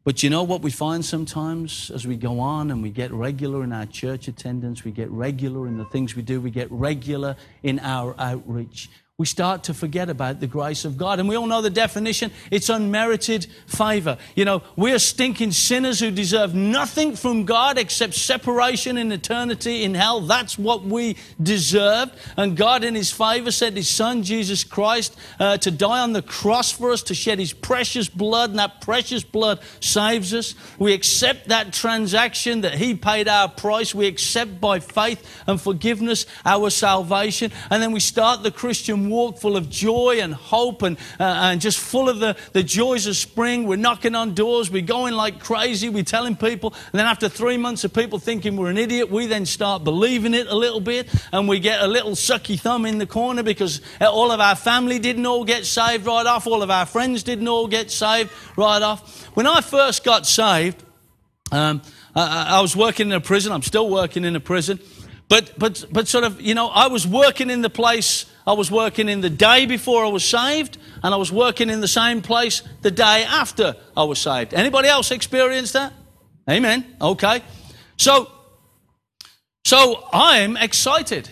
But 0.04 0.22
you 0.22 0.30
know 0.30 0.44
what 0.44 0.62
we 0.62 0.70
find 0.70 1.04
sometimes 1.04 1.90
as 1.90 2.06
we 2.06 2.16
go 2.16 2.40
on 2.40 2.70
and 2.70 2.84
we 2.84 2.92
get 2.92 3.12
regular 3.12 3.64
in 3.64 3.74
our 3.74 3.88
church 3.88 4.28
attendance, 4.28 4.84
we 4.84 4.92
get 4.92 5.10
regular 5.10 5.68
in 5.68 5.78
the 5.80 5.86
things 5.86 6.16
we 6.16 6.22
do, 6.22 6.40
we 6.40 6.52
get 6.52 6.72
regular 6.72 7.36
in 7.64 7.80
our 7.80 8.16
outreach 8.20 8.90
we 9.18 9.26
start 9.26 9.64
to 9.64 9.74
forget 9.74 10.10
about 10.10 10.42
the 10.42 10.48
grace 10.48 10.84
of 10.84 10.98
God. 10.98 11.22
And 11.22 11.30
we 11.30 11.38
all 11.38 11.48
know 11.48 11.62
the 11.62 11.70
definition 11.70 12.32
it's 12.52 12.68
unmerited 12.68 13.48
favor. 13.66 14.18
You 14.36 14.44
know, 14.44 14.62
we're 14.76 15.00
stinking 15.00 15.54
sinners 15.54 16.02
who 16.02 16.12
deserve 16.12 16.54
nothing 16.54 17.16
from 17.16 17.46
God 17.46 17.78
except 17.78 18.16
separation 18.16 18.98
in 18.98 19.14
eternity 19.14 19.86
in 19.86 19.96
hell. 19.96 20.20
That's 20.20 20.60
what 20.60 20.84
we 20.84 21.16
deserved. 21.42 22.12
And 22.36 22.58
God, 22.58 22.84
in 22.84 22.94
His 22.94 23.10
favor, 23.10 23.52
sent 23.52 23.78
His 23.78 23.88
Son, 23.88 24.22
Jesus 24.22 24.66
Christ, 24.66 25.18
uh, 25.40 25.56
to 25.60 25.72
die 25.72 26.02
on 26.02 26.12
the 26.12 26.22
cross 26.22 26.74
for 26.74 26.92
us, 26.92 27.02
to 27.04 27.16
shed 27.16 27.40
His 27.40 27.54
precious 27.54 28.10
blood, 28.10 28.50
and 28.50 28.60
that 28.60 28.82
precious 28.82 29.24
blood 29.24 29.62
saves 29.80 30.34
us. 30.34 30.56
We 30.78 30.92
accept 30.92 31.48
that 31.48 31.72
transaction 31.72 32.62
that 32.62 32.74
He 32.74 32.96
paid 32.96 33.30
our 33.30 33.48
price. 33.48 33.96
We 33.96 34.08
accept 34.08 34.60
by 34.60 34.82
faith 34.82 35.26
and 35.48 35.60
forgiveness 35.60 36.26
our 36.44 36.70
salvation. 36.70 37.54
And 37.70 37.82
then 37.82 37.94
we 37.94 38.02
start 38.02 38.44
the 38.44 38.52
Christian 38.52 39.05
Walk 39.10 39.38
full 39.38 39.58
of 39.58 39.70
joy 39.70 40.20
and 40.22 40.34
hope 40.34 40.82
and, 40.82 40.98
uh, 41.20 41.24
and 41.24 41.62
just 41.62 41.80
full 41.80 42.10
of 42.10 42.20
the, 42.20 42.36
the 42.54 42.64
joys 42.64 43.08
of 43.08 43.16
spring. 43.16 43.66
We're 43.66 43.78
knocking 43.78 44.16
on 44.16 44.34
doors. 44.34 44.70
We're 44.70 44.82
going 44.82 45.14
like 45.14 45.40
crazy. 45.40 45.90
We're 45.90 46.04
telling 46.04 46.36
people. 46.36 46.74
And 46.92 47.00
then 47.00 47.06
after 47.06 47.30
three 47.30 47.58
months 47.58 47.84
of 47.84 47.94
people 47.94 48.20
thinking 48.20 48.58
we're 48.58 48.70
an 48.70 48.78
idiot, 48.78 49.10
we 49.10 49.28
then 49.28 49.46
start 49.46 49.84
believing 49.84 50.34
it 50.34 50.48
a 50.48 50.56
little 50.56 50.82
bit. 50.82 51.08
And 51.32 51.48
we 51.48 51.60
get 51.60 51.82
a 51.82 51.88
little 51.88 52.12
sucky 52.12 52.60
thumb 52.60 52.86
in 52.86 52.98
the 52.98 53.08
corner 53.08 53.44
because 53.44 53.82
all 54.02 54.32
of 54.32 54.40
our 54.40 54.56
family 54.56 55.00
didn't 55.00 55.26
all 55.26 55.46
get 55.46 55.66
saved 55.66 56.06
right 56.06 56.26
off. 56.26 56.48
All 56.48 56.64
of 56.64 56.72
our 56.72 56.86
friends 56.86 57.24
didn't 57.24 57.48
all 57.48 57.68
get 57.68 57.92
saved 57.92 58.32
right 58.58 58.82
off. 58.82 59.26
When 59.36 59.48
I 59.48 59.62
first 59.62 60.04
got 60.04 60.26
saved, 60.26 60.84
um, 61.52 61.82
I, 62.16 62.58
I 62.58 62.62
was 62.62 62.76
working 62.76 63.08
in 63.08 63.14
a 63.14 63.22
prison. 63.22 63.52
I'm 63.52 63.62
still 63.62 63.90
working 63.90 64.26
in 64.26 64.36
a 64.36 64.40
prison. 64.40 64.80
But, 65.28 65.58
but, 65.58 65.86
but 65.92 66.08
sort 66.08 66.24
of, 66.24 66.40
you 66.40 66.54
know, 66.54 66.68
I 66.68 66.88
was 66.88 67.08
working 67.08 67.50
in 67.50 67.62
the 67.62 67.70
place, 67.70 68.26
I 68.48 68.54
was 68.54 68.70
working 68.70 69.10
in 69.10 69.22
the 69.22 69.30
day 69.30 69.66
before 69.66 70.06
I 70.06 70.10
was 70.10 70.24
saved, 70.24 70.78
and 71.04 71.14
I 71.14 71.18
was 71.18 71.32
working 71.32 71.70
in 71.70 71.82
the 71.82 71.88
same 71.88 72.22
place 72.22 72.62
the 72.82 72.92
day 72.92 73.24
after 73.24 73.76
I 73.98 74.04
was 74.04 74.20
saved. 74.20 74.54
Anybody 74.54 74.88
else 74.88 75.12
experience 75.12 75.72
that? 75.72 75.94
Amen. 76.50 76.86
Okay. 77.02 77.42
So, 77.98 78.32
so 79.66 80.08
I'm 80.14 80.58
excited. 80.58 81.30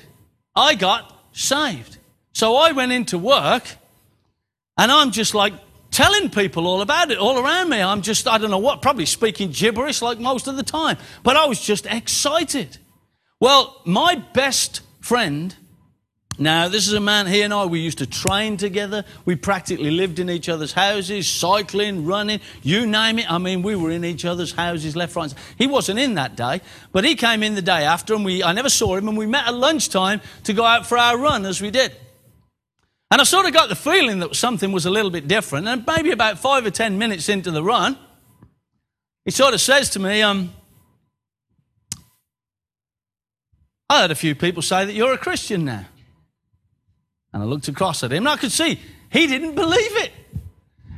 I 0.56 0.76
got 0.76 1.12
saved. 1.34 1.98
So 2.34 2.56
I 2.56 2.72
went 2.72 2.92
into 2.92 3.18
work, 3.18 3.64
and 4.78 4.92
I'm 4.92 5.12
just 5.12 5.36
like 5.36 5.54
telling 5.92 6.32
people 6.32 6.66
all 6.66 6.82
about 6.82 7.12
it 7.12 7.20
all 7.20 7.38
around 7.38 7.70
me. 7.70 7.80
I'm 7.80 8.02
just, 8.02 8.28
I 8.28 8.40
don't 8.40 8.50
know 8.50 8.58
what, 8.58 8.82
probably 8.82 9.06
speaking 9.06 9.52
gibberish 9.52 10.02
like 10.02 10.20
most 10.20 10.48
of 10.48 10.56
the 10.56 10.64
time. 10.64 10.98
But 11.22 11.38
I 11.38 11.46
was 11.46 11.62
just 11.62 11.86
excited. 11.86 12.80
Well, 13.40 13.80
my 13.86 14.16
best 14.34 14.82
friend, 15.02 15.56
now 16.38 16.68
this 16.68 16.88
is 16.88 16.94
a 16.94 17.00
man, 17.00 17.28
he 17.28 17.42
and 17.42 17.54
I, 17.54 17.66
we 17.66 17.80
used 17.80 18.00
to 18.00 18.06
train 18.06 18.58
together. 18.58 19.06
We 19.26 19.36
practically 19.36 19.92
lived 19.92 20.20
in 20.20 20.30
each 20.30 20.50
other's 20.50 20.74
houses, 20.74 21.28
cycling, 21.28 22.06
running, 22.06 22.40
you 22.62 22.86
name 22.86 23.20
it. 23.20 23.32
I 23.32 23.38
mean, 23.38 23.62
we 23.62 23.76
were 23.76 23.92
in 23.92 24.04
each 24.04 24.26
other's 24.26 24.52
houses, 24.52 24.96
left, 24.96 25.16
right. 25.16 25.34
He 25.58 25.68
wasn't 25.68 26.00
in 26.00 26.16
that 26.16 26.36
day, 26.36 26.62
but 26.92 27.06
he 27.06 27.16
came 27.16 27.44
in 27.44 27.56
the 27.56 27.62
day 27.62 27.84
after 27.84 28.14
and 28.16 28.26
we, 28.26 28.44
I 28.44 28.52
never 28.54 28.70
saw 28.70 28.96
him 28.96 29.08
and 29.08 29.18
we 29.18 29.28
met 29.28 29.48
at 29.48 29.54
lunchtime 29.54 30.22
to 30.46 30.54
go 30.54 30.64
out 30.64 30.88
for 30.88 30.98
our 30.98 31.18
run 31.18 31.46
as 31.46 31.62
we 31.62 31.70
did. 31.72 31.96
And 33.12 33.22
I 33.22 33.26
sort 33.26 33.46
of 33.46 33.54
got 33.54 33.70
the 33.70 33.76
feeling 33.76 34.20
that 34.20 34.36
something 34.36 34.72
was 34.72 34.88
a 34.88 34.90
little 34.90 35.12
bit 35.12 35.28
different. 35.28 35.68
And 35.68 35.86
maybe 35.86 36.10
about 36.10 36.40
five 36.40 36.66
or 36.66 36.72
ten 36.72 36.98
minutes 36.98 37.30
into 37.30 37.52
the 37.52 37.64
run, 37.64 37.96
he 39.24 39.30
sort 39.30 39.54
of 39.54 39.62
says 39.62 39.92
to 39.92 40.00
me, 40.00 40.24
um, 40.24 40.52
I 43.88 44.02
heard 44.02 44.10
a 44.10 44.16
few 44.16 44.34
people 44.34 44.64
say 44.64 44.86
that 44.86 44.94
you're 44.94 45.14
a 45.14 45.18
Christian 45.20 45.66
now. 45.66 45.86
And 47.34 47.42
I 47.42 47.46
looked 47.46 47.68
across 47.68 48.04
at 48.04 48.12
him 48.12 48.20
and 48.20 48.30
I 48.30 48.38
could 48.38 48.52
see 48.52 48.80
he 49.10 49.28
didn't 49.28 49.56
believe 49.56 49.98
it. 49.98 50.12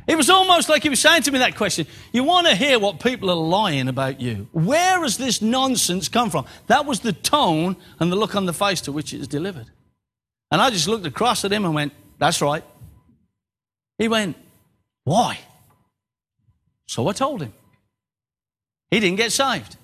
It 0.06 0.16
was 0.16 0.30
almost 0.30 0.68
like 0.68 0.84
he 0.84 0.88
was 0.88 1.00
saying 1.00 1.22
to 1.22 1.32
me 1.32 1.40
that 1.40 1.56
question 1.56 1.86
You 2.12 2.22
want 2.22 2.46
to 2.46 2.54
hear 2.54 2.78
what 2.78 3.00
people 3.00 3.30
are 3.30 3.34
lying 3.34 3.88
about 3.88 4.20
you? 4.20 4.46
Where 4.52 5.00
has 5.02 5.16
this 5.16 5.42
nonsense 5.42 6.08
come 6.08 6.30
from? 6.30 6.46
That 6.68 6.86
was 6.86 7.00
the 7.00 7.12
tone 7.12 7.76
and 7.98 8.12
the 8.12 8.16
look 8.16 8.36
on 8.36 8.46
the 8.46 8.52
face 8.52 8.80
to 8.82 8.92
which 8.92 9.12
it 9.12 9.18
was 9.18 9.28
delivered. 9.28 9.70
And 10.50 10.60
I 10.60 10.70
just 10.70 10.86
looked 10.86 11.06
across 11.06 11.44
at 11.44 11.52
him 11.52 11.64
and 11.64 11.74
went, 11.74 11.92
that's 12.18 12.40
right. 12.40 12.62
He 13.98 14.08
went, 14.08 14.36
Why? 15.04 15.38
So 16.86 17.08
I 17.08 17.12
told 17.12 17.42
him. 17.42 17.52
He 18.90 19.00
didn't 19.00 19.16
get 19.16 19.32
saved. 19.32 19.76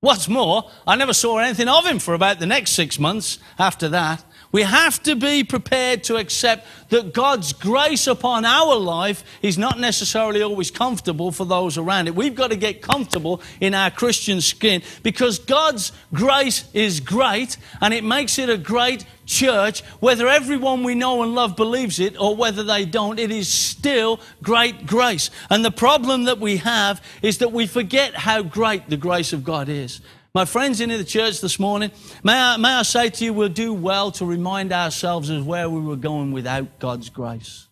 What's 0.00 0.28
more, 0.28 0.70
I 0.86 0.96
never 0.96 1.12
saw 1.12 1.38
anything 1.38 1.68
of 1.68 1.84
him 1.84 1.98
for 1.98 2.14
about 2.14 2.38
the 2.38 2.46
next 2.46 2.72
six 2.72 2.98
months 2.98 3.38
after 3.58 3.88
that. 3.90 4.24
We 4.56 4.62
have 4.62 5.02
to 5.02 5.14
be 5.16 5.44
prepared 5.44 6.02
to 6.04 6.16
accept 6.16 6.66
that 6.88 7.12
God's 7.12 7.52
grace 7.52 8.06
upon 8.06 8.46
our 8.46 8.74
life 8.74 9.22
is 9.42 9.58
not 9.58 9.78
necessarily 9.78 10.40
always 10.40 10.70
comfortable 10.70 11.30
for 11.30 11.44
those 11.44 11.76
around 11.76 12.08
it. 12.08 12.14
We've 12.14 12.34
got 12.34 12.52
to 12.52 12.56
get 12.56 12.80
comfortable 12.80 13.42
in 13.60 13.74
our 13.74 13.90
Christian 13.90 14.40
skin 14.40 14.80
because 15.02 15.38
God's 15.38 15.92
grace 16.14 16.64
is 16.72 17.00
great 17.00 17.58
and 17.82 17.92
it 17.92 18.02
makes 18.02 18.38
it 18.38 18.48
a 18.48 18.56
great 18.56 19.04
church. 19.26 19.82
Whether 20.00 20.26
everyone 20.26 20.84
we 20.84 20.94
know 20.94 21.22
and 21.22 21.34
love 21.34 21.54
believes 21.54 22.00
it 22.00 22.18
or 22.18 22.34
whether 22.34 22.62
they 22.62 22.86
don't, 22.86 23.18
it 23.18 23.30
is 23.30 23.48
still 23.52 24.20
great 24.42 24.86
grace. 24.86 25.30
And 25.50 25.66
the 25.66 25.70
problem 25.70 26.24
that 26.24 26.38
we 26.38 26.56
have 26.56 27.04
is 27.20 27.36
that 27.38 27.52
we 27.52 27.66
forget 27.66 28.14
how 28.14 28.40
great 28.40 28.88
the 28.88 28.96
grace 28.96 29.34
of 29.34 29.44
God 29.44 29.68
is. 29.68 30.00
My 30.36 30.44
friends 30.44 30.82
in 30.82 30.90
the 30.90 31.02
church 31.02 31.40
this 31.40 31.58
morning, 31.58 31.90
may 32.22 32.34
I, 32.34 32.58
may 32.58 32.68
I 32.68 32.82
say 32.82 33.08
to 33.08 33.24
you, 33.24 33.32
we'll 33.32 33.48
do 33.48 33.72
well 33.72 34.10
to 34.12 34.26
remind 34.26 34.70
ourselves 34.70 35.30
of 35.30 35.46
where 35.46 35.70
we 35.70 35.80
were 35.80 35.96
going 35.96 36.30
without 36.30 36.78
God's 36.78 37.08
grace. 37.08 37.68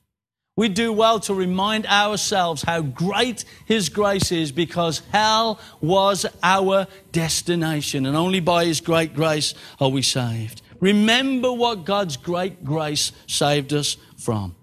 We 0.56 0.70
do 0.70 0.90
well 0.90 1.20
to 1.20 1.34
remind 1.34 1.84
ourselves 1.84 2.62
how 2.62 2.80
great 2.80 3.44
His 3.66 3.90
grace 3.90 4.32
is 4.32 4.50
because 4.50 5.02
hell 5.12 5.60
was 5.82 6.24
our 6.42 6.86
destination 7.12 8.06
and 8.06 8.16
only 8.16 8.40
by 8.40 8.64
His 8.64 8.80
great 8.80 9.12
grace 9.12 9.52
are 9.78 9.90
we 9.90 10.00
saved. 10.00 10.62
Remember 10.80 11.52
what 11.52 11.84
God's 11.84 12.16
great 12.16 12.64
grace 12.64 13.12
saved 13.26 13.74
us 13.74 13.98
from. 14.16 14.56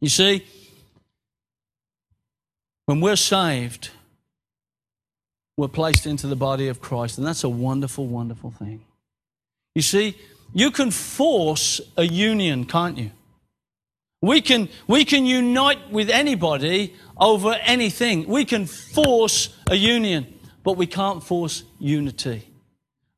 You 0.00 0.08
see, 0.08 0.46
when 2.86 3.02
we're 3.02 3.14
saved, 3.14 3.90
were 5.56 5.68
placed 5.68 6.06
into 6.06 6.26
the 6.26 6.36
body 6.36 6.68
of 6.68 6.80
Christ. 6.80 7.18
And 7.18 7.26
that's 7.26 7.44
a 7.44 7.48
wonderful, 7.48 8.06
wonderful 8.06 8.50
thing. 8.50 8.84
You 9.74 9.82
see, 9.82 10.16
you 10.52 10.70
can 10.70 10.90
force 10.90 11.80
a 11.96 12.04
union, 12.04 12.64
can't 12.64 12.98
you? 12.98 13.10
We 14.20 14.40
can, 14.40 14.68
we 14.86 15.04
can 15.04 15.26
unite 15.26 15.90
with 15.90 16.08
anybody 16.08 16.94
over 17.16 17.54
anything. 17.62 18.28
We 18.28 18.44
can 18.44 18.66
force 18.66 19.54
a 19.68 19.74
union, 19.74 20.38
but 20.62 20.76
we 20.76 20.86
can't 20.86 21.22
force 21.22 21.64
unity. 21.80 22.48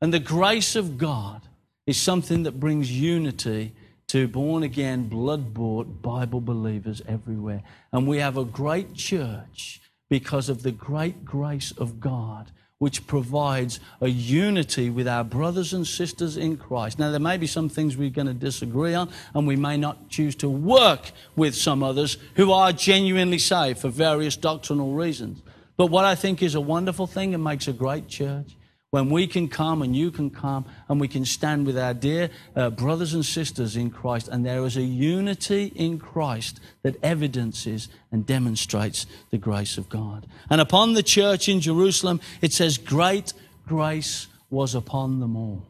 And 0.00 0.12
the 0.12 0.18
grace 0.18 0.76
of 0.76 0.96
God 0.96 1.42
is 1.86 2.00
something 2.00 2.44
that 2.44 2.58
brings 2.58 2.90
unity 2.90 3.74
to 4.08 4.28
born 4.28 4.62
again, 4.62 5.08
blood 5.08 5.52
bought 5.52 6.02
Bible 6.02 6.40
believers 6.40 7.02
everywhere. 7.06 7.62
And 7.92 8.06
we 8.06 8.18
have 8.18 8.36
a 8.36 8.44
great 8.44 8.94
church 8.94 9.80
because 10.08 10.48
of 10.48 10.62
the 10.62 10.72
great 10.72 11.24
grace 11.24 11.72
of 11.72 12.00
God, 12.00 12.50
which 12.78 13.06
provides 13.06 13.80
a 14.00 14.08
unity 14.08 14.90
with 14.90 15.08
our 15.08 15.24
brothers 15.24 15.72
and 15.72 15.86
sisters 15.86 16.36
in 16.36 16.56
Christ. 16.56 16.98
Now, 16.98 17.10
there 17.10 17.20
may 17.20 17.36
be 17.36 17.46
some 17.46 17.68
things 17.68 17.96
we're 17.96 18.10
going 18.10 18.26
to 18.26 18.34
disagree 18.34 18.94
on, 18.94 19.10
and 19.34 19.46
we 19.46 19.56
may 19.56 19.76
not 19.76 20.08
choose 20.08 20.34
to 20.36 20.48
work 20.48 21.12
with 21.36 21.54
some 21.54 21.82
others 21.82 22.18
who 22.34 22.52
are 22.52 22.72
genuinely 22.72 23.38
saved 23.38 23.78
for 23.78 23.88
various 23.88 24.36
doctrinal 24.36 24.92
reasons. 24.92 25.40
But 25.76 25.86
what 25.86 26.04
I 26.04 26.14
think 26.14 26.42
is 26.42 26.54
a 26.54 26.60
wonderful 26.60 27.06
thing 27.06 27.34
and 27.34 27.42
makes 27.42 27.66
a 27.68 27.72
great 27.72 28.08
church 28.08 28.56
when 28.94 29.10
we 29.10 29.26
can 29.26 29.48
come 29.48 29.82
and 29.82 29.96
you 29.96 30.12
can 30.12 30.30
come 30.30 30.64
and 30.88 31.00
we 31.00 31.08
can 31.08 31.24
stand 31.24 31.66
with 31.66 31.76
our 31.76 31.92
dear 31.92 32.30
uh, 32.54 32.70
brothers 32.70 33.12
and 33.12 33.26
sisters 33.26 33.74
in 33.74 33.90
Christ, 33.90 34.28
and 34.28 34.46
there 34.46 34.64
is 34.64 34.76
a 34.76 34.82
unity 34.82 35.72
in 35.74 35.98
Christ 35.98 36.60
that 36.82 36.94
evidences 37.02 37.88
and 38.12 38.24
demonstrates 38.24 39.06
the 39.32 39.36
grace 39.36 39.78
of 39.78 39.88
God. 39.88 40.28
And 40.48 40.60
upon 40.60 40.92
the 40.92 41.02
church 41.02 41.48
in 41.48 41.60
Jerusalem, 41.60 42.20
it 42.40 42.52
says, 42.52 42.78
Great 42.78 43.32
grace 43.66 44.28
was 44.48 44.76
upon 44.76 45.18
them 45.18 45.34
all. 45.34 45.66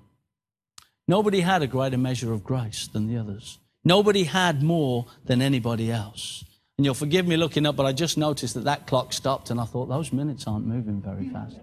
Nobody 1.08 1.40
had 1.40 1.62
a 1.62 1.66
greater 1.66 1.96
measure 1.96 2.30
of 2.30 2.44
grace 2.44 2.88
than 2.88 3.06
the 3.06 3.16
others. 3.16 3.58
Nobody 3.86 4.24
had 4.24 4.62
more 4.62 5.06
than 5.24 5.40
anybody 5.40 5.90
else. 5.90 6.44
And 6.76 6.84
you'll 6.84 6.92
forgive 6.92 7.26
me 7.26 7.38
looking 7.38 7.64
up, 7.64 7.74
but 7.74 7.86
I 7.86 7.92
just 7.92 8.18
noticed 8.18 8.52
that 8.52 8.64
that 8.64 8.86
clock 8.86 9.14
stopped 9.14 9.48
and 9.48 9.58
I 9.58 9.64
thought 9.64 9.86
those 9.86 10.12
minutes 10.12 10.46
aren't 10.46 10.66
moving 10.66 11.00
very 11.00 11.30
fast. 11.30 11.56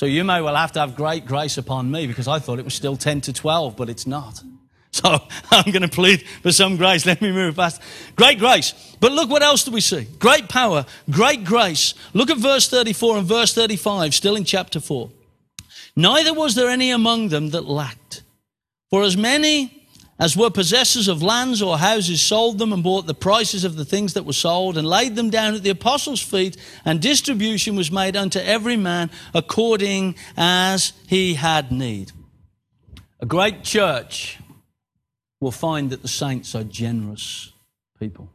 So 0.00 0.06
you 0.06 0.24
may 0.24 0.40
well 0.40 0.56
have 0.56 0.72
to 0.72 0.80
have 0.80 0.96
great 0.96 1.26
grace 1.26 1.58
upon 1.58 1.90
me 1.90 2.06
because 2.06 2.26
I 2.26 2.38
thought 2.38 2.58
it 2.58 2.64
was 2.64 2.72
still 2.72 2.96
10 2.96 3.20
to 3.20 3.34
12, 3.34 3.76
but 3.76 3.90
it's 3.90 4.06
not. 4.06 4.42
So 4.92 5.18
I'm 5.52 5.70
going 5.70 5.82
to 5.82 5.88
plead 5.88 6.26
for 6.42 6.50
some 6.50 6.76
grace. 6.76 7.06
Let 7.06 7.22
me 7.22 7.30
move 7.30 7.54
fast. 7.54 7.80
Great 8.16 8.40
grace. 8.40 8.74
But 8.98 9.12
look 9.12 9.30
what 9.30 9.40
else 9.40 9.62
do 9.62 9.70
we 9.70 9.80
see? 9.80 10.08
Great 10.18 10.48
power, 10.48 10.84
great 11.08 11.44
grace. 11.44 11.94
Look 12.12 12.28
at 12.28 12.38
verse 12.38 12.68
34 12.68 13.18
and 13.18 13.26
verse 13.26 13.54
35, 13.54 14.12
still 14.12 14.34
in 14.34 14.42
chapter 14.42 14.80
4. 14.80 15.08
Neither 15.94 16.34
was 16.34 16.56
there 16.56 16.68
any 16.68 16.90
among 16.90 17.28
them 17.28 17.50
that 17.50 17.66
lacked. 17.66 18.24
For 18.88 19.04
as 19.04 19.16
many 19.16 19.79
as 20.20 20.36
were 20.36 20.50
possessors 20.50 21.08
of 21.08 21.22
lands 21.22 21.62
or 21.62 21.78
houses 21.78 22.20
sold 22.20 22.58
them 22.58 22.74
and 22.74 22.82
bought 22.82 23.06
the 23.06 23.14
prices 23.14 23.64
of 23.64 23.76
the 23.76 23.86
things 23.86 24.12
that 24.12 24.26
were 24.26 24.34
sold 24.34 24.76
and 24.76 24.86
laid 24.86 25.16
them 25.16 25.30
down 25.30 25.54
at 25.54 25.62
the 25.62 25.70
apostles' 25.70 26.20
feet, 26.20 26.58
and 26.84 27.00
distribution 27.00 27.74
was 27.74 27.90
made 27.90 28.14
unto 28.14 28.38
every 28.38 28.76
man 28.76 29.10
according 29.32 30.14
as 30.36 30.92
he 31.08 31.34
had 31.34 31.72
need. 31.72 32.12
A 33.18 33.26
great 33.26 33.64
church 33.64 34.38
will 35.40 35.50
find 35.50 35.88
that 35.88 36.02
the 36.02 36.08
saints 36.08 36.54
are 36.54 36.64
generous 36.64 37.52
people. 37.98 38.30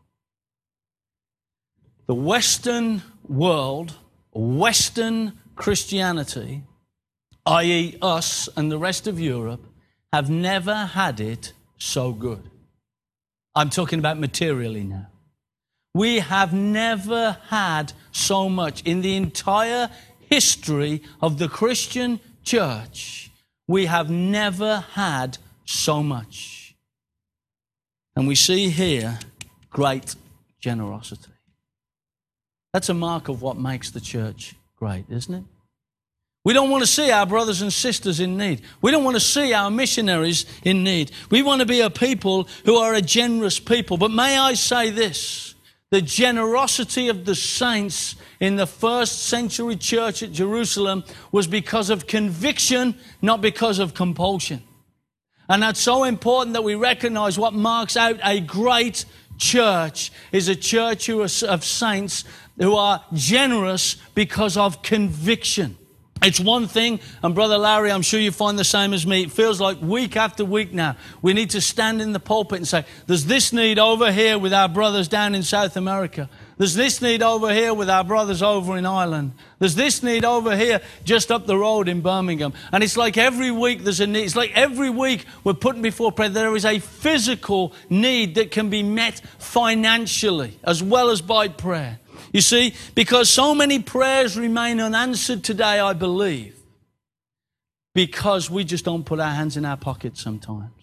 The 2.07 2.15
Western 2.15 3.03
world, 3.27 3.93
Western 4.33 5.33
Christianity, 5.55 6.63
i.e., 7.45 7.95
us 8.01 8.49
and 8.57 8.71
the 8.71 8.79
rest 8.79 9.05
of 9.05 9.19
Europe, 9.19 9.63
have 10.11 10.31
never 10.31 10.73
had 10.73 11.19
it 11.19 11.53
so 11.77 12.11
good. 12.11 12.49
I'm 13.55 13.69
talking 13.69 13.99
about 13.99 14.19
materially 14.19 14.83
now. 14.83 15.07
We 15.93 16.19
have 16.19 16.51
never 16.53 17.37
had 17.47 17.93
so 18.11 18.49
much 18.49 18.83
in 18.83 19.01
the 19.01 19.15
entire 19.15 19.89
history 20.29 21.01
of 21.21 21.37
the 21.37 21.47
Christian 21.47 22.19
church. 22.43 23.31
We 23.67 23.85
have 23.85 24.09
never 24.09 24.83
had 24.93 25.37
so 25.63 26.03
much. 26.03 26.75
And 28.15 28.27
we 28.27 28.35
see 28.35 28.69
here 28.69 29.19
great 29.69 30.15
generosity. 30.59 31.31
That's 32.73 32.89
a 32.89 32.93
mark 32.93 33.29
of 33.29 33.41
what 33.41 33.57
makes 33.57 33.91
the 33.91 34.01
church 34.01 34.55
great, 34.75 35.05
isn't 35.09 35.33
it? 35.33 35.43
We 36.45 36.53
don't 36.53 36.69
want 36.69 36.83
to 36.83 36.87
see 36.87 37.09
our 37.09 37.25
brothers 37.25 37.63
and 37.63 37.73
sisters 37.73 38.19
in 38.19 38.37
need. 38.37 38.61
We 38.79 38.91
don't 38.91 39.03
want 39.03 39.15
to 39.15 39.19
see 39.21 39.51
our 39.51 39.71
missionaries 39.71 40.45
in 40.63 40.83
need. 40.83 41.11
We 41.31 41.41
want 41.41 41.61
to 41.61 41.65
be 41.65 41.81
a 41.81 41.89
people 41.89 42.47
who 42.65 42.75
are 42.75 42.93
a 42.93 43.01
generous 43.01 43.59
people. 43.59 43.97
But 43.97 44.11
may 44.11 44.37
I 44.37 44.53
say 44.53 44.91
this? 44.91 45.55
The 45.89 46.03
generosity 46.03 47.09
of 47.09 47.25
the 47.25 47.33
saints 47.33 48.15
in 48.39 48.57
the 48.57 48.67
first 48.67 49.23
century 49.23 49.75
church 49.75 50.21
at 50.21 50.33
Jerusalem 50.33 51.03
was 51.31 51.47
because 51.47 51.89
of 51.89 52.05
conviction, 52.05 52.95
not 53.23 53.41
because 53.41 53.79
of 53.79 53.95
compulsion. 53.95 54.61
And 55.49 55.63
that's 55.63 55.79
so 55.79 56.03
important 56.03 56.53
that 56.53 56.63
we 56.63 56.75
recognize 56.75 57.39
what 57.39 57.55
marks 57.55 57.97
out 57.97 58.19
a 58.23 58.39
great 58.39 59.05
church 59.39 60.11
is 60.31 60.47
a 60.47 60.55
church 60.55 61.09
of 61.09 61.63
saints 61.63 62.23
who 62.59 62.75
are 62.75 63.03
generous 63.13 63.95
because 64.13 64.57
of 64.57 64.83
conviction. 64.83 65.77
It's 66.23 66.39
one 66.39 66.67
thing, 66.67 67.01
and 67.21 67.35
Brother 67.35 67.57
Larry, 67.57 67.91
I'm 67.91 68.01
sure 68.01 68.19
you 68.19 68.31
find 68.31 68.57
the 68.57 68.63
same 68.63 68.93
as 68.93 69.05
me. 69.05 69.23
It 69.23 69.31
feels 69.31 69.61
like 69.61 69.79
week 69.81 70.15
after 70.15 70.43
week 70.43 70.73
now, 70.73 70.95
we 71.21 71.33
need 71.33 71.51
to 71.51 71.61
stand 71.61 72.01
in 72.01 72.13
the 72.13 72.19
pulpit 72.19 72.57
and 72.57 72.67
say, 72.67 72.85
There's 73.05 73.25
this 73.25 73.53
need 73.53 73.77
over 73.77 74.11
here 74.11 74.39
with 74.39 74.51
our 74.53 74.67
brothers 74.67 75.07
down 75.07 75.35
in 75.35 75.43
South 75.43 75.77
America. 75.77 76.27
There's 76.57 76.73
this 76.73 77.01
need 77.01 77.21
over 77.21 77.53
here 77.53 77.73
with 77.73 77.89
our 77.89 78.03
brothers 78.03 78.41
over 78.41 78.77
in 78.77 78.85
Ireland. 78.85 79.33
There's 79.59 79.75
this 79.75 80.01
need 80.01 80.23
over 80.23 80.55
here 80.55 80.81
just 81.03 81.31
up 81.31 81.45
the 81.45 81.57
road 81.57 81.89
in 81.89 82.01
Birmingham. 82.01 82.53
And 82.71 82.83
it's 82.83 82.95
like 82.95 83.17
every 83.17 83.51
week 83.51 83.83
there's 83.83 83.99
a 83.99 84.07
need. 84.07 84.23
It's 84.23 84.37
like 84.37 84.51
every 84.55 84.89
week 84.89 85.25
we're 85.43 85.53
putting 85.53 85.81
before 85.81 86.13
prayer 86.13 86.29
there 86.29 86.55
is 86.55 86.65
a 86.65 86.79
physical 86.79 87.73
need 87.89 88.35
that 88.35 88.51
can 88.51 88.69
be 88.69 88.83
met 88.83 89.19
financially 89.37 90.57
as 90.63 90.81
well 90.81 91.09
as 91.09 91.21
by 91.21 91.49
prayer. 91.49 91.99
You 92.35 92.41
see, 92.41 92.73
because 92.95 93.29
so 93.29 93.55
many 93.55 93.79
prayers 93.79 94.37
remain 94.37 94.81
unanswered 94.81 95.41
today, 95.41 95.79
I 95.79 95.93
believe, 95.93 96.57
because 97.93 98.51
we 98.51 98.65
just 98.65 98.83
don't 98.83 99.05
put 99.05 99.21
our 99.21 99.31
hands 99.31 99.55
in 99.55 99.63
our 99.63 99.77
pockets 99.77 100.21
sometimes. 100.21 100.74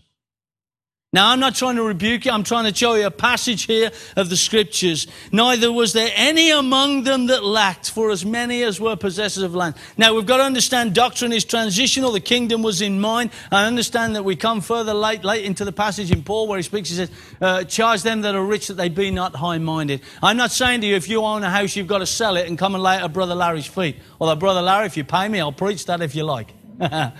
Now, 1.14 1.28
I'm 1.28 1.40
not 1.40 1.54
trying 1.54 1.76
to 1.76 1.82
rebuke 1.82 2.24
you. 2.24 2.32
I'm 2.32 2.42
trying 2.42 2.72
to 2.72 2.74
show 2.74 2.94
you 2.94 3.04
a 3.04 3.10
passage 3.10 3.64
here 3.64 3.90
of 4.16 4.30
the 4.30 4.36
scriptures. 4.36 5.06
Neither 5.30 5.70
was 5.70 5.92
there 5.92 6.10
any 6.14 6.50
among 6.50 7.02
them 7.02 7.26
that 7.26 7.44
lacked, 7.44 7.90
for 7.90 8.10
as 8.10 8.24
many 8.24 8.62
as 8.62 8.80
were 8.80 8.96
possessors 8.96 9.42
of 9.42 9.54
land. 9.54 9.74
Now, 9.98 10.14
we've 10.14 10.24
got 10.24 10.38
to 10.38 10.44
understand 10.44 10.94
doctrine 10.94 11.34
is 11.34 11.44
transitional. 11.44 12.12
The 12.12 12.20
kingdom 12.20 12.62
was 12.62 12.80
in 12.80 12.98
mind. 12.98 13.28
I 13.50 13.66
understand 13.66 14.16
that 14.16 14.22
we 14.22 14.36
come 14.36 14.62
further 14.62 14.94
late, 14.94 15.22
late 15.22 15.44
into 15.44 15.66
the 15.66 15.72
passage 15.72 16.10
in 16.10 16.22
Paul 16.22 16.48
where 16.48 16.56
he 16.56 16.62
speaks. 16.62 16.88
He 16.88 16.96
says, 16.96 17.10
uh, 17.42 17.64
charge 17.64 18.02
them 18.02 18.22
that 18.22 18.34
are 18.34 18.42
rich 18.42 18.68
that 18.68 18.78
they 18.78 18.88
be 18.88 19.10
not 19.10 19.36
high 19.36 19.58
minded. 19.58 20.00
I'm 20.22 20.38
not 20.38 20.50
saying 20.50 20.80
to 20.80 20.86
you, 20.86 20.96
if 20.96 21.10
you 21.10 21.22
own 21.22 21.44
a 21.44 21.50
house, 21.50 21.76
you've 21.76 21.88
got 21.88 21.98
to 21.98 22.06
sell 22.06 22.38
it 22.38 22.48
and 22.48 22.56
come 22.56 22.74
and 22.74 22.82
lay 22.82 22.96
it 22.96 23.02
at 23.02 23.12
Brother 23.12 23.34
Larry's 23.34 23.66
feet. 23.66 23.96
Although, 24.18 24.36
Brother 24.36 24.62
Larry, 24.62 24.86
if 24.86 24.96
you 24.96 25.04
pay 25.04 25.28
me, 25.28 25.40
I'll 25.40 25.52
preach 25.52 25.84
that 25.84 26.00
if 26.00 26.14
you 26.14 26.24
like. 26.24 26.54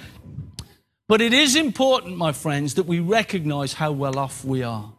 But 1.09 1.21
it 1.21 1.33
is 1.33 1.57
important, 1.57 2.17
my 2.17 2.33
friends, 2.33 2.75
that 2.75 2.85
we 2.85 3.01
recognize 3.01 3.75
how 3.75 3.93
well 3.93 4.19
off 4.19 4.45
we 4.45 4.63
are. 4.63 4.93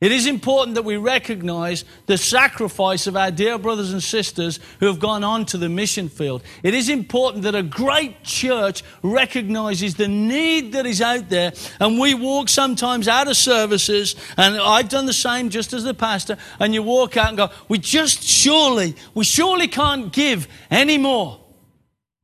It 0.00 0.12
is 0.12 0.26
important 0.26 0.76
that 0.76 0.82
we 0.82 0.96
recognize 0.96 1.84
the 2.06 2.16
sacrifice 2.16 3.06
of 3.06 3.18
our 3.18 3.30
dear 3.30 3.58
brothers 3.58 3.92
and 3.92 4.02
sisters 4.02 4.58
who 4.78 4.86
have 4.86 4.98
gone 4.98 5.22
on 5.22 5.44
to 5.46 5.58
the 5.58 5.68
mission 5.68 6.08
field. 6.08 6.42
It 6.62 6.72
is 6.72 6.88
important 6.88 7.44
that 7.44 7.54
a 7.54 7.62
great 7.62 8.24
church 8.24 8.82
recognizes 9.02 9.96
the 9.96 10.08
need 10.08 10.72
that 10.72 10.86
is 10.86 11.02
out 11.02 11.28
there. 11.28 11.52
And 11.80 12.00
we 12.00 12.14
walk 12.14 12.48
sometimes 12.48 13.08
out 13.08 13.28
of 13.28 13.36
services, 13.36 14.16
and 14.38 14.56
I've 14.56 14.88
done 14.88 15.04
the 15.04 15.12
same 15.12 15.50
just 15.50 15.74
as 15.74 15.84
the 15.84 15.92
pastor, 15.92 16.38
and 16.58 16.72
you 16.72 16.82
walk 16.82 17.18
out 17.18 17.28
and 17.28 17.36
go, 17.36 17.50
We 17.68 17.76
just 17.76 18.22
surely, 18.22 18.96
we 19.12 19.24
surely 19.24 19.68
can't 19.68 20.10
give 20.14 20.48
any 20.70 20.96
more. 20.96 21.44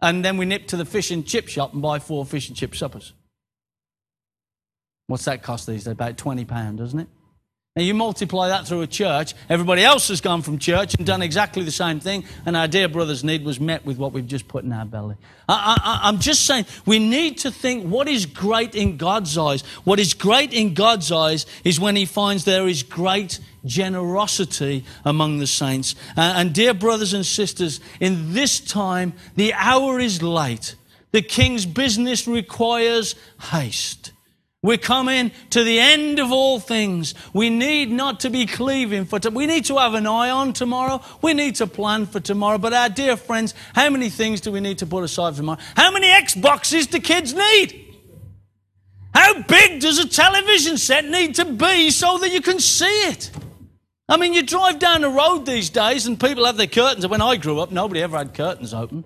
And 0.00 0.24
then 0.24 0.38
we 0.38 0.46
nip 0.46 0.66
to 0.68 0.78
the 0.78 0.86
fish 0.86 1.10
and 1.10 1.26
chip 1.26 1.46
shop 1.46 1.74
and 1.74 1.82
buy 1.82 1.98
four 1.98 2.24
fish 2.24 2.48
and 2.48 2.56
chip 2.56 2.74
suppers. 2.74 3.12
What's 5.06 5.24
that 5.26 5.42
cost 5.42 5.66
these 5.66 5.84
days? 5.84 5.92
About 5.92 6.16
£20, 6.16 6.76
doesn't 6.76 6.98
it? 6.98 7.08
Now 7.76 7.82
you 7.82 7.92
multiply 7.92 8.48
that 8.48 8.66
through 8.66 8.80
a 8.80 8.86
church, 8.86 9.34
everybody 9.50 9.84
else 9.84 10.08
has 10.08 10.22
gone 10.22 10.40
from 10.40 10.56
church 10.58 10.94
and 10.94 11.06
done 11.06 11.20
exactly 11.20 11.62
the 11.62 11.70
same 11.70 12.00
thing, 12.00 12.24
and 12.46 12.56
our 12.56 12.66
dear 12.66 12.88
brother's 12.88 13.22
need 13.22 13.44
was 13.44 13.60
met 13.60 13.84
with 13.84 13.98
what 13.98 14.12
we've 14.12 14.26
just 14.26 14.48
put 14.48 14.64
in 14.64 14.72
our 14.72 14.86
belly. 14.86 15.16
I, 15.46 15.76
I, 15.84 16.08
I'm 16.08 16.18
just 16.18 16.46
saying, 16.46 16.64
we 16.86 16.98
need 16.98 17.36
to 17.38 17.50
think 17.50 17.84
what 17.84 18.08
is 18.08 18.24
great 18.24 18.74
in 18.74 18.96
God's 18.96 19.36
eyes. 19.36 19.60
What 19.84 20.00
is 20.00 20.14
great 20.14 20.54
in 20.54 20.72
God's 20.72 21.12
eyes 21.12 21.44
is 21.64 21.78
when 21.78 21.96
He 21.96 22.06
finds 22.06 22.46
there 22.46 22.66
is 22.66 22.82
great 22.82 23.40
generosity 23.66 24.86
among 25.04 25.38
the 25.38 25.46
saints. 25.46 25.96
And 26.16 26.54
dear 26.54 26.72
brothers 26.72 27.12
and 27.12 27.26
sisters, 27.26 27.80
in 28.00 28.32
this 28.32 28.58
time, 28.58 29.12
the 29.34 29.52
hour 29.52 30.00
is 30.00 30.22
late. 30.22 30.76
The 31.12 31.20
king's 31.20 31.66
business 31.66 32.26
requires 32.26 33.16
haste. 33.50 34.12
We're 34.66 34.78
coming 34.78 35.30
to 35.50 35.62
the 35.62 35.78
end 35.78 36.18
of 36.18 36.32
all 36.32 36.58
things. 36.58 37.14
We 37.32 37.50
need 37.50 37.88
not 37.88 38.18
to 38.20 38.30
be 38.30 38.46
cleaving 38.46 39.04
for 39.04 39.20
tomorrow. 39.20 39.38
We 39.38 39.46
need 39.46 39.64
to 39.66 39.78
have 39.78 39.94
an 39.94 40.08
eye 40.08 40.30
on 40.30 40.54
tomorrow. 40.54 41.02
We 41.22 41.34
need 41.34 41.54
to 41.56 41.68
plan 41.68 42.06
for 42.06 42.18
tomorrow. 42.18 42.58
But 42.58 42.72
our 42.72 42.88
dear 42.88 43.16
friends, 43.16 43.54
how 43.76 43.88
many 43.90 44.10
things 44.10 44.40
do 44.40 44.50
we 44.50 44.58
need 44.58 44.78
to 44.78 44.86
put 44.86 45.04
aside 45.04 45.34
for 45.34 45.36
tomorrow? 45.36 45.60
How 45.76 45.92
many 45.92 46.08
Xboxes 46.08 46.90
do 46.90 46.98
kids 46.98 47.32
need? 47.32 47.80
How 49.14 49.40
big 49.42 49.80
does 49.82 50.00
a 50.00 50.08
television 50.08 50.78
set 50.78 51.04
need 51.04 51.36
to 51.36 51.44
be 51.44 51.90
so 51.90 52.18
that 52.18 52.32
you 52.32 52.40
can 52.40 52.58
see 52.58 53.02
it? 53.02 53.30
I 54.08 54.16
mean, 54.16 54.34
you 54.34 54.42
drive 54.42 54.80
down 54.80 55.02
the 55.02 55.10
road 55.10 55.46
these 55.46 55.70
days 55.70 56.08
and 56.08 56.18
people 56.18 56.44
have 56.44 56.56
their 56.56 56.66
curtains. 56.66 57.06
When 57.06 57.22
I 57.22 57.36
grew 57.36 57.60
up, 57.60 57.70
nobody 57.70 58.02
ever 58.02 58.18
had 58.18 58.34
curtains 58.34 58.74
open. 58.74 59.04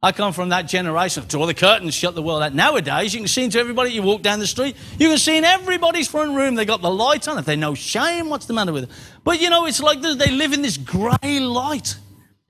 I 0.00 0.12
come 0.12 0.32
from 0.32 0.50
that 0.50 0.68
generation. 0.68 1.24
Draw 1.26 1.46
the 1.46 1.54
curtains, 1.54 1.92
shut 1.92 2.14
the 2.14 2.22
world 2.22 2.40
out. 2.40 2.54
Nowadays, 2.54 3.12
you 3.12 3.18
can 3.18 3.26
see 3.26 3.42
into 3.42 3.58
everybody. 3.58 3.90
You 3.90 4.02
walk 4.02 4.22
down 4.22 4.38
the 4.38 4.46
street, 4.46 4.76
you 4.96 5.08
can 5.08 5.18
see 5.18 5.36
in 5.36 5.44
everybody's 5.44 6.06
front 6.06 6.36
room. 6.36 6.54
They 6.54 6.64
got 6.64 6.82
the 6.82 6.90
light 6.90 7.26
on. 7.26 7.36
If 7.36 7.46
they 7.46 7.56
know 7.56 7.74
shame, 7.74 8.28
what's 8.28 8.46
the 8.46 8.52
matter 8.52 8.72
with 8.72 8.88
them? 8.88 8.96
But 9.24 9.40
you 9.40 9.50
know, 9.50 9.66
it's 9.66 9.82
like 9.82 10.00
they 10.00 10.30
live 10.30 10.52
in 10.52 10.62
this 10.62 10.76
grey 10.76 11.40
light. 11.40 11.96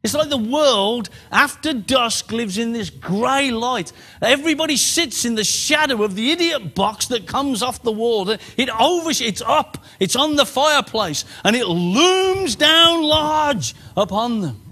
It's 0.04 0.12
like 0.12 0.28
the 0.28 0.36
world 0.36 1.08
after 1.32 1.72
dusk 1.72 2.30
lives 2.32 2.58
in 2.58 2.72
this 2.72 2.90
grey 2.90 3.50
light. 3.50 3.92
Everybody 4.20 4.76
sits 4.76 5.24
in 5.24 5.34
the 5.34 5.42
shadow 5.42 6.02
of 6.02 6.16
the 6.16 6.30
idiot 6.30 6.74
box 6.74 7.06
that 7.06 7.26
comes 7.26 7.62
off 7.62 7.82
the 7.82 7.90
wall. 7.90 8.28
It 8.28 8.68
over, 8.78 9.10
it's 9.10 9.42
up, 9.42 9.82
it's 9.98 10.16
on 10.16 10.36
the 10.36 10.46
fireplace, 10.46 11.24
and 11.44 11.56
it 11.56 11.66
looms 11.66 12.56
down 12.56 13.02
large 13.02 13.74
upon 13.96 14.42
them. 14.42 14.67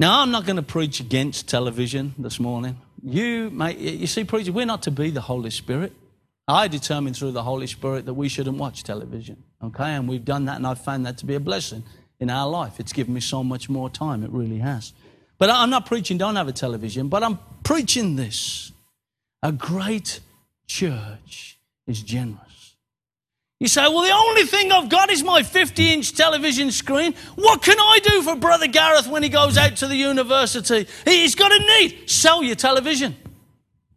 Now, 0.00 0.20
I'm 0.20 0.30
not 0.30 0.46
going 0.46 0.56
to 0.56 0.62
preach 0.62 1.00
against 1.00 1.48
television 1.48 2.14
this 2.16 2.38
morning. 2.38 2.80
You, 3.02 3.50
mate, 3.50 3.78
you 3.78 4.06
see, 4.06 4.22
preacher, 4.22 4.52
we're 4.52 4.64
not 4.64 4.84
to 4.84 4.92
be 4.92 5.10
the 5.10 5.20
Holy 5.20 5.50
Spirit. 5.50 5.92
I 6.46 6.68
determined 6.68 7.16
through 7.16 7.32
the 7.32 7.42
Holy 7.42 7.66
Spirit 7.66 8.06
that 8.06 8.14
we 8.14 8.28
shouldn't 8.28 8.58
watch 8.58 8.84
television. 8.84 9.42
Okay, 9.62 9.94
and 9.94 10.08
we've 10.08 10.24
done 10.24 10.44
that, 10.44 10.56
and 10.56 10.66
I've 10.68 10.80
found 10.80 11.04
that 11.06 11.18
to 11.18 11.26
be 11.26 11.34
a 11.34 11.40
blessing 11.40 11.82
in 12.20 12.30
our 12.30 12.48
life. 12.48 12.78
It's 12.78 12.92
given 12.92 13.12
me 13.12 13.20
so 13.20 13.42
much 13.42 13.68
more 13.68 13.90
time. 13.90 14.22
It 14.22 14.30
really 14.30 14.58
has. 14.58 14.92
But 15.36 15.50
I'm 15.50 15.70
not 15.70 15.84
preaching, 15.86 16.16
don't 16.16 16.36
have 16.36 16.46
a 16.46 16.52
television, 16.52 17.08
but 17.08 17.24
I'm 17.24 17.40
preaching 17.64 18.14
this. 18.14 18.70
A 19.42 19.50
great 19.50 20.20
church 20.68 21.58
is 21.88 22.02
generous. 22.02 22.57
You 23.60 23.66
say, 23.66 23.82
well, 23.82 24.02
the 24.02 24.12
only 24.12 24.44
thing 24.44 24.70
I've 24.70 24.88
got 24.88 25.10
is 25.10 25.24
my 25.24 25.42
50 25.42 25.92
inch 25.92 26.14
television 26.14 26.70
screen. 26.70 27.14
What 27.34 27.60
can 27.60 27.76
I 27.78 27.98
do 28.04 28.22
for 28.22 28.36
Brother 28.36 28.68
Gareth 28.68 29.08
when 29.08 29.24
he 29.24 29.28
goes 29.28 29.58
out 29.58 29.76
to 29.76 29.88
the 29.88 29.96
university? 29.96 30.86
He's 31.04 31.34
got 31.34 31.50
a 31.50 31.58
need. 31.58 32.08
Sell 32.08 32.42
your 32.42 32.54
television. 32.54 33.16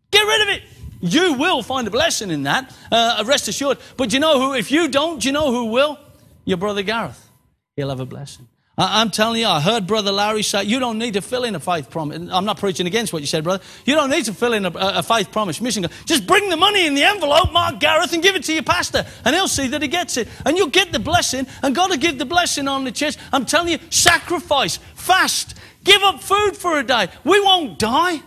Get 0.10 0.22
rid 0.22 0.42
of 0.42 0.50
it. 0.50 0.64
You 1.02 1.34
will 1.34 1.62
find 1.62 1.88
a 1.88 1.92
blessing 1.92 2.32
in 2.32 2.44
that, 2.44 2.76
uh, 2.92 3.24
rest 3.26 3.48
assured. 3.48 3.78
But 3.98 4.14
you 4.14 4.20
know 4.20 4.40
who, 4.40 4.54
if 4.56 4.72
you 4.72 4.88
don't, 4.88 5.24
you 5.24 5.32
know 5.32 5.52
who 5.52 5.66
will? 5.66 6.00
Your 6.46 6.58
Brother 6.58 6.82
Gareth. 6.82 7.30
He'll 7.76 7.90
have 7.90 8.00
a 8.00 8.06
blessing. 8.06 8.48
I'm 8.90 9.12
telling 9.12 9.42
you, 9.42 9.48
I 9.48 9.60
heard 9.60 9.88
Brother 9.88 10.12
Larry 10.12 10.44
say, 10.44 10.64
you 10.64 10.80
don't 10.80 10.98
need 10.98 11.14
to 11.14 11.22
fill 11.22 11.44
in 11.44 11.56
a 11.56 11.60
faith 11.60 11.90
promise. 11.90 12.30
I'm 12.32 12.46
not 12.46 12.58
preaching 12.58 12.88
against 12.88 13.14
what 13.14 13.22
you 13.22 13.28
said, 13.28 13.44
brother. 13.44 13.64
You 13.86 13.96
don't 13.96 14.10
need 14.10 14.26
to 14.26 14.34
fill 14.34 14.54
in 14.54 14.66
a, 14.66 14.72
a 14.74 15.04
faith 15.04 15.32
promise 15.32 15.60
mission. 15.62 15.86
Just 16.06 16.26
bring 16.26 16.50
the 16.50 16.58
money 16.58 16.86
in 16.86 16.96
the 16.96 17.04
envelope, 17.04 17.52
Mark 17.52 17.80
Gareth, 17.80 18.14
and 18.14 18.24
give 18.24 18.36
it 18.36 18.44
to 18.46 18.54
your 18.54 18.64
pastor, 18.64 19.06
and 19.26 19.36
he'll 19.36 19.48
see 19.48 19.68
that 19.68 19.82
he 19.82 19.88
gets 19.88 20.18
it. 20.18 20.28
And 20.46 20.58
you'll 20.58 20.68
get 20.68 20.92
the 20.92 21.00
blessing, 21.00 21.48
and 21.62 21.76
God 21.76 21.90
will 21.90 21.98
give 21.98 22.18
the 22.18 22.26
blessing 22.26 22.68
on 22.68 22.84
the 22.84 22.92
church. 22.92 23.18
I'm 23.32 23.46
telling 23.46 23.70
you, 23.70 23.80
sacrifice, 23.90 24.78
fast, 24.96 25.56
give 25.84 26.02
up 26.04 26.22
food 26.22 26.56
for 26.56 26.80
a 26.80 26.84
day. 26.84 27.08
We 27.24 27.40
won't 27.40 27.80
die. 27.80 28.22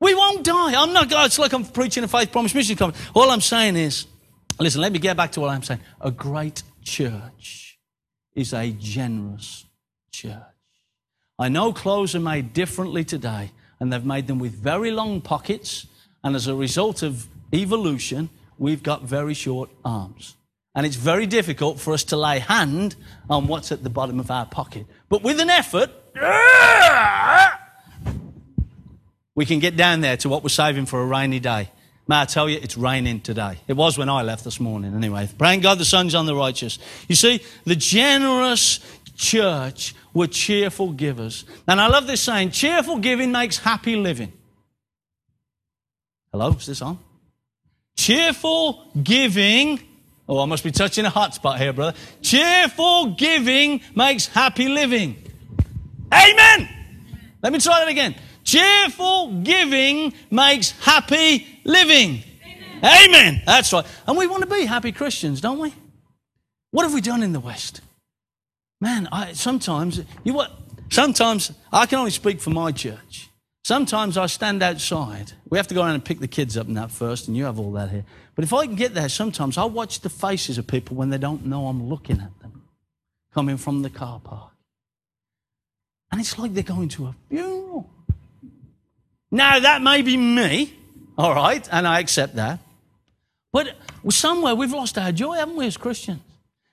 We 0.00 0.14
won't 0.14 0.44
die. 0.44 0.80
I'm 0.80 0.92
not, 0.92 1.08
it's 1.10 1.38
like 1.38 1.52
I'm 1.52 1.64
preaching 1.64 2.04
a 2.04 2.08
faith 2.08 2.32
promise 2.32 2.54
mission. 2.54 2.76
All 3.14 3.30
I'm 3.30 3.40
saying 3.40 3.76
is, 3.76 4.06
Listen, 4.60 4.80
let 4.80 4.92
me 4.92 4.98
get 4.98 5.16
back 5.16 5.32
to 5.32 5.40
what 5.40 5.50
I'm 5.50 5.62
saying. 5.62 5.80
A 6.00 6.10
great 6.10 6.62
church 6.82 7.78
is 8.34 8.52
a 8.52 8.70
generous 8.72 9.64
church. 10.10 10.42
I 11.38 11.48
know 11.48 11.72
clothes 11.72 12.14
are 12.14 12.20
made 12.20 12.52
differently 12.52 13.04
today, 13.04 13.52
and 13.78 13.92
they've 13.92 14.04
made 14.04 14.26
them 14.26 14.38
with 14.38 14.52
very 14.52 14.90
long 14.90 15.20
pockets, 15.20 15.86
and 16.24 16.34
as 16.34 16.46
a 16.46 16.54
result 16.54 17.02
of 17.02 17.26
evolution, 17.52 18.28
we've 18.58 18.82
got 18.82 19.02
very 19.02 19.34
short 19.34 19.70
arms. 19.84 20.34
And 20.74 20.84
it's 20.86 20.96
very 20.96 21.26
difficult 21.26 21.80
for 21.80 21.92
us 21.92 22.04
to 22.04 22.16
lay 22.16 22.38
hand 22.38 22.96
on 23.28 23.46
what's 23.46 23.72
at 23.72 23.82
the 23.82 23.90
bottom 23.90 24.20
of 24.20 24.30
our 24.30 24.46
pocket. 24.46 24.86
But 25.08 25.22
with 25.22 25.40
an 25.40 25.50
effort, 25.50 25.90
we 29.34 29.46
can 29.46 29.60
get 29.60 29.76
down 29.76 30.00
there 30.00 30.16
to 30.18 30.28
what 30.28 30.42
we're 30.42 30.50
saving 30.50 30.86
for 30.86 31.00
a 31.00 31.06
rainy 31.06 31.40
day. 31.40 31.70
May 32.08 32.22
I 32.22 32.24
tell 32.24 32.48
you, 32.48 32.58
it's 32.62 32.76
raining 32.78 33.20
today. 33.20 33.58
It 33.68 33.74
was 33.74 33.98
when 33.98 34.08
I 34.08 34.22
left 34.22 34.42
this 34.42 34.60
morning, 34.60 34.94
anyway. 34.94 35.28
Praying 35.36 35.60
God 35.60 35.78
the 35.78 35.84
sun's 35.84 36.14
on 36.14 36.24
the 36.24 36.34
righteous. 36.34 36.78
You 37.06 37.14
see, 37.14 37.42
the 37.64 37.76
generous 37.76 38.80
church 39.18 39.94
were 40.14 40.28
cheerful 40.28 40.92
givers. 40.92 41.44
And 41.66 41.80
I 41.80 41.88
love 41.88 42.06
this 42.06 42.22
saying 42.22 42.52
cheerful 42.52 42.98
giving 42.98 43.30
makes 43.32 43.58
happy 43.58 43.96
living. 43.96 44.32
Hello, 46.32 46.50
is 46.52 46.66
this 46.66 46.80
on? 46.80 46.98
Cheerful 47.96 48.86
giving. 49.02 49.80
Oh, 50.28 50.40
I 50.40 50.46
must 50.46 50.62
be 50.62 50.70
touching 50.70 51.04
a 51.04 51.10
hot 51.10 51.34
spot 51.34 51.58
here, 51.58 51.72
brother. 51.72 51.96
Cheerful 52.22 53.14
giving 53.14 53.80
makes 53.94 54.26
happy 54.26 54.68
living. 54.68 55.16
Amen. 56.12 56.68
Let 57.42 57.52
me 57.52 57.58
try 57.58 57.80
that 57.80 57.88
again. 57.88 58.14
Cheerful 58.44 59.40
giving 59.42 60.14
makes 60.30 60.70
happy 60.70 61.60
living. 61.64 62.22
Amen. 62.82 63.08
Amen. 63.08 63.42
That's 63.44 63.72
right. 63.72 63.84
And 64.06 64.16
we 64.16 64.26
want 64.26 64.42
to 64.42 64.48
be 64.48 64.64
happy 64.64 64.92
Christians, 64.92 65.40
don't 65.40 65.58
we? 65.58 65.74
What 66.70 66.84
have 66.84 66.94
we 66.94 67.00
done 67.00 67.22
in 67.22 67.32
the 67.32 67.40
West? 67.40 67.80
Man, 68.80 69.08
I, 69.10 69.32
sometimes 69.32 70.00
you 70.24 70.34
what? 70.34 70.52
Sometimes 70.90 71.52
I 71.72 71.86
can 71.86 71.98
only 71.98 72.10
speak 72.10 72.40
for 72.40 72.50
my 72.50 72.72
church. 72.72 73.28
Sometimes 73.64 74.16
I 74.16 74.26
stand 74.26 74.62
outside. 74.62 75.32
We 75.50 75.58
have 75.58 75.66
to 75.68 75.74
go 75.74 75.82
around 75.82 75.94
and 75.94 76.04
pick 76.04 76.20
the 76.20 76.28
kids 76.28 76.56
up 76.56 76.68
and 76.68 76.76
that 76.76 76.90
first, 76.90 77.28
and 77.28 77.36
you 77.36 77.44
have 77.44 77.58
all 77.58 77.72
that 77.72 77.90
here. 77.90 78.04
But 78.34 78.44
if 78.44 78.52
I 78.54 78.66
can 78.66 78.76
get 78.76 78.94
there, 78.94 79.08
sometimes 79.08 79.58
I 79.58 79.64
watch 79.64 80.00
the 80.00 80.08
faces 80.08 80.56
of 80.56 80.66
people 80.66 80.96
when 80.96 81.10
they 81.10 81.18
don't 81.18 81.44
know 81.44 81.66
I'm 81.66 81.88
looking 81.88 82.20
at 82.20 82.38
them 82.40 82.62
coming 83.34 83.56
from 83.56 83.82
the 83.82 83.90
car 83.90 84.20
park. 84.20 84.52
And 86.10 86.20
it's 86.20 86.38
like 86.38 86.54
they're 86.54 86.62
going 86.62 86.88
to 86.90 87.06
a 87.06 87.14
funeral. 87.28 87.90
Now, 89.30 89.60
that 89.60 89.82
may 89.82 90.00
be 90.00 90.16
me, 90.16 90.72
all 91.18 91.34
right, 91.34 91.68
and 91.70 91.86
I 91.86 92.00
accept 92.00 92.36
that. 92.36 92.60
But 93.52 93.76
somewhere 94.08 94.54
we've 94.54 94.72
lost 94.72 94.96
our 94.96 95.12
joy, 95.12 95.34
haven't 95.34 95.56
we, 95.56 95.66
as 95.66 95.76
Christians? 95.76 96.22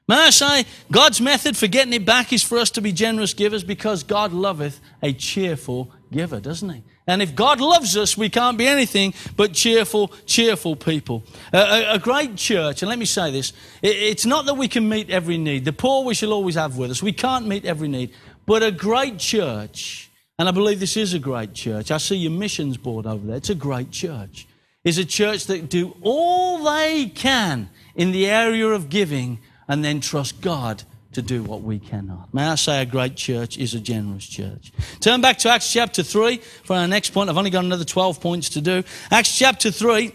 May 0.07 0.15
I 0.15 0.29
say, 0.29 0.65
God's 0.91 1.19
method 1.19 1.57
for 1.57 1.67
getting 1.67 1.93
it 1.93 2.05
back 2.05 2.31
is 2.31 2.43
for 2.43 2.57
us 2.59 2.69
to 2.71 2.81
be 2.81 2.91
generous 2.91 3.33
givers 3.33 3.63
because 3.63 4.03
God 4.03 4.33
loveth 4.33 4.79
a 5.01 5.13
cheerful 5.13 5.91
giver, 6.11 6.39
doesn't 6.39 6.69
He? 6.69 6.83
And 7.07 7.21
if 7.21 7.35
God 7.35 7.59
loves 7.59 7.97
us, 7.97 8.17
we 8.17 8.29
can't 8.29 8.57
be 8.57 8.67
anything 8.67 9.13
but 9.35 9.53
cheerful, 9.53 10.11
cheerful 10.25 10.75
people. 10.75 11.23
A, 11.53 11.57
a, 11.57 11.93
a 11.93 11.99
great 11.99 12.35
church, 12.35 12.81
and 12.81 12.89
let 12.89 12.99
me 12.99 13.05
say 13.05 13.31
this 13.31 13.53
it, 13.81 13.95
it's 13.95 14.25
not 14.25 14.45
that 14.45 14.55
we 14.55 14.67
can 14.67 14.87
meet 14.87 15.09
every 15.09 15.37
need. 15.37 15.65
The 15.65 15.73
poor 15.73 16.03
we 16.03 16.13
shall 16.13 16.33
always 16.33 16.55
have 16.55 16.77
with 16.77 16.91
us. 16.91 17.01
We 17.01 17.13
can't 17.13 17.47
meet 17.47 17.65
every 17.65 17.87
need. 17.87 18.11
But 18.45 18.61
a 18.61 18.71
great 18.71 19.17
church 19.17 20.05
and 20.37 20.49
I 20.49 20.51
believe 20.51 20.79
this 20.79 20.97
is 20.97 21.13
a 21.13 21.19
great 21.19 21.53
church. 21.53 21.91
I 21.91 21.97
see 21.97 22.17
your 22.17 22.31
missions 22.31 22.75
board 22.75 23.05
over 23.05 23.25
there. 23.25 23.37
It's 23.37 23.49
a 23.49 23.55
great 23.55 23.91
church. 23.91 24.47
It's 24.83 24.97
a 24.97 25.05
church 25.05 25.45
that 25.47 25.69
do 25.69 25.95
all 26.01 26.63
they 26.63 27.07
can 27.07 27.69
in 27.95 28.11
the 28.11 28.27
area 28.27 28.67
of 28.67 28.89
giving 28.89 29.39
and 29.67 29.83
then 29.83 29.99
trust 29.99 30.41
God 30.41 30.83
to 31.13 31.21
do 31.21 31.43
what 31.43 31.61
we 31.61 31.79
cannot. 31.79 32.33
May 32.33 32.45
I 32.45 32.55
say 32.55 32.81
a 32.81 32.85
great 32.85 33.15
church 33.15 33.57
is 33.57 33.73
a 33.73 33.79
generous 33.79 34.25
church. 34.25 34.71
Turn 34.99 35.21
back 35.21 35.37
to 35.39 35.49
Acts 35.49 35.71
chapter 35.71 36.03
3 36.03 36.37
for 36.63 36.75
our 36.75 36.87
next 36.87 37.11
point. 37.11 37.29
I've 37.29 37.37
only 37.37 37.49
got 37.49 37.63
another 37.63 37.85
12 37.85 38.19
points 38.19 38.49
to 38.49 38.61
do. 38.61 38.83
Acts 39.09 39.37
chapter 39.37 39.71
3, 39.71 40.11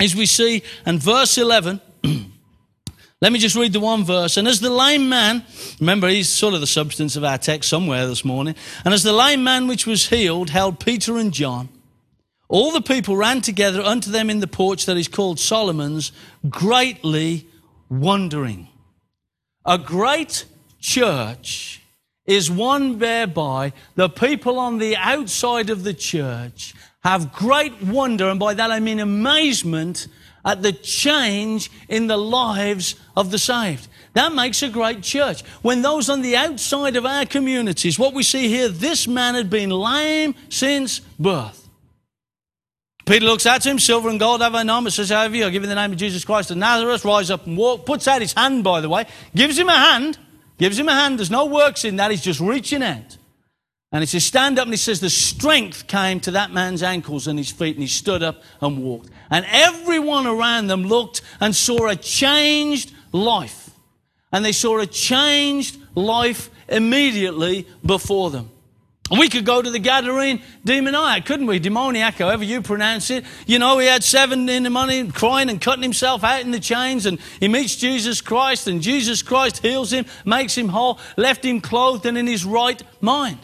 as 0.00 0.16
we 0.16 0.26
see, 0.26 0.62
and 0.84 1.00
verse 1.00 1.38
11. 1.38 1.80
Let 3.22 3.32
me 3.32 3.38
just 3.38 3.54
read 3.54 3.72
the 3.74 3.80
one 3.80 4.04
verse. 4.04 4.38
And 4.38 4.48
as 4.48 4.60
the 4.60 4.70
lame 4.70 5.08
man, 5.08 5.44
remember 5.78 6.08
he's 6.08 6.28
sort 6.28 6.54
of 6.54 6.60
the 6.60 6.66
substance 6.66 7.16
of 7.16 7.22
our 7.22 7.38
text 7.38 7.68
somewhere 7.68 8.06
this 8.06 8.24
morning. 8.24 8.54
And 8.84 8.94
as 8.94 9.02
the 9.02 9.12
lame 9.12 9.44
man 9.44 9.66
which 9.66 9.86
was 9.86 10.08
healed 10.08 10.50
held 10.50 10.80
Peter 10.80 11.18
and 11.18 11.32
John, 11.32 11.68
all 12.48 12.72
the 12.72 12.80
people 12.80 13.16
ran 13.16 13.42
together 13.42 13.82
unto 13.82 14.10
them 14.10 14.30
in 14.30 14.40
the 14.40 14.48
porch 14.48 14.86
that 14.86 14.96
is 14.96 15.06
called 15.06 15.38
Solomon's, 15.38 16.12
greatly 16.48 17.46
wondering. 17.90 18.69
A 19.64 19.76
great 19.76 20.46
church 20.80 21.82
is 22.26 22.50
one 22.50 22.98
whereby 22.98 23.72
the 23.94 24.08
people 24.08 24.58
on 24.58 24.78
the 24.78 24.96
outside 24.96 25.68
of 25.68 25.84
the 25.84 25.92
church 25.92 26.74
have 27.00 27.32
great 27.32 27.82
wonder, 27.82 28.28
and 28.28 28.40
by 28.40 28.54
that 28.54 28.70
I 28.70 28.80
mean 28.80 29.00
amazement 29.00 30.06
at 30.44 30.62
the 30.62 30.72
change 30.72 31.70
in 31.88 32.06
the 32.06 32.16
lives 32.16 32.94
of 33.16 33.30
the 33.30 33.38
saved. 33.38 33.88
That 34.14 34.34
makes 34.34 34.62
a 34.62 34.68
great 34.70 35.02
church. 35.02 35.42
When 35.62 35.82
those 35.82 36.08
on 36.08 36.22
the 36.22 36.36
outside 36.36 36.96
of 36.96 37.04
our 37.04 37.26
communities, 37.26 37.98
what 37.98 38.14
we 38.14 38.22
see 38.22 38.48
here, 38.48 38.68
this 38.68 39.06
man 39.06 39.34
had 39.34 39.50
been 39.50 39.70
lame 39.70 40.34
since 40.48 41.00
birth. 41.18 41.59
Peter 43.10 43.26
looks 43.26 43.44
at 43.44 43.66
him, 43.66 43.80
silver 43.80 44.08
and 44.08 44.20
gold 44.20 44.40
have 44.40 44.54
I 44.54 44.62
none, 44.62 44.84
but 44.84 44.92
says, 44.92 45.08
However, 45.08 45.34
you, 45.34 45.50
give 45.50 45.64
in 45.64 45.68
the 45.68 45.74
name 45.74 45.90
of 45.90 45.98
Jesus 45.98 46.24
Christ 46.24 46.52
of 46.52 46.58
Nazareth, 46.58 47.04
rise 47.04 47.28
up 47.28 47.44
and 47.44 47.56
walk. 47.56 47.84
Puts 47.84 48.06
out 48.06 48.22
his 48.22 48.32
hand, 48.34 48.62
by 48.62 48.80
the 48.80 48.88
way, 48.88 49.04
gives 49.34 49.58
him 49.58 49.68
a 49.68 49.76
hand, 49.76 50.16
gives 50.58 50.78
him 50.78 50.88
a 50.88 50.92
hand. 50.92 51.18
There's 51.18 51.28
no 51.28 51.46
works 51.46 51.84
in 51.84 51.96
that, 51.96 52.12
he's 52.12 52.22
just 52.22 52.38
reaching 52.38 52.84
out. 52.84 53.16
And 53.90 54.00
he 54.00 54.06
says, 54.06 54.24
Stand 54.24 54.60
up, 54.60 54.66
and 54.66 54.72
he 54.72 54.76
says, 54.76 55.00
The 55.00 55.10
strength 55.10 55.88
came 55.88 56.20
to 56.20 56.30
that 56.30 56.52
man's 56.52 56.84
ankles 56.84 57.26
and 57.26 57.36
his 57.36 57.50
feet, 57.50 57.74
and 57.74 57.82
he 57.82 57.88
stood 57.88 58.22
up 58.22 58.44
and 58.60 58.80
walked. 58.80 59.10
And 59.28 59.44
everyone 59.48 60.28
around 60.28 60.68
them 60.68 60.84
looked 60.84 61.22
and 61.40 61.52
saw 61.52 61.88
a 61.88 61.96
changed 61.96 62.92
life. 63.10 63.70
And 64.30 64.44
they 64.44 64.52
saw 64.52 64.78
a 64.78 64.86
changed 64.86 65.80
life 65.96 66.48
immediately 66.68 67.66
before 67.84 68.30
them. 68.30 68.52
We 69.10 69.28
could 69.28 69.44
go 69.44 69.60
to 69.60 69.70
the 69.70 69.80
Gadarene 69.80 70.40
demoniac, 70.64 71.26
couldn't 71.26 71.46
we? 71.46 71.58
Demoniac, 71.58 72.14
however 72.14 72.44
you 72.44 72.62
pronounce 72.62 73.10
it. 73.10 73.24
You 73.44 73.58
know, 73.58 73.78
he 73.78 73.86
had 73.88 74.04
seven 74.04 74.48
in 74.48 74.62
the 74.62 74.70
money, 74.70 75.10
crying 75.10 75.50
and 75.50 75.60
cutting 75.60 75.82
himself 75.82 76.22
out 76.22 76.42
in 76.42 76.52
the 76.52 76.60
chains, 76.60 77.06
and 77.06 77.18
he 77.40 77.48
meets 77.48 77.74
Jesus 77.74 78.20
Christ, 78.20 78.68
and 78.68 78.80
Jesus 78.80 79.22
Christ 79.22 79.62
heals 79.62 79.92
him, 79.92 80.06
makes 80.24 80.56
him 80.56 80.68
whole, 80.68 81.00
left 81.16 81.44
him 81.44 81.60
clothed 81.60 82.06
and 82.06 82.16
in 82.16 82.28
his 82.28 82.44
right 82.44 82.80
mind. 83.00 83.40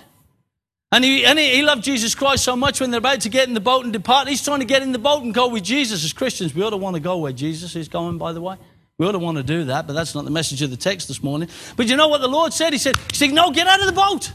And, 0.93 1.05
he, 1.05 1.27
and 1.27 1.37
he, 1.37 1.57
he, 1.57 1.63
loved 1.63 1.83
Jesus 1.83 2.15
Christ 2.15 2.45
so 2.45 2.55
much 2.55 2.81
when 2.81 2.93
they're 2.93 2.99
about 2.99 3.23
to 3.23 3.29
get 3.29 3.49
in 3.49 3.55
the 3.55 3.61
boat 3.61 3.83
and 3.83 3.93
depart, 3.93 4.29
he's 4.29 4.45
trying 4.45 4.61
to 4.61 4.65
get 4.65 4.83
in 4.83 4.93
the 4.93 5.01
boat 5.01 5.25
and 5.25 5.35
go 5.35 5.49
with 5.49 5.65
Jesus. 5.65 6.05
As 6.05 6.13
Christians, 6.13 6.55
we 6.55 6.63
ought 6.63 6.71
to 6.71 6.77
want 6.77 6.95
to 6.95 7.01
go 7.01 7.19
where 7.19 7.33
Jesus 7.33 7.75
is 7.75 7.89
going, 7.89 8.19
by 8.19 8.33
the 8.33 8.41
way. 8.41 8.57
We 8.99 9.07
ought 9.07 9.13
to 9.13 9.19
want 9.19 9.37
to 9.37 9.43
do 9.43 9.65
that, 9.65 9.89
but 9.89 9.95
that's 9.95 10.15
not 10.15 10.25
the 10.25 10.31
message 10.31 10.63
of 10.63 10.71
the 10.71 10.77
text 10.77 11.09
this 11.09 11.23
morning. 11.23 11.49
But 11.77 11.89
you 11.89 11.97
know 11.97 12.07
what 12.07 12.21
the 12.21 12.29
Lord 12.29 12.53
said? 12.53 12.73
He 12.73 12.79
said, 12.79 12.97
he 13.11 13.17
said 13.17 13.33
No, 13.33 13.51
get 13.51 13.67
out 13.67 13.81
of 13.81 13.87
the 13.87 13.93
boat. 13.93 14.33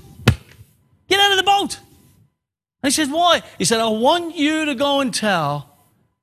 Get 1.11 1.19
out 1.19 1.31
of 1.31 1.37
the 1.37 1.43
boat. 1.43 1.79
And 2.81 2.91
he 2.91 2.91
said, 2.91 3.11
Why? 3.11 3.41
He 3.57 3.65
said, 3.65 3.81
I 3.81 3.89
want 3.89 4.37
you 4.37 4.63
to 4.63 4.75
go 4.75 5.01
and 5.01 5.13
tell 5.13 5.69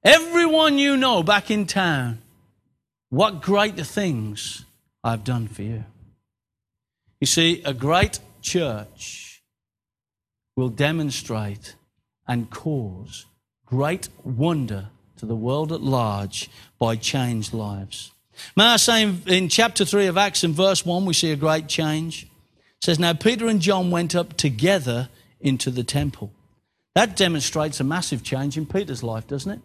everyone 0.03 0.78
you 0.78 0.97
know 0.97 1.22
back 1.22 1.51
in 1.51 1.66
town 1.66 2.22
what 3.11 3.43
great 3.43 3.76
things 3.76 4.64
I've 5.05 5.24
done 5.24 5.47
for 5.47 5.61
you. 5.61 5.84
You 7.20 7.26
see, 7.26 7.62
a 7.66 7.74
great 7.74 8.20
church 8.41 9.43
will 10.57 10.70
demonstrate 10.70 11.74
and 12.26 12.49
cause 12.49 13.26
great 13.66 14.09
wonder 14.24 14.89
to 15.18 15.26
the 15.26 15.36
world 15.36 15.70
at 15.70 15.82
large 15.82 16.49
by 16.78 16.97
changed 16.97 17.53
lives. 17.53 18.12
May 18.57 18.64
I 18.64 18.76
say 18.76 19.03
in, 19.03 19.22
in, 19.26 19.49
chapter 19.51 19.84
3 19.84 20.07
of 20.07 20.16
Acts, 20.16 20.45
in 20.45 20.55
verse 20.55 20.86
1, 20.86 21.05
we 21.05 21.12
see 21.12 21.30
a 21.30 21.36
great 21.36 21.68
change. 21.68 22.26
It 22.81 22.85
says, 22.85 22.99
Now 22.99 23.12
Peter 23.12 23.47
and 23.47 23.61
John 23.61 23.91
went 23.91 24.14
up 24.14 24.37
together 24.37 25.09
into 25.41 25.70
the 25.70 25.85
temple. 25.85 26.33
That 26.95 27.16
demonstrates 27.16 27.81
a 27.81 27.85
massive 27.85 28.22
change 28.22 28.57
in 28.57 28.66
Peter's 28.66 29.03
life, 29.03 29.26
doesn't 29.26 29.53
it? 29.53 29.61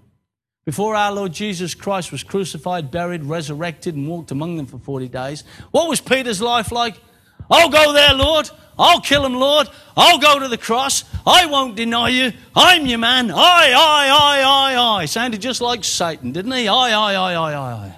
Before 0.65 0.95
our 0.95 1.11
Lord 1.11 1.33
Jesus 1.33 1.75
Christ 1.75 2.11
was 2.11 2.23
crucified, 2.23 2.89
buried, 2.89 3.23
resurrected, 3.23 3.95
and 3.95 4.07
walked 4.07 4.31
among 4.31 4.55
them 4.55 4.65
for 4.65 4.77
40 4.77 5.09
days, 5.09 5.43
what 5.71 5.89
was 5.89 5.99
Peter's 5.99 6.41
life 6.41 6.71
like? 6.71 6.95
I'll 7.51 7.69
go 7.69 7.91
there, 7.91 8.13
Lord. 8.13 8.49
I'll 8.79 9.01
kill 9.01 9.25
him, 9.25 9.35
Lord. 9.35 9.67
I'll 9.95 10.19
go 10.19 10.39
to 10.39 10.47
the 10.47 10.57
cross. 10.57 11.03
I 11.27 11.45
won't 11.45 11.75
deny 11.75 12.09
you. 12.09 12.31
I'm 12.55 12.85
your 12.85 12.97
man. 12.97 13.29
I, 13.29 13.35
I, 13.35 14.07
I, 14.07 14.73
I, 14.75 14.99
I. 15.01 15.05
Sounded 15.05 15.41
just 15.41 15.61
like 15.61 15.83
Satan, 15.83 16.31
didn't 16.31 16.53
he? 16.53 16.67
I, 16.67 16.73
I, 16.73 17.13
I, 17.13 17.33
I, 17.33 17.53
I, 17.53 17.73
I. 17.73 17.95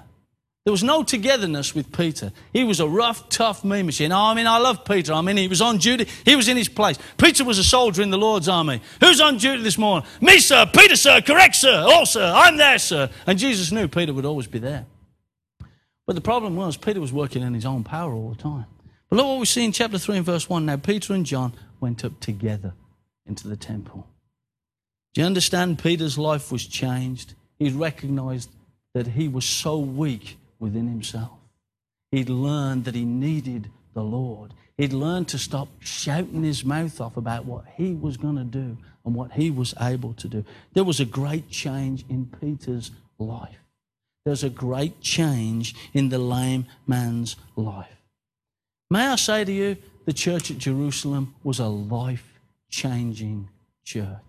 There 0.65 0.71
was 0.71 0.83
no 0.83 1.03
togetherness 1.03 1.75
with 1.75 1.95
Peter. 1.95 2.31
He 2.51 2.63
was 2.63 2.79
a 2.79 2.87
rough, 2.87 3.29
tough 3.29 3.63
mean 3.63 3.85
machine. 3.85 4.11
I 4.11 4.33
mean, 4.33 4.47
I 4.47 4.57
love 4.57 4.83
Peter. 4.83 5.13
I 5.13 5.21
mean, 5.21 5.37
he 5.37 5.47
was 5.47 5.61
on 5.61 5.77
duty. 5.77 6.07
He 6.25 6.35
was 6.35 6.47
in 6.47 6.57
his 6.57 6.69
place. 6.69 6.97
Peter 7.17 7.43
was 7.43 7.59
a 7.59 7.63
soldier 7.63 8.01
in 8.01 8.09
the 8.09 8.17
Lord's 8.17 8.49
army. 8.49 8.81
Who's 8.99 9.21
on 9.21 9.37
duty 9.37 9.61
this 9.61 9.77
morning? 9.77 10.09
Me, 10.21 10.39
sir. 10.39 10.65
Peter, 10.65 10.95
sir. 10.95 11.21
Correct, 11.21 11.55
sir. 11.55 11.83
Oh, 11.85 12.03
sir. 12.03 12.33
I'm 12.35 12.57
there, 12.57 12.79
sir. 12.79 13.11
And 13.27 13.37
Jesus 13.37 13.71
knew 13.71 13.87
Peter 13.87 14.11
would 14.11 14.25
always 14.25 14.47
be 14.47 14.57
there. 14.57 14.87
But 16.07 16.15
the 16.15 16.21
problem 16.21 16.55
was, 16.55 16.77
Peter 16.77 16.99
was 16.99 17.13
working 17.13 17.43
in 17.43 17.53
his 17.53 17.65
own 17.65 17.83
power 17.83 18.11
all 18.15 18.29
the 18.29 18.41
time. 18.41 18.65
But 19.07 19.17
look 19.17 19.27
what 19.27 19.39
we 19.39 19.45
see 19.45 19.65
in 19.65 19.71
chapter 19.71 19.99
3 19.99 20.17
and 20.17 20.25
verse 20.25 20.49
1. 20.49 20.65
Now, 20.65 20.77
Peter 20.77 21.13
and 21.13 21.27
John 21.27 21.53
went 21.79 22.03
up 22.03 22.19
together 22.19 22.73
into 23.27 23.47
the 23.47 23.55
temple. 23.55 24.07
Do 25.13 25.21
you 25.21 25.27
understand? 25.27 25.77
Peter's 25.77 26.17
life 26.17 26.51
was 26.51 26.65
changed. 26.65 27.35
He 27.59 27.69
recognized 27.69 28.49
that 28.95 29.05
he 29.09 29.27
was 29.27 29.45
so 29.45 29.77
weak 29.77 30.37
within 30.59 30.87
himself. 30.87 31.37
He'd 32.11 32.29
learned 32.29 32.85
that 32.85 32.95
he 32.95 33.05
needed 33.05 33.69
the 33.93 34.03
Lord. 34.03 34.53
He'd 34.77 34.93
learned 34.93 35.27
to 35.29 35.37
stop 35.37 35.67
shouting 35.79 36.43
his 36.43 36.65
mouth 36.65 36.99
off 36.99 37.17
about 37.17 37.45
what 37.45 37.65
he 37.75 37.93
was 37.93 38.17
going 38.17 38.35
to 38.35 38.43
do 38.43 38.77
and 39.05 39.15
what 39.15 39.33
he 39.33 39.51
was 39.51 39.73
able 39.79 40.13
to 40.13 40.27
do. 40.27 40.45
There 40.73 40.83
was 40.83 40.99
a 40.99 41.05
great 41.05 41.49
change 41.49 42.05
in 42.09 42.25
Peter's 42.41 42.91
life. 43.17 43.59
There's 44.25 44.43
a 44.43 44.49
great 44.49 45.01
change 45.01 45.75
in 45.93 46.09
the 46.09 46.19
lame 46.19 46.65
man's 46.87 47.35
life. 47.55 47.87
May 48.89 49.07
I 49.07 49.15
say 49.15 49.45
to 49.45 49.51
you, 49.51 49.77
the 50.05 50.13
church 50.13 50.51
at 50.51 50.57
Jerusalem 50.57 51.35
was 51.43 51.59
a 51.59 51.67
life 51.67 52.39
changing 52.69 53.49
church. 53.83 54.24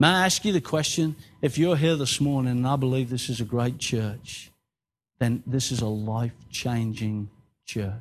May 0.00 0.08
I 0.08 0.24
ask 0.24 0.46
you 0.46 0.52
the 0.54 0.62
question? 0.62 1.14
If 1.42 1.58
you're 1.58 1.76
here 1.76 1.94
this 1.94 2.22
morning, 2.22 2.52
and 2.52 2.66
I 2.66 2.76
believe 2.76 3.10
this 3.10 3.28
is 3.28 3.42
a 3.42 3.44
great 3.44 3.78
church, 3.78 4.50
then 5.18 5.42
this 5.46 5.70
is 5.70 5.82
a 5.82 5.86
life 5.86 6.32
changing 6.50 7.28
church. 7.66 7.92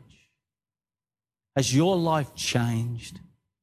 Has 1.58 1.76
your 1.76 1.98
life 1.98 2.34
changed 2.36 3.20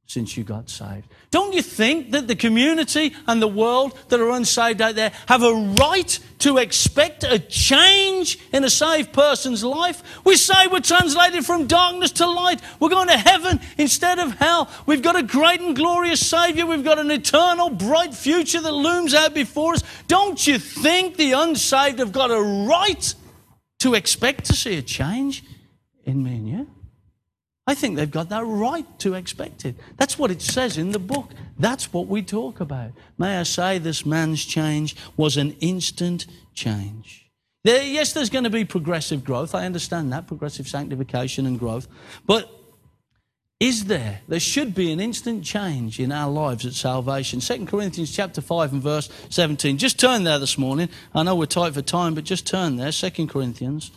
since 0.07 0.37
you 0.37 0.45
got 0.45 0.71
saved? 0.71 1.09
Don't 1.31 1.53
you 1.53 1.63
think 1.63 2.13
that 2.13 2.29
the 2.29 2.37
community 2.37 3.15
and 3.27 3.43
the 3.43 3.49
world 3.49 3.99
that 4.09 4.21
are 4.21 4.31
unsaved 4.31 4.81
out 4.81 4.95
there 4.95 5.13
have 5.27 5.43
a 5.43 5.53
right 5.79 6.19
to 6.39 6.59
expect 6.59 7.25
a 7.25 7.39
change 7.39 8.39
in 8.53 8.63
a 8.63 8.71
saved 8.71 9.13
person's 9.13 9.65
life? 9.65 10.03
We 10.25 10.37
say 10.37 10.69
we're 10.69 10.81
translated 10.81 11.45
from 11.45 11.67
darkness 11.67 12.13
to 12.13 12.27
light. 12.27 12.61
We're 12.79 12.89
going 12.89 13.09
to 13.09 13.19
heaven 13.19 13.61
instead 13.77 14.19
of 14.19 14.35
hell. 14.35 14.71
We've 14.87 15.03
got 15.03 15.17
a 15.17 15.23
great 15.23 15.61
and 15.61 15.75
glorious 15.75 16.25
Savior. 16.25 16.67
We've 16.67 16.85
got 16.85 16.99
an 16.99 17.11
eternal, 17.11 17.71
bright 17.71 18.15
future 18.15 18.61
that 18.61 18.73
looms 18.73 19.13
out 19.13 19.35
before 19.35 19.75
us. 19.75 19.83
Don't 20.07 20.47
you 20.47 20.59
think 20.59 21.17
the 21.17 21.33
unsaved 21.33 21.99
have 21.99 22.13
got 22.13 22.31
a 22.31 22.41
right 22.41 23.15
to 23.81 23.95
expect 23.95 24.45
to 24.47 24.53
see 24.53 24.77
a 24.77 24.83
change 24.83 25.43
in 26.05 26.23
me 26.23 26.37
and 26.37 26.49
you? 26.49 26.76
I 27.67 27.75
think 27.75 27.97
they've 27.97 28.11
got 28.11 28.29
that 28.29 28.45
right 28.45 28.87
to 29.01 29.15
expect 29.15 29.65
it. 29.65 29.75
That's 29.97 30.19
what 30.19 30.31
it 30.31 30.41
says 30.41 30.79
in 30.79 30.93
the 30.93 31.01
book. 31.01 31.31
That's 31.59 31.93
what 31.93 32.07
we 32.07 32.23
talk 32.23 32.61
about. 32.61 32.93
May 33.19 33.39
I 33.39 33.43
say, 33.43 33.79
this 33.79 34.07
man's 34.07 34.45
change 34.45 34.95
was 35.17 35.37
an 35.37 35.57
instant 35.61 36.27
change. 36.55 37.29
There, 37.65 37.83
yes, 37.83 38.13
there's 38.13 38.31
going 38.31 38.45
to 38.45 38.51
be 38.51 38.65
progressive 38.65 39.25
growth. 39.25 39.53
I 39.53 39.67
understand 39.67 40.13
that, 40.13 40.29
progressive 40.29 40.69
sanctification 40.69 41.45
and 41.47 41.59
growth. 41.59 41.89
But 42.25 42.49
is 43.59 43.87
there? 43.87 44.21
There 44.29 44.39
should 44.39 44.73
be 44.73 44.93
an 44.93 45.01
instant 45.01 45.43
change 45.43 45.99
in 45.99 46.13
our 46.13 46.31
lives 46.31 46.65
at 46.65 46.75
salvation. 46.75 47.41
2 47.41 47.67
Corinthians 47.67 48.15
chapter 48.15 48.41
5 48.41 48.75
and 48.75 48.83
verse 48.83 49.09
17. 49.31 49.79
Just 49.79 49.99
turn 49.99 50.23
there 50.23 50.39
this 50.39 50.57
morning. 50.57 50.89
I 51.13 51.25
know 51.25 51.35
we're 51.35 51.47
tight 51.47 51.75
for 51.75 51.83
time, 51.83 52.15
but 52.15 52.23
just 52.23 52.47
turn 52.47 52.77
there. 52.77 52.93
2 52.93 53.27
Corinthians 53.27 53.91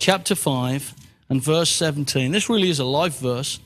chapter 0.00 0.34
5 0.34 0.94
and 1.28 1.42
verse 1.42 1.70
17. 1.70 2.32
This 2.32 2.48
really 2.48 2.70
is 2.70 2.78
a 2.78 2.84
life 2.84 3.18
verse. 3.18 3.58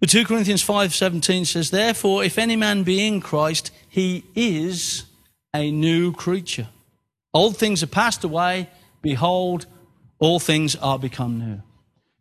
But 0.00 0.10
2 0.10 0.24
Corinthians 0.24 0.62
5:17 0.62 1.44
says, 1.44 1.70
"Therefore 1.70 2.24
if 2.24 2.38
any 2.38 2.56
man 2.56 2.82
be 2.82 3.06
in 3.06 3.20
Christ, 3.20 3.70
he 3.88 4.24
is 4.34 5.04
a 5.54 5.70
new 5.70 6.12
creature. 6.12 6.68
Old 7.32 7.56
things 7.56 7.82
are 7.82 7.86
passed 7.86 8.24
away, 8.24 8.68
behold, 9.00 9.66
all 10.18 10.40
things 10.40 10.74
are 10.76 10.98
become 10.98 11.38
new." 11.38 11.62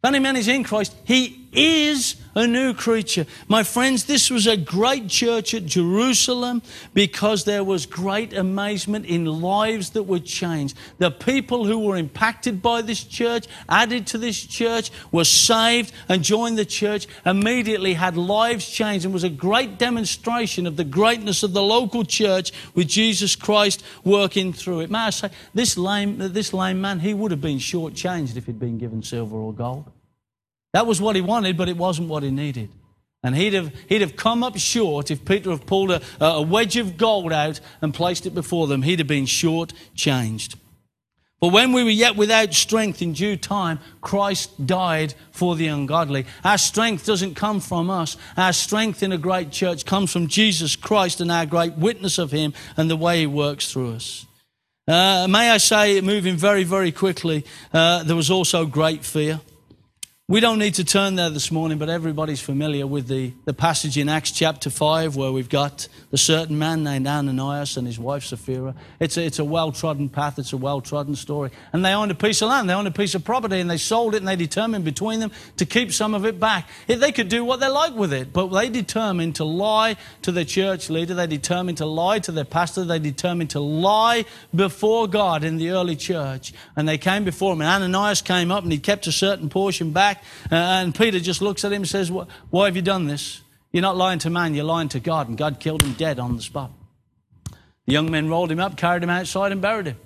If 0.03 0.07
any 0.07 0.19
man 0.19 0.35
is 0.35 0.47
in 0.47 0.63
Christ, 0.63 0.93
he 1.03 1.47
is 1.51 2.15
a 2.35 2.47
new 2.47 2.73
creature. 2.73 3.25
My 3.47 3.63
friends, 3.63 4.05
this 4.05 4.29
was 4.29 4.47
a 4.47 4.57
great 4.57 5.07
church 5.07 5.53
at 5.53 5.65
Jerusalem 5.65 6.61
because 6.93 7.43
there 7.43 7.63
was 7.63 7.85
great 7.85 8.33
amazement 8.33 9.05
in 9.05 9.25
lives 9.25 9.91
that 9.91 10.03
were 10.03 10.19
changed. 10.19 10.77
The 10.97 11.11
people 11.11 11.65
who 11.65 11.79
were 11.79 11.97
impacted 11.97 12.61
by 12.61 12.81
this 12.81 13.03
church, 13.03 13.47
added 13.67 14.07
to 14.07 14.17
this 14.17 14.45
church, 14.45 14.91
were 15.11 15.25
saved 15.25 15.93
and 16.07 16.23
joined 16.23 16.57
the 16.57 16.65
church, 16.65 17.07
immediately 17.25 17.93
had 17.93 18.17
lives 18.17 18.69
changed, 18.69 19.05
and 19.05 19.13
was 19.13 19.23
a 19.23 19.29
great 19.29 19.77
demonstration 19.77 20.67
of 20.67 20.77
the 20.77 20.83
greatness 20.83 21.43
of 21.43 21.53
the 21.53 21.63
local 21.63 22.03
church 22.03 22.51
with 22.73 22.87
Jesus 22.87 23.35
Christ 23.35 23.83
working 24.03 24.53
through 24.53 24.81
it. 24.81 24.89
May 24.89 24.99
I 24.99 25.09
say, 25.09 25.29
this 25.53 25.77
lame, 25.77 26.17
this 26.17 26.53
lame 26.53 26.81
man, 26.81 26.99
he 26.99 27.13
would 27.13 27.31
have 27.31 27.41
been 27.41 27.57
shortchanged 27.57 28.37
if 28.37 28.45
he'd 28.45 28.59
been 28.59 28.77
given 28.77 29.03
silver 29.03 29.35
or 29.35 29.53
gold. 29.53 29.91
That 30.73 30.87
was 30.87 31.01
what 31.01 31.15
he 31.15 31.21
wanted, 31.21 31.57
but 31.57 31.69
it 31.69 31.77
wasn't 31.77 32.09
what 32.09 32.23
he 32.23 32.31
needed. 32.31 32.69
And 33.23 33.35
he'd 33.35 33.53
have, 33.53 33.71
he'd 33.87 34.01
have 34.01 34.15
come 34.15 34.43
up 34.43 34.57
short 34.57 35.11
if 35.11 35.25
Peter 35.25 35.51
had 35.51 35.67
pulled 35.67 35.91
a, 35.91 36.01
a 36.19 36.41
wedge 36.41 36.77
of 36.77 36.97
gold 36.97 37.31
out 37.31 37.59
and 37.81 37.93
placed 37.93 38.25
it 38.25 38.33
before 38.33 38.67
them. 38.67 38.81
He'd 38.81 38.99
have 38.99 39.07
been 39.07 39.27
short 39.27 39.73
changed. 39.93 40.57
But 41.39 41.53
when 41.53 41.71
we 41.71 41.83
were 41.83 41.89
yet 41.89 42.15
without 42.15 42.53
strength 42.53 43.01
in 43.01 43.13
due 43.13 43.35
time, 43.35 43.79
Christ 43.99 44.67
died 44.67 45.15
for 45.31 45.55
the 45.55 45.67
ungodly. 45.67 46.27
Our 46.43 46.59
strength 46.59 47.05
doesn't 47.05 47.33
come 47.33 47.59
from 47.59 47.89
us. 47.89 48.15
Our 48.37 48.53
strength 48.53 49.01
in 49.01 49.11
a 49.11 49.17
great 49.17 49.51
church 49.51 49.85
comes 49.85 50.11
from 50.11 50.27
Jesus 50.27 50.75
Christ 50.75 51.19
and 51.19 51.31
our 51.31 51.47
great 51.47 51.73
witness 51.73 52.19
of 52.19 52.31
Him 52.31 52.53
and 52.77 52.91
the 52.91 52.95
way 52.95 53.21
He 53.21 53.27
works 53.27 53.71
through 53.71 53.93
us. 53.93 54.27
Uh, 54.87 55.27
may 55.27 55.49
I 55.49 55.57
say, 55.57 55.99
moving 56.01 56.35
very, 56.35 56.63
very 56.63 56.91
quickly, 56.91 57.43
uh, 57.73 58.03
there 58.03 58.15
was 58.15 58.29
also 58.29 58.65
great 58.67 59.03
fear. 59.03 59.41
We 60.31 60.39
don't 60.39 60.59
need 60.59 60.75
to 60.75 60.85
turn 60.85 61.15
there 61.15 61.29
this 61.29 61.51
morning, 61.51 61.77
but 61.77 61.89
everybody's 61.89 62.39
familiar 62.39 62.87
with 62.87 63.09
the, 63.09 63.33
the 63.43 63.53
passage 63.53 63.97
in 63.97 64.07
Acts 64.07 64.31
chapter 64.31 64.69
5 64.69 65.17
where 65.17 65.29
we've 65.29 65.49
got 65.49 65.89
the 66.09 66.17
certain 66.17 66.57
man 66.57 66.85
named 66.85 67.05
Ananias 67.05 67.75
and 67.75 67.85
his 67.85 67.99
wife 67.99 68.23
Sapphira. 68.23 68.73
It's 69.01 69.17
a, 69.17 69.25
it's 69.25 69.39
a 69.39 69.43
well 69.43 69.73
trodden 69.73 70.07
path, 70.07 70.39
it's 70.39 70.53
a 70.53 70.57
well 70.57 70.79
trodden 70.79 71.17
story. 71.17 71.49
And 71.73 71.83
they 71.83 71.91
owned 71.91 72.11
a 72.11 72.15
piece 72.15 72.41
of 72.41 72.47
land, 72.47 72.69
they 72.69 72.73
owned 72.73 72.87
a 72.87 72.91
piece 72.91 73.13
of 73.13 73.25
property, 73.25 73.59
and 73.59 73.69
they 73.69 73.75
sold 73.75 74.15
it 74.15 74.19
and 74.19 74.27
they 74.27 74.37
determined 74.37 74.85
between 74.85 75.19
them 75.19 75.33
to 75.57 75.65
keep 75.65 75.91
some 75.91 76.13
of 76.13 76.25
it 76.25 76.39
back. 76.39 76.69
They 76.87 77.11
could 77.11 77.27
do 77.27 77.43
what 77.43 77.59
they 77.59 77.67
like 77.67 77.95
with 77.95 78.13
it, 78.13 78.31
but 78.31 78.47
they 78.47 78.69
determined 78.69 79.35
to 79.35 79.43
lie 79.43 79.97
to 80.21 80.31
their 80.31 80.45
church 80.45 80.89
leader, 80.89 81.13
they 81.13 81.27
determined 81.27 81.79
to 81.79 81.85
lie 81.85 82.19
to 82.19 82.31
their 82.31 82.45
pastor, 82.45 82.85
they 82.85 82.99
determined 82.99 83.49
to 83.49 83.59
lie 83.59 84.23
before 84.55 85.09
God 85.09 85.43
in 85.43 85.57
the 85.57 85.71
early 85.71 85.97
church. 85.97 86.53
And 86.77 86.87
they 86.87 86.97
came 86.97 87.25
before 87.25 87.51
him, 87.51 87.61
and 87.61 87.83
Ananias 87.83 88.21
came 88.21 88.49
up 88.49 88.63
and 88.63 88.71
he 88.71 88.79
kept 88.79 89.07
a 89.07 89.11
certain 89.11 89.49
portion 89.49 89.91
back. 89.91 90.20
Uh, 90.51 90.55
and 90.55 90.95
Peter 90.95 91.19
just 91.19 91.41
looks 91.41 91.63
at 91.65 91.71
him 91.71 91.81
and 91.81 91.89
says, 91.89 92.11
Why 92.11 92.65
have 92.65 92.75
you 92.75 92.81
done 92.81 93.07
this? 93.07 93.41
You're 93.71 93.81
not 93.81 93.97
lying 93.97 94.19
to 94.19 94.29
man, 94.29 94.53
you're 94.53 94.65
lying 94.65 94.89
to 94.89 94.99
God. 94.99 95.29
And 95.29 95.37
God 95.37 95.59
killed 95.59 95.83
him 95.83 95.93
dead 95.93 96.19
on 96.19 96.35
the 96.35 96.41
spot. 96.41 96.71
The 97.85 97.93
young 97.93 98.11
men 98.11 98.29
rolled 98.29 98.51
him 98.51 98.59
up, 98.59 98.77
carried 98.77 99.03
him 99.03 99.09
outside, 99.09 99.51
and 99.51 99.61
buried 99.61 99.87
him. 99.87 99.97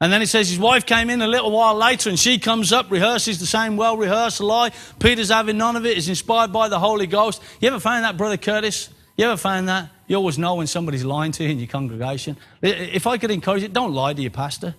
And 0.00 0.10
then 0.10 0.22
he 0.22 0.26
says 0.26 0.48
his 0.48 0.58
wife 0.58 0.86
came 0.86 1.10
in 1.10 1.20
a 1.20 1.26
little 1.26 1.50
while 1.50 1.74
later 1.74 2.08
and 2.08 2.18
she 2.18 2.38
comes 2.38 2.72
up, 2.72 2.90
rehearses 2.90 3.38
the 3.38 3.46
same 3.46 3.76
well 3.76 3.98
rehearsed 3.98 4.40
lie. 4.40 4.72
Peter's 4.98 5.28
having 5.28 5.58
none 5.58 5.76
of 5.76 5.84
it, 5.84 5.98
is 5.98 6.08
inspired 6.08 6.52
by 6.52 6.68
the 6.68 6.78
Holy 6.78 7.06
Ghost. 7.06 7.42
You 7.60 7.68
ever 7.68 7.78
find 7.78 8.04
that, 8.04 8.16
Brother 8.16 8.38
Curtis? 8.38 8.88
You 9.18 9.26
ever 9.26 9.36
find 9.36 9.68
that? 9.68 9.90
You 10.06 10.16
always 10.16 10.38
know 10.38 10.54
when 10.54 10.66
somebody's 10.66 11.04
lying 11.04 11.32
to 11.32 11.44
you 11.44 11.50
in 11.50 11.58
your 11.58 11.68
congregation. 11.68 12.38
If 12.62 13.06
I 13.06 13.18
could 13.18 13.30
encourage 13.30 13.62
it, 13.62 13.74
don't 13.74 13.92
lie 13.92 14.14
to 14.14 14.22
your 14.22 14.30
pastor. 14.30 14.74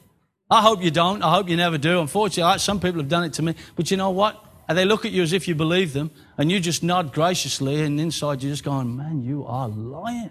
I 0.49 0.61
hope 0.61 0.81
you 0.83 0.91
don't. 0.91 1.21
I 1.21 1.35
hope 1.35 1.47
you 1.47 1.55
never 1.55 1.77
do. 1.77 2.01
Unfortunately, 2.01 2.57
some 2.57 2.79
people 2.79 2.99
have 2.99 3.07
done 3.07 3.23
it 3.23 3.33
to 3.33 3.43
me. 3.43 3.55
But 3.75 3.91
you 3.91 3.97
know 3.97 4.09
what? 4.09 4.43
And 4.71 4.77
they 4.77 4.85
look 4.85 5.03
at 5.03 5.11
you 5.11 5.21
as 5.21 5.33
if 5.33 5.49
you 5.49 5.53
believe 5.53 5.91
them, 5.91 6.11
and 6.37 6.49
you 6.49 6.57
just 6.61 6.81
nod 6.81 7.11
graciously, 7.11 7.81
and 7.81 7.99
inside 7.99 8.41
you're 8.41 8.53
just 8.53 8.63
going, 8.63 8.95
Man, 8.95 9.21
you 9.21 9.45
are 9.45 9.67
lying. 9.67 10.29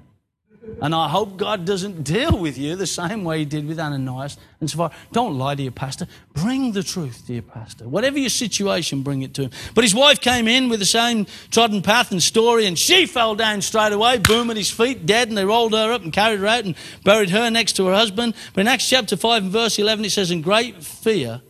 And 0.80 0.94
I 0.94 1.10
hope 1.10 1.36
God 1.36 1.66
doesn't 1.66 2.04
deal 2.04 2.38
with 2.38 2.56
you 2.56 2.74
the 2.74 2.86
same 2.86 3.22
way 3.22 3.40
He 3.40 3.44
did 3.44 3.68
with 3.68 3.78
Ananias 3.78 4.38
and 4.58 4.70
Sapphira. 4.70 4.92
Don't 5.12 5.36
lie 5.36 5.56
to 5.56 5.62
your 5.62 5.72
pastor. 5.72 6.06
Bring 6.32 6.72
the 6.72 6.82
truth 6.82 7.26
to 7.26 7.34
your 7.34 7.42
pastor. 7.42 7.86
Whatever 7.86 8.18
your 8.18 8.30
situation, 8.30 9.02
bring 9.02 9.20
it 9.20 9.34
to 9.34 9.42
him. 9.42 9.50
But 9.74 9.84
his 9.84 9.94
wife 9.94 10.22
came 10.22 10.48
in 10.48 10.70
with 10.70 10.80
the 10.80 10.86
same 10.86 11.26
trodden 11.50 11.82
path 11.82 12.10
and 12.10 12.22
story, 12.22 12.64
and 12.64 12.78
she 12.78 13.04
fell 13.04 13.34
down 13.34 13.60
straight 13.60 13.92
away, 13.92 14.16
boom 14.16 14.50
at 14.50 14.56
his 14.56 14.70
feet, 14.70 15.04
dead, 15.04 15.28
and 15.28 15.36
they 15.36 15.44
rolled 15.44 15.74
her 15.74 15.92
up 15.92 16.00
and 16.00 16.14
carried 16.14 16.40
her 16.40 16.46
out 16.46 16.64
and 16.64 16.74
buried 17.04 17.28
her 17.28 17.50
next 17.50 17.74
to 17.74 17.84
her 17.88 17.94
husband. 17.94 18.32
But 18.54 18.62
in 18.62 18.68
Acts 18.68 18.88
chapter 18.88 19.18
5 19.18 19.42
and 19.42 19.52
verse 19.52 19.78
11, 19.78 20.06
it 20.06 20.12
says, 20.12 20.30
And 20.30 20.42
great 20.42 20.82
fear 20.82 21.42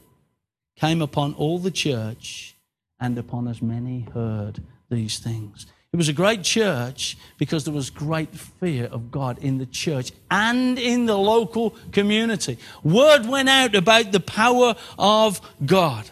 came 0.74 1.00
upon 1.00 1.34
all 1.34 1.60
the 1.60 1.70
church 1.70 2.56
and 3.00 3.18
upon 3.18 3.48
as 3.48 3.62
many 3.62 4.06
heard 4.14 4.62
these 4.90 5.18
things. 5.18 5.66
It 5.92 5.96
was 5.96 6.08
a 6.08 6.12
great 6.12 6.44
church 6.44 7.16
because 7.36 7.64
there 7.64 7.74
was 7.74 7.90
great 7.90 8.32
fear 8.36 8.84
of 8.84 9.10
God 9.10 9.38
in 9.38 9.58
the 9.58 9.66
church 9.66 10.12
and 10.30 10.78
in 10.78 11.06
the 11.06 11.18
local 11.18 11.74
community. 11.90 12.58
Word 12.84 13.26
went 13.26 13.48
out 13.48 13.74
about 13.74 14.12
the 14.12 14.20
power 14.20 14.76
of 14.98 15.40
God. 15.66 16.08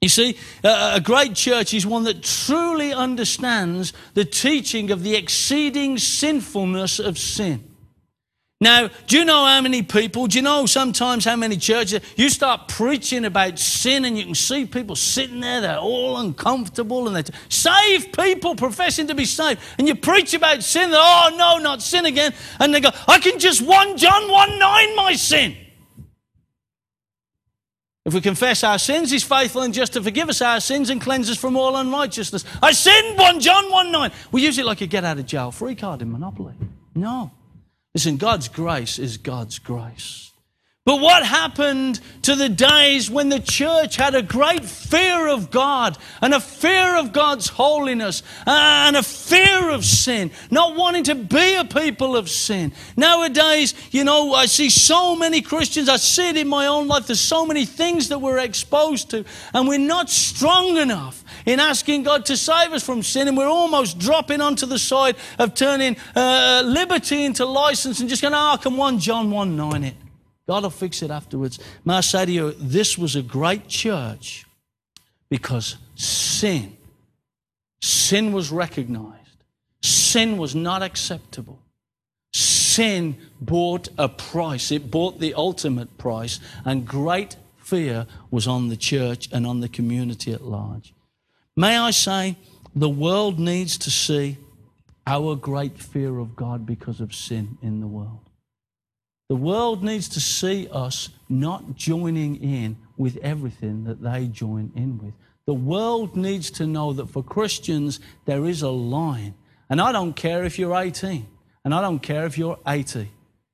You 0.00 0.08
see, 0.08 0.36
a 0.64 1.00
great 1.00 1.34
church 1.34 1.72
is 1.72 1.86
one 1.86 2.04
that 2.04 2.22
truly 2.22 2.92
understands 2.92 3.92
the 4.14 4.24
teaching 4.24 4.90
of 4.90 5.02
the 5.02 5.14
exceeding 5.14 5.96
sinfulness 5.96 6.98
of 6.98 7.16
sin. 7.16 7.73
Now, 8.60 8.88
do 9.08 9.18
you 9.18 9.24
know 9.24 9.44
how 9.44 9.60
many 9.60 9.82
people, 9.82 10.26
do 10.26 10.38
you 10.38 10.42
know 10.42 10.64
sometimes 10.64 11.24
how 11.24 11.36
many 11.36 11.56
churches, 11.56 12.00
you 12.16 12.28
start 12.30 12.68
preaching 12.68 13.24
about 13.24 13.58
sin 13.58 14.04
and 14.04 14.16
you 14.16 14.24
can 14.24 14.34
see 14.34 14.64
people 14.64 14.96
sitting 14.96 15.40
there, 15.40 15.60
they're 15.60 15.78
all 15.78 16.18
uncomfortable 16.18 17.06
and 17.06 17.16
they're 17.16 17.34
saved 17.48 18.16
people 18.16 18.54
professing 18.54 19.08
to 19.08 19.14
be 19.14 19.24
saved. 19.24 19.60
And 19.76 19.88
you 19.88 19.96
preach 19.96 20.34
about 20.34 20.62
sin, 20.62 20.90
oh 20.94 21.34
no, 21.36 21.58
not 21.58 21.82
sin 21.82 22.06
again. 22.06 22.32
And 22.60 22.72
they 22.72 22.80
go, 22.80 22.90
I 23.08 23.18
can 23.18 23.38
just 23.38 23.60
1 23.60 23.96
John 23.96 24.30
1 24.30 24.58
9 24.58 24.96
my 24.96 25.14
sin. 25.14 25.56
If 28.04 28.14
we 28.14 28.20
confess 28.20 28.62
our 28.62 28.78
sins, 28.78 29.10
he's 29.10 29.24
faithful 29.24 29.62
and 29.62 29.74
just 29.74 29.94
to 29.94 30.02
forgive 30.02 30.28
us 30.28 30.42
our 30.42 30.60
sins 30.60 30.90
and 30.90 31.00
cleanse 31.00 31.28
us 31.28 31.38
from 31.38 31.56
all 31.56 31.76
unrighteousness. 31.76 32.44
I 32.62 32.72
sinned, 32.72 33.18
1 33.18 33.40
John 33.40 33.70
1 33.70 33.90
9. 33.90 34.12
We 34.30 34.42
use 34.42 34.58
it 34.58 34.64
like 34.64 34.80
a 34.80 34.86
get 34.86 35.04
out 35.04 35.18
of 35.18 35.26
jail 35.26 35.50
free 35.50 35.74
card 35.74 36.02
in 36.02 36.12
Monopoly. 36.12 36.54
No. 36.94 37.32
Listen, 37.94 38.16
God's 38.16 38.48
grace 38.48 38.98
is 38.98 39.18
God's 39.18 39.58
grace. 39.58 40.32
But 40.86 41.00
what 41.00 41.24
happened 41.24 41.98
to 42.22 42.34
the 42.34 42.50
days 42.50 43.10
when 43.10 43.30
the 43.30 43.40
church 43.40 43.96
had 43.96 44.14
a 44.14 44.20
great 44.20 44.66
fear 44.66 45.28
of 45.28 45.50
God 45.50 45.96
and 46.20 46.34
a 46.34 46.40
fear 46.40 46.96
of 46.98 47.10
God's 47.14 47.48
holiness 47.48 48.22
and 48.46 48.94
a 48.94 49.02
fear 49.02 49.70
of 49.70 49.82
sin, 49.82 50.30
not 50.50 50.76
wanting 50.76 51.04
to 51.04 51.14
be 51.14 51.54
a 51.54 51.64
people 51.64 52.16
of 52.16 52.28
sin? 52.28 52.74
Nowadays, 52.98 53.72
you 53.92 54.04
know, 54.04 54.34
I 54.34 54.44
see 54.44 54.68
so 54.68 55.16
many 55.16 55.40
Christians, 55.40 55.88
I 55.88 55.96
see 55.96 56.28
it 56.28 56.36
in 56.36 56.48
my 56.48 56.66
own 56.66 56.86
life, 56.86 57.06
there's 57.06 57.18
so 57.18 57.46
many 57.46 57.64
things 57.64 58.10
that 58.10 58.20
we're 58.20 58.38
exposed 58.38 59.08
to, 59.10 59.24
and 59.54 59.66
we're 59.66 59.78
not 59.78 60.10
strong 60.10 60.76
enough 60.76 61.23
in 61.46 61.60
asking 61.60 62.04
God 62.04 62.24
to 62.26 62.36
save 62.36 62.72
us 62.72 62.84
from 62.84 63.02
sin, 63.02 63.28
and 63.28 63.36
we're 63.36 63.46
almost 63.46 63.98
dropping 63.98 64.40
onto 64.40 64.66
the 64.66 64.78
side 64.78 65.16
of 65.38 65.54
turning 65.54 65.96
uh, 66.14 66.62
liberty 66.64 67.24
into 67.24 67.44
license 67.44 68.00
and 68.00 68.08
just 68.08 68.22
going, 68.22 68.34
oh, 68.34 68.56
come 68.60 68.80
on, 68.80 68.98
John 68.98 69.30
1 69.30 69.56
9 69.56 69.84
it. 69.84 69.94
God 70.46 70.62
will 70.62 70.70
fix 70.70 71.02
it 71.02 71.10
afterwards. 71.10 71.58
May 71.84 71.94
I 71.94 72.00
say 72.00 72.26
to 72.26 72.32
you, 72.32 72.52
this 72.52 72.98
was 72.98 73.16
a 73.16 73.22
great 73.22 73.68
church 73.68 74.44
because 75.28 75.76
sin, 75.94 76.76
sin 77.80 78.32
was 78.32 78.50
recognized. 78.50 79.20
Sin 79.82 80.38
was 80.38 80.54
not 80.54 80.82
acceptable. 80.82 81.58
Sin 82.32 83.16
bought 83.40 83.88
a 83.98 84.08
price. 84.08 84.70
It 84.70 84.90
bought 84.90 85.20
the 85.20 85.34
ultimate 85.34 85.98
price, 85.98 86.40
and 86.64 86.86
great 86.86 87.36
fear 87.58 88.06
was 88.30 88.46
on 88.46 88.68
the 88.68 88.76
church 88.76 89.28
and 89.32 89.46
on 89.46 89.60
the 89.60 89.68
community 89.68 90.32
at 90.32 90.42
large. 90.42 90.93
May 91.56 91.78
I 91.78 91.90
say, 91.92 92.36
the 92.74 92.88
world 92.88 93.38
needs 93.38 93.78
to 93.78 93.90
see 93.90 94.38
our 95.06 95.36
great 95.36 95.78
fear 95.78 96.18
of 96.18 96.34
God 96.34 96.66
because 96.66 97.00
of 97.00 97.14
sin 97.14 97.58
in 97.62 97.80
the 97.80 97.86
world. 97.86 98.28
The 99.28 99.36
world 99.36 99.82
needs 99.82 100.08
to 100.10 100.20
see 100.20 100.68
us 100.70 101.08
not 101.28 101.76
joining 101.76 102.36
in 102.36 102.76
with 102.96 103.16
everything 103.18 103.84
that 103.84 104.02
they 104.02 104.26
join 104.26 104.72
in 104.74 104.98
with. 104.98 105.14
The 105.46 105.54
world 105.54 106.16
needs 106.16 106.50
to 106.52 106.66
know 106.66 106.92
that 106.94 107.08
for 107.08 107.22
Christians, 107.22 108.00
there 108.24 108.46
is 108.46 108.62
a 108.62 108.70
line. 108.70 109.34
And 109.70 109.80
I 109.80 109.92
don't 109.92 110.14
care 110.14 110.44
if 110.44 110.58
you're 110.58 110.76
18, 110.76 111.26
and 111.64 111.74
I 111.74 111.80
don't 111.80 112.00
care 112.00 112.26
if 112.26 112.36
you're 112.36 112.58
80. 112.66 113.10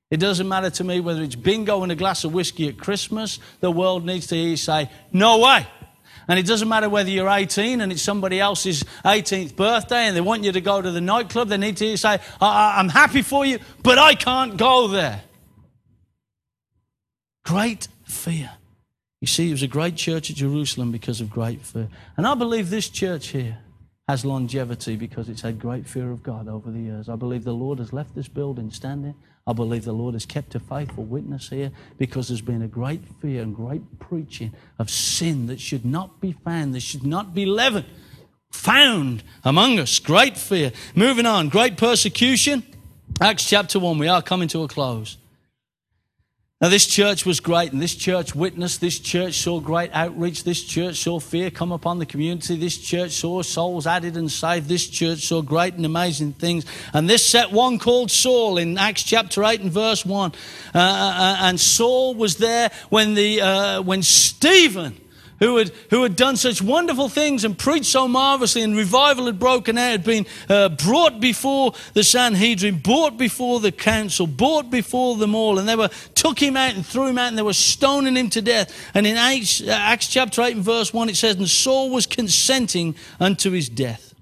It 0.09 0.17
doesn't 0.17 0.47
matter 0.47 0.69
to 0.71 0.83
me 0.83 0.99
whether 0.99 1.21
it's 1.21 1.35
bingo 1.35 1.83
and 1.83 1.91
a 1.91 1.95
glass 1.95 2.23
of 2.23 2.33
whiskey 2.33 2.67
at 2.67 2.77
Christmas. 2.77 3.39
The 3.61 3.71
world 3.71 4.05
needs 4.05 4.27
to 4.27 4.35
hear 4.35 4.49
you 4.49 4.57
say, 4.57 4.89
No 5.13 5.39
way. 5.39 5.65
And 6.27 6.39
it 6.39 6.45
doesn't 6.45 6.67
matter 6.67 6.89
whether 6.89 7.09
you're 7.09 7.29
18 7.29 7.81
and 7.81 7.91
it's 7.91 8.01
somebody 8.01 8.39
else's 8.39 8.83
18th 9.05 9.55
birthday 9.55 10.07
and 10.07 10.15
they 10.15 10.21
want 10.21 10.43
you 10.43 10.51
to 10.51 10.61
go 10.61 10.81
to 10.81 10.91
the 10.91 11.01
nightclub. 11.01 11.49
They 11.49 11.57
need 11.57 11.77
to 11.77 11.97
say, 11.97 12.19
I'm 12.39 12.89
happy 12.89 13.21
for 13.21 13.45
you, 13.45 13.59
but 13.83 13.97
I 13.97 14.15
can't 14.15 14.57
go 14.57 14.87
there. 14.87 15.21
Great 17.43 17.87
fear. 18.03 18.51
You 19.19 19.27
see, 19.27 19.49
it 19.49 19.51
was 19.51 19.63
a 19.63 19.67
great 19.67 19.95
church 19.95 20.29
at 20.29 20.35
Jerusalem 20.35 20.91
because 20.91 21.21
of 21.21 21.29
great 21.29 21.61
fear. 21.61 21.89
And 22.17 22.25
I 22.25 22.33
believe 22.35 22.69
this 22.69 22.89
church 22.89 23.27
here 23.27 23.57
has 24.07 24.25
longevity 24.25 24.95
because 24.95 25.29
it's 25.29 25.41
had 25.41 25.59
great 25.59 25.87
fear 25.87 26.11
of 26.11 26.23
God 26.23 26.47
over 26.47 26.71
the 26.71 26.79
years. 26.79 27.07
I 27.07 27.15
believe 27.15 27.43
the 27.43 27.53
Lord 27.53 27.79
has 27.79 27.93
left 27.93 28.15
this 28.15 28.27
building 28.27 28.71
standing. 28.71 29.15
I 29.47 29.53
believe 29.53 29.85
the 29.85 29.93
Lord 29.93 30.13
has 30.13 30.25
kept 30.25 30.53
a 30.55 30.59
faithful 30.59 31.03
witness 31.03 31.49
here 31.49 31.71
because 31.97 32.27
there's 32.27 32.41
been 32.41 32.61
a 32.61 32.67
great 32.67 33.01
fear 33.21 33.41
and 33.41 33.55
great 33.55 33.99
preaching 33.99 34.53
of 34.77 34.89
sin 34.89 35.47
that 35.47 35.59
should 35.59 35.83
not 35.83 36.21
be 36.21 36.33
found, 36.33 36.75
that 36.75 36.81
should 36.81 37.05
not 37.05 37.33
be 37.33 37.45
leavened, 37.45 37.85
found 38.51 39.23
among 39.43 39.79
us. 39.79 39.97
Great 39.99 40.37
fear. 40.37 40.71
Moving 40.95 41.25
on, 41.25 41.49
great 41.49 41.75
persecution. 41.75 42.63
Acts 43.19 43.49
chapter 43.49 43.79
1, 43.79 43.97
we 43.97 44.07
are 44.07 44.21
coming 44.21 44.47
to 44.49 44.63
a 44.63 44.67
close. 44.67 45.17
Now, 46.61 46.69
this 46.69 46.85
church 46.85 47.25
was 47.25 47.39
great, 47.39 47.71
and 47.71 47.81
this 47.81 47.95
church 47.95 48.35
witnessed, 48.35 48.81
this 48.81 48.99
church 48.99 49.39
saw 49.39 49.59
great 49.59 49.89
outreach, 49.93 50.43
this 50.43 50.63
church 50.63 50.97
saw 50.97 51.19
fear 51.19 51.49
come 51.49 51.71
upon 51.71 51.97
the 51.97 52.05
community, 52.05 52.55
this 52.55 52.77
church 52.77 53.13
saw 53.13 53.41
souls 53.41 53.87
added 53.87 54.15
and 54.15 54.31
saved, 54.31 54.67
this 54.67 54.87
church 54.87 55.25
saw 55.25 55.41
great 55.41 55.73
and 55.73 55.87
amazing 55.87 56.33
things. 56.33 56.65
And 56.93 57.09
this 57.09 57.25
set 57.25 57.51
one 57.51 57.79
called 57.79 58.11
Saul 58.11 58.59
in 58.59 58.77
Acts 58.77 59.01
chapter 59.01 59.43
8 59.43 59.61
and 59.61 59.71
verse 59.71 60.05
1. 60.05 60.31
Uh, 60.31 60.77
uh, 60.77 60.81
uh 60.81 61.37
and 61.39 61.59
Saul 61.59 62.13
was 62.13 62.37
there 62.37 62.69
when, 62.89 63.15
the, 63.15 63.41
uh, 63.41 63.81
when 63.81 64.03
Stephen 64.03 65.01
who 65.41 65.57
had, 65.57 65.71
who 65.89 66.03
had 66.03 66.15
done 66.15 66.37
such 66.37 66.61
wonderful 66.61 67.09
things 67.09 67.43
and 67.43 67.57
preached 67.57 67.87
so 67.87 68.07
marvelously, 68.07 68.61
and 68.61 68.77
revival 68.77 69.25
had 69.25 69.39
broken 69.39 69.77
out, 69.77 69.89
had 69.89 70.03
been 70.03 70.25
uh, 70.47 70.69
brought 70.69 71.19
before 71.19 71.73
the 71.93 72.03
Sanhedrin, 72.03 72.77
brought 72.77 73.17
before 73.17 73.59
the 73.59 73.71
council, 73.71 74.27
brought 74.27 74.69
before 74.69 75.17
them 75.17 75.33
all, 75.33 75.57
and 75.57 75.67
they 75.67 75.75
were 75.75 75.89
took 76.13 76.39
him 76.39 76.55
out 76.55 76.75
and 76.75 76.85
threw 76.85 77.07
him 77.07 77.17
out, 77.17 77.29
and 77.29 77.37
they 77.37 77.41
were 77.41 77.53
stoning 77.53 78.15
him 78.15 78.29
to 78.29 78.41
death. 78.41 78.71
And 78.93 79.07
in 79.07 79.17
Acts, 79.17 79.61
uh, 79.61 79.71
Acts 79.71 80.07
chapter 80.07 80.43
8 80.43 80.57
and 80.57 80.63
verse 80.63 80.93
1, 80.93 81.09
it 81.09 81.15
says, 81.15 81.35
And 81.35 81.49
Saul 81.49 81.89
was 81.89 82.05
consenting 82.05 82.95
unto 83.19 83.49
his 83.49 83.67
death. 83.67 84.13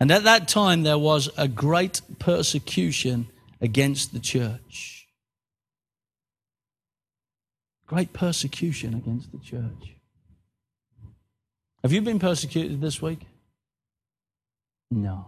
And 0.00 0.10
at 0.10 0.24
that 0.24 0.48
time, 0.48 0.82
there 0.84 0.98
was 0.98 1.28
a 1.36 1.48
great 1.48 2.00
persecution 2.18 3.28
against 3.60 4.14
the 4.14 4.20
church 4.20 4.95
great 7.86 8.12
persecution 8.12 8.94
against 8.94 9.32
the 9.32 9.38
church. 9.38 9.94
Have 11.82 11.92
you 11.92 12.02
been 12.02 12.18
persecuted 12.18 12.80
this 12.80 13.00
week? 13.00 13.20
No. 14.90 15.26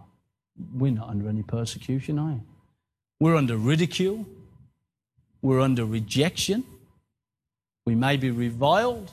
We're 0.73 0.91
not 0.91 1.09
under 1.09 1.29
any 1.29 1.43
persecution, 1.43 2.19
are 2.19 2.31
you? 2.31 2.41
We're 3.19 3.35
under 3.35 3.55
ridicule. 3.55 4.25
We're 5.41 5.61
under 5.61 5.85
rejection. 5.85 6.65
We 7.85 7.95
may 7.95 8.17
be 8.17 8.29
reviled. 8.29 9.11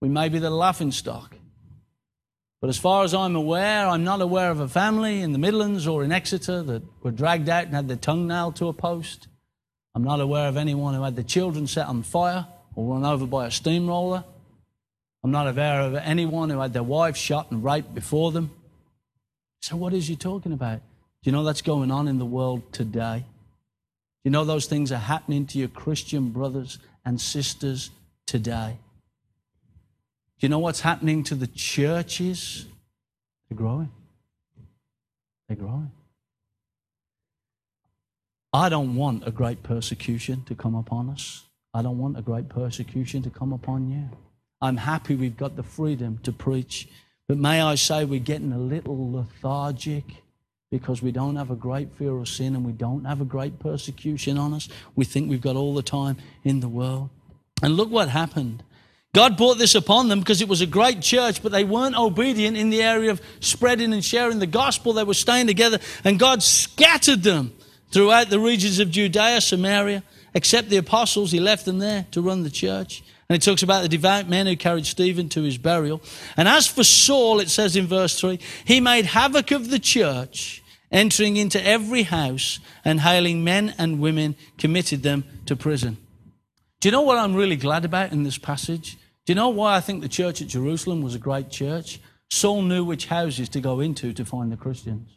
We 0.00 0.08
may 0.08 0.28
be 0.28 0.38
the 0.38 0.50
laughing 0.50 0.92
stock. 0.92 1.36
But 2.60 2.70
as 2.70 2.78
far 2.78 3.04
as 3.04 3.12
I'm 3.12 3.36
aware, 3.36 3.86
I'm 3.86 4.04
not 4.04 4.22
aware 4.22 4.50
of 4.50 4.60
a 4.60 4.68
family 4.68 5.20
in 5.20 5.32
the 5.32 5.38
Midlands 5.38 5.86
or 5.86 6.02
in 6.02 6.10
Exeter 6.10 6.62
that 6.62 6.82
were 7.02 7.10
dragged 7.10 7.48
out 7.48 7.66
and 7.66 7.74
had 7.74 7.88
their 7.88 7.96
tongue 7.96 8.26
nailed 8.26 8.56
to 8.56 8.68
a 8.68 8.72
post. 8.72 9.28
I'm 9.96 10.04
not 10.04 10.20
aware 10.20 10.46
of 10.46 10.58
anyone 10.58 10.92
who 10.92 11.02
had 11.02 11.16
their 11.16 11.24
children 11.24 11.66
set 11.66 11.86
on 11.86 12.02
fire 12.02 12.46
or 12.74 12.92
run 12.92 13.06
over 13.06 13.24
by 13.24 13.46
a 13.46 13.50
steamroller. 13.50 14.24
I'm 15.24 15.30
not 15.30 15.48
aware 15.48 15.80
of 15.80 15.94
anyone 15.94 16.50
who 16.50 16.60
had 16.60 16.74
their 16.74 16.82
wife 16.82 17.16
shot 17.16 17.50
and 17.50 17.64
raped 17.64 17.94
before 17.94 18.30
them. 18.30 18.50
So, 19.62 19.74
what 19.74 19.94
is 19.94 20.06
he 20.06 20.14
talking 20.14 20.52
about? 20.52 20.80
Do 21.22 21.30
you 21.30 21.32
know 21.32 21.44
that's 21.44 21.62
going 21.62 21.90
on 21.90 22.08
in 22.08 22.18
the 22.18 22.26
world 22.26 22.74
today? 22.74 23.20
Do 23.20 24.20
you 24.24 24.30
know 24.30 24.44
those 24.44 24.66
things 24.66 24.92
are 24.92 24.96
happening 24.96 25.46
to 25.46 25.58
your 25.58 25.68
Christian 25.68 26.28
brothers 26.28 26.78
and 27.06 27.18
sisters 27.18 27.90
today? 28.26 28.76
Do 30.38 30.46
you 30.46 30.50
know 30.50 30.58
what's 30.58 30.82
happening 30.82 31.24
to 31.24 31.34
the 31.34 31.46
churches? 31.46 32.66
They're 33.48 33.56
growing. 33.56 33.90
They're 35.48 35.56
growing. 35.56 35.90
I 38.56 38.70
don't 38.70 38.96
want 38.96 39.28
a 39.28 39.30
great 39.30 39.62
persecution 39.62 40.42
to 40.44 40.54
come 40.54 40.74
upon 40.74 41.10
us. 41.10 41.44
I 41.74 41.82
don't 41.82 41.98
want 41.98 42.16
a 42.16 42.22
great 42.22 42.48
persecution 42.48 43.22
to 43.24 43.28
come 43.28 43.52
upon 43.52 43.90
you. 43.90 44.08
I'm 44.62 44.78
happy 44.78 45.14
we've 45.14 45.36
got 45.36 45.56
the 45.56 45.62
freedom 45.62 46.18
to 46.22 46.32
preach. 46.32 46.88
But 47.28 47.36
may 47.36 47.60
I 47.60 47.74
say, 47.74 48.06
we're 48.06 48.18
getting 48.18 48.54
a 48.54 48.58
little 48.58 49.12
lethargic 49.12 50.04
because 50.70 51.02
we 51.02 51.12
don't 51.12 51.36
have 51.36 51.50
a 51.50 51.54
great 51.54 51.92
fear 51.96 52.16
of 52.16 52.28
sin 52.28 52.56
and 52.56 52.64
we 52.64 52.72
don't 52.72 53.04
have 53.04 53.20
a 53.20 53.26
great 53.26 53.58
persecution 53.58 54.38
on 54.38 54.54
us. 54.54 54.70
We 54.94 55.04
think 55.04 55.28
we've 55.28 55.42
got 55.42 55.56
all 55.56 55.74
the 55.74 55.82
time 55.82 56.16
in 56.42 56.60
the 56.60 56.68
world. 56.68 57.10
And 57.62 57.76
look 57.76 57.90
what 57.90 58.08
happened. 58.08 58.62
God 59.12 59.36
brought 59.36 59.58
this 59.58 59.74
upon 59.74 60.08
them 60.08 60.20
because 60.20 60.40
it 60.40 60.48
was 60.48 60.62
a 60.62 60.66
great 60.66 61.02
church, 61.02 61.42
but 61.42 61.52
they 61.52 61.64
weren't 61.64 61.98
obedient 61.98 62.56
in 62.56 62.70
the 62.70 62.82
area 62.82 63.10
of 63.10 63.20
spreading 63.40 63.92
and 63.92 64.02
sharing 64.02 64.38
the 64.38 64.46
gospel. 64.46 64.94
They 64.94 65.04
were 65.04 65.12
staying 65.12 65.46
together, 65.46 65.78
and 66.04 66.18
God 66.18 66.42
scattered 66.42 67.22
them 67.22 67.52
throughout 67.90 68.30
the 68.30 68.40
regions 68.40 68.78
of 68.78 68.90
Judea, 68.90 69.40
Samaria, 69.40 70.02
except 70.34 70.68
the 70.68 70.76
apostles. 70.76 71.32
He 71.32 71.40
left 71.40 71.64
them 71.64 71.78
there 71.78 72.06
to 72.10 72.20
run 72.20 72.42
the 72.42 72.50
church. 72.50 73.02
And 73.28 73.36
it 73.36 73.44
talks 73.44 73.62
about 73.62 73.82
the 73.82 73.88
devout 73.88 74.28
men 74.28 74.46
who 74.46 74.56
carried 74.56 74.86
Stephen 74.86 75.28
to 75.30 75.42
his 75.42 75.58
burial. 75.58 76.00
And 76.36 76.46
as 76.46 76.66
for 76.66 76.84
Saul, 76.84 77.40
it 77.40 77.50
says 77.50 77.74
in 77.74 77.86
verse 77.86 78.18
3, 78.20 78.38
he 78.64 78.80
made 78.80 79.06
havoc 79.06 79.50
of 79.50 79.70
the 79.70 79.78
church 79.80 80.62
entering 80.90 81.36
into 81.36 81.64
every 81.64 82.04
house 82.04 82.60
and 82.84 83.00
hailing 83.00 83.42
men 83.44 83.74
and 83.78 84.00
women, 84.00 84.36
committed 84.58 85.02
them 85.02 85.24
to 85.46 85.56
prison. 85.56 85.96
Do 86.80 86.88
you 86.88 86.92
know 86.92 87.02
what 87.02 87.18
I'm 87.18 87.34
really 87.34 87.56
glad 87.56 87.84
about 87.84 88.12
in 88.12 88.22
this 88.22 88.38
passage? 88.38 88.96
Do 89.24 89.32
you 89.32 89.34
know 89.34 89.48
why 89.48 89.76
I 89.76 89.80
think 89.80 90.02
the 90.02 90.08
church 90.08 90.40
at 90.40 90.48
Jerusalem 90.48 91.02
was 91.02 91.14
a 91.14 91.18
great 91.18 91.50
church? 91.50 92.00
Saul 92.30 92.62
knew 92.62 92.84
which 92.84 93.06
houses 93.06 93.48
to 93.50 93.60
go 93.60 93.80
into 93.80 94.12
to 94.12 94.24
find 94.24 94.52
the 94.52 94.56
Christians. 94.56 95.10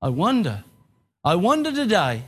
I 0.00 0.08
wonder, 0.08 0.64
I 1.24 1.36
wonder 1.36 1.70
today, 1.70 2.24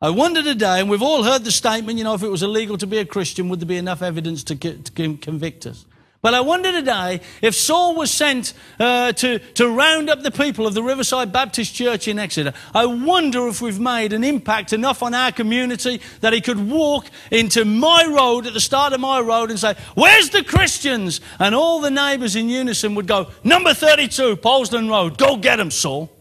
I 0.00 0.10
wonder 0.10 0.44
today, 0.44 0.78
and 0.78 0.88
we've 0.88 1.02
all 1.02 1.24
heard 1.24 1.42
the 1.42 1.50
statement, 1.50 1.98
you 1.98 2.04
know, 2.04 2.14
if 2.14 2.22
it 2.22 2.28
was 2.28 2.44
illegal 2.44 2.78
to 2.78 2.86
be 2.86 2.98
a 2.98 3.04
Christian, 3.04 3.48
would 3.48 3.58
there 3.58 3.66
be 3.66 3.78
enough 3.78 4.00
evidence 4.00 4.44
to, 4.44 4.54
to 4.54 5.16
convict 5.16 5.66
us? 5.66 5.86
But 6.22 6.34
I 6.34 6.40
wonder 6.40 6.70
today 6.70 7.20
if 7.42 7.56
Saul 7.56 7.96
was 7.96 8.12
sent 8.12 8.52
uh, 8.78 9.10
to, 9.10 9.40
to 9.40 9.68
round 9.68 10.08
up 10.08 10.22
the 10.22 10.30
people 10.30 10.68
of 10.68 10.74
the 10.74 10.84
Riverside 10.84 11.32
Baptist 11.32 11.74
Church 11.74 12.06
in 12.06 12.20
Exeter, 12.20 12.52
I 12.72 12.86
wonder 12.86 13.48
if 13.48 13.60
we've 13.60 13.80
made 13.80 14.12
an 14.12 14.22
impact 14.22 14.72
enough 14.72 15.02
on 15.02 15.14
our 15.14 15.32
community 15.32 16.00
that 16.20 16.32
he 16.32 16.40
could 16.40 16.70
walk 16.70 17.06
into 17.32 17.64
my 17.64 18.04
road 18.06 18.46
at 18.46 18.52
the 18.52 18.60
start 18.60 18.92
of 18.92 19.00
my 19.00 19.18
road 19.18 19.50
and 19.50 19.58
say, 19.58 19.74
Where's 19.96 20.30
the 20.30 20.44
Christians? 20.44 21.20
And 21.40 21.56
all 21.56 21.80
the 21.80 21.90
neighbours 21.90 22.36
in 22.36 22.48
unison 22.48 22.94
would 22.94 23.08
go, 23.08 23.32
Number 23.42 23.74
32, 23.74 24.36
Polesden 24.36 24.88
Road, 24.88 25.18
go 25.18 25.36
get 25.36 25.56
them, 25.56 25.72
Saul. 25.72 26.17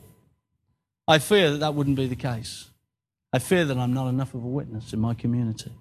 I 1.08 1.20
fear 1.20 1.52
that 1.52 1.60
that 1.60 1.74
wouldn't 1.74 1.96
be 1.96 2.08
the 2.08 2.16
case. 2.16 2.70
I 3.32 3.40
fear 3.40 3.66
that 3.66 3.78
I'm 3.78 3.94
not 3.94 4.08
enough 4.08 4.34
of 4.34 4.44
a 4.44 4.48
witness 4.48 4.94
in 4.94 5.00
my 5.00 5.14
community. 5.14 5.72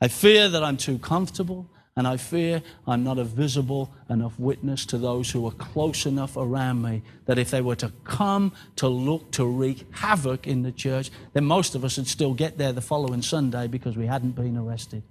I 0.00 0.08
fear 0.08 0.48
that 0.48 0.62
I'm 0.62 0.76
too 0.76 0.98
comfortable. 0.98 1.70
And 1.98 2.06
I 2.06 2.18
fear 2.18 2.62
I'm 2.86 3.04
not 3.04 3.18
a 3.18 3.24
visible 3.24 3.90
enough 4.10 4.38
witness 4.38 4.84
to 4.86 4.98
those 4.98 5.30
who 5.30 5.46
are 5.46 5.52
close 5.52 6.04
enough 6.04 6.36
around 6.36 6.82
me 6.82 7.02
that 7.24 7.38
if 7.38 7.50
they 7.50 7.62
were 7.62 7.76
to 7.76 7.90
come 8.04 8.52
to 8.76 8.86
look 8.86 9.30
to 9.32 9.46
wreak 9.46 9.86
havoc 9.92 10.46
in 10.46 10.62
the 10.62 10.72
church, 10.72 11.10
then 11.32 11.46
most 11.46 11.74
of 11.74 11.86
us 11.86 11.96
would 11.96 12.06
still 12.06 12.34
get 12.34 12.58
there 12.58 12.72
the 12.72 12.82
following 12.82 13.22
Sunday 13.22 13.66
because 13.66 13.96
we 13.96 14.04
hadn't 14.06 14.32
been 14.32 14.58
arrested. 14.58 15.04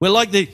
We're 0.00 0.08
like 0.08 0.30
the, 0.30 0.48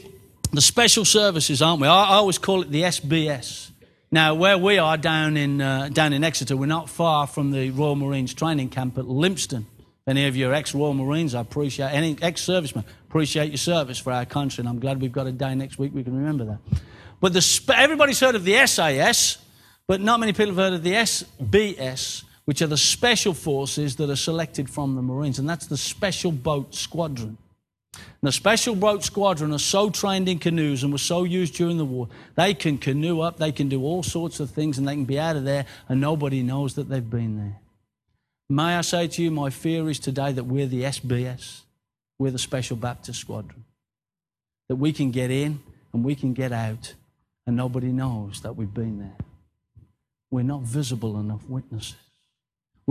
the 0.53 0.61
special 0.61 1.05
services, 1.05 1.63
aren't 1.63 1.81
we? 1.81 1.87
I, 1.87 2.03
I 2.03 2.15
always 2.17 2.39
call 2.39 2.63
it 2.63 2.73
the 2.73 2.83
SBS. 2.83 3.71
Now, 4.13 4.35
where 4.35 4.59
we 4.59 4.77
are 4.77 4.97
down 4.97 5.37
in, 5.37 5.61
uh, 5.61 5.89
down 5.89 6.13
in 6.13 6.25
Exeter, 6.25 6.57
we're 6.57 6.67
not 6.67 6.91
far 6.91 7.29
from 7.29 7.53
the 7.53 7.71
Royal 7.71 7.95
Marines 7.95 8.35
training 8.35 8.71
camp 8.71 8.99
at 8.99 9.05
Lympstone. 9.05 9.67
Any 10.05 10.27
of 10.27 10.35
you 10.35 10.53
ex 10.53 10.75
Royal 10.75 10.95
Marines, 10.95 11.33
I 11.33 11.41
appreciate, 11.43 11.93
any 11.93 12.17
ex 12.21 12.43
servicemen, 12.43 12.85
appreciate 13.09 13.51
your 13.51 13.59
service 13.59 14.01
for 14.01 14.13
our 14.13 14.27
country, 14.27 14.63
and 14.63 14.69
I'm 14.69 14.81
glad 14.81 15.01
we've 15.01 15.13
got 15.13 15.29
a 15.29 15.33
day 15.33 15.55
next 15.55 15.79
week 15.79 15.95
we 15.95 16.03
can 16.03 16.17
remember 16.17 16.45
that. 16.47 16.59
But 17.21 17.35
the, 17.35 17.75
everybody's 17.77 18.19
heard 18.19 18.35
of 18.35 18.43
the 18.43 18.67
SAS, 18.67 19.39
but 19.87 20.01
not 20.01 20.19
many 20.19 20.33
people 20.33 20.47
have 20.47 20.57
heard 20.57 20.73
of 20.73 20.83
the 20.83 20.95
SBS, 20.95 22.25
which 22.47 22.63
are 22.63 22.67
the 22.67 22.77
special 22.77 23.33
forces 23.33 23.95
that 23.97 24.11
are 24.11 24.17
selected 24.17 24.69
from 24.69 24.97
the 24.97 25.03
Marines, 25.03 25.39
and 25.39 25.49
that's 25.49 25.67
the 25.67 25.77
Special 25.77 26.33
Boat 26.33 26.75
Squadron. 26.75 27.39
And 28.21 28.29
the 28.29 28.33
Special 28.33 28.75
Boat 28.75 29.03
Squadron 29.05 29.53
are 29.53 29.59
so 29.59 29.91
trained 29.91 30.29
in 30.29 30.39
canoes 30.39 30.83
and 30.83 30.93
were 30.93 30.99
so 30.99 31.25
used 31.25 31.55
during 31.55 31.79
the 31.79 31.85
war, 31.85 32.09
they 32.35 32.55
can 32.55 32.79
canoe 32.79 33.21
up, 33.21 33.39
they 33.39 33.53
can 33.53 33.69
do 33.69 33.83
all 33.83 34.03
sorts 34.03 34.41
of 34.41 34.51
things, 34.51 34.79
and 34.79 34.87
they 34.87 34.95
can 34.95 35.05
be 35.05 35.19
out 35.19 35.37
of 35.37 35.45
there, 35.45 35.67
and 35.89 36.01
nobody 36.01 36.43
knows 36.43 36.75
that 36.75 36.89
they've 36.89 37.09
been 37.11 37.37
there. 37.37 37.61
May 38.49 38.77
I 38.77 38.81
say 38.81 39.07
to 39.07 39.23
you, 39.23 39.31
my 39.31 39.51
fear 39.51 39.89
is 39.89 39.99
today 39.99 40.33
that 40.33 40.45
we're 40.45 40.67
the 40.67 40.83
SBS, 40.83 41.63
we're 42.19 42.33
the 42.33 42.39
Special 42.39 42.77
Baptist 42.77 43.21
Squadron. 43.21 43.65
That 44.69 44.77
we 44.77 44.93
can 44.93 45.11
get 45.11 45.31
in 45.31 45.61
and 45.93 46.05
we 46.05 46.15
can 46.15 46.35
get 46.35 46.53
out, 46.53 46.95
and 47.47 47.57
nobody 47.57 47.89
knows 47.89 48.41
that 48.43 48.57
we've 48.57 48.75
been 48.75 48.99
there. 48.99 49.17
We're 50.31 50.43
not 50.43 50.63
visible 50.63 51.19
enough 51.19 51.49
witnesses. 51.49 52.10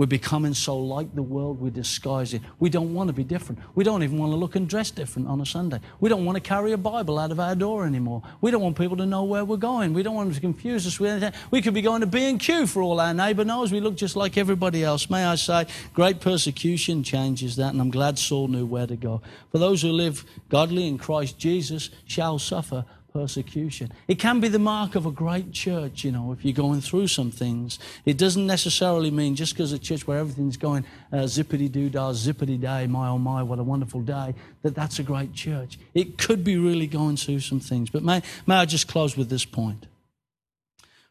We're 0.00 0.06
becoming 0.06 0.54
so 0.54 0.78
like 0.78 1.14
the 1.14 1.22
world, 1.22 1.60
we're 1.60 1.68
disguising. 1.68 2.40
We 2.58 2.70
don't 2.70 2.94
want 2.94 3.08
to 3.08 3.12
be 3.12 3.22
different. 3.22 3.60
We 3.74 3.84
don't 3.84 4.02
even 4.02 4.16
want 4.16 4.32
to 4.32 4.36
look 4.36 4.56
and 4.56 4.66
dress 4.66 4.90
different 4.90 5.28
on 5.28 5.42
a 5.42 5.44
Sunday. 5.44 5.78
We 6.00 6.08
don't 6.08 6.24
want 6.24 6.36
to 6.36 6.40
carry 6.40 6.72
a 6.72 6.78
Bible 6.78 7.18
out 7.18 7.30
of 7.30 7.38
our 7.38 7.54
door 7.54 7.84
anymore. 7.84 8.22
We 8.40 8.50
don't 8.50 8.62
want 8.62 8.78
people 8.78 8.96
to 8.96 9.04
know 9.04 9.24
where 9.24 9.44
we're 9.44 9.58
going. 9.58 9.92
We 9.92 10.02
don't 10.02 10.14
want 10.14 10.30
them 10.30 10.34
to 10.36 10.40
confuse 10.40 10.86
us 10.86 10.98
with 10.98 11.10
anything. 11.10 11.38
We 11.50 11.60
could 11.60 11.74
be 11.74 11.82
going 11.82 12.00
to 12.00 12.06
B&Q 12.06 12.66
for 12.66 12.80
all 12.80 12.98
our 12.98 13.12
neighbour 13.12 13.44
knows. 13.44 13.72
We 13.72 13.80
look 13.80 13.94
just 13.94 14.16
like 14.16 14.38
everybody 14.38 14.82
else. 14.82 15.10
May 15.10 15.22
I 15.22 15.34
say, 15.34 15.66
great 15.92 16.20
persecution 16.20 17.02
changes 17.02 17.56
that, 17.56 17.74
and 17.74 17.80
I'm 17.82 17.90
glad 17.90 18.18
Saul 18.18 18.48
knew 18.48 18.64
where 18.64 18.86
to 18.86 18.96
go. 18.96 19.20
For 19.52 19.58
those 19.58 19.82
who 19.82 19.92
live 19.92 20.24
godly 20.48 20.88
in 20.88 20.96
Christ 20.96 21.38
Jesus 21.38 21.90
shall 22.06 22.38
suffer 22.38 22.86
persecution. 23.12 23.92
It 24.08 24.18
can 24.18 24.40
be 24.40 24.48
the 24.48 24.58
mark 24.58 24.94
of 24.94 25.06
a 25.06 25.10
great 25.10 25.52
church, 25.52 26.04
you 26.04 26.12
know, 26.12 26.32
if 26.32 26.44
you're 26.44 26.54
going 26.54 26.80
through 26.80 27.08
some 27.08 27.30
things. 27.30 27.78
It 28.04 28.16
doesn't 28.16 28.46
necessarily 28.46 29.10
mean 29.10 29.36
just 29.36 29.54
because 29.54 29.72
a 29.72 29.78
church 29.78 30.06
where 30.06 30.18
everything's 30.18 30.56
going 30.56 30.84
uh, 31.12 31.18
zippity 31.18 31.70
doo 31.70 31.90
dah, 31.90 32.12
zippity 32.12 32.60
day, 32.60 32.86
my 32.86 33.08
oh 33.08 33.18
my, 33.18 33.42
what 33.42 33.58
a 33.58 33.62
wonderful 33.62 34.00
day, 34.00 34.34
that 34.62 34.74
that's 34.74 34.98
a 34.98 35.02
great 35.02 35.32
church. 35.32 35.78
It 35.94 36.18
could 36.18 36.44
be 36.44 36.56
really 36.56 36.86
going 36.86 37.16
through 37.16 37.40
some 37.40 37.60
things. 37.60 37.90
But 37.90 38.02
may, 38.02 38.22
may 38.46 38.56
I 38.56 38.64
just 38.64 38.88
close 38.88 39.16
with 39.16 39.28
this 39.28 39.44
point? 39.44 39.86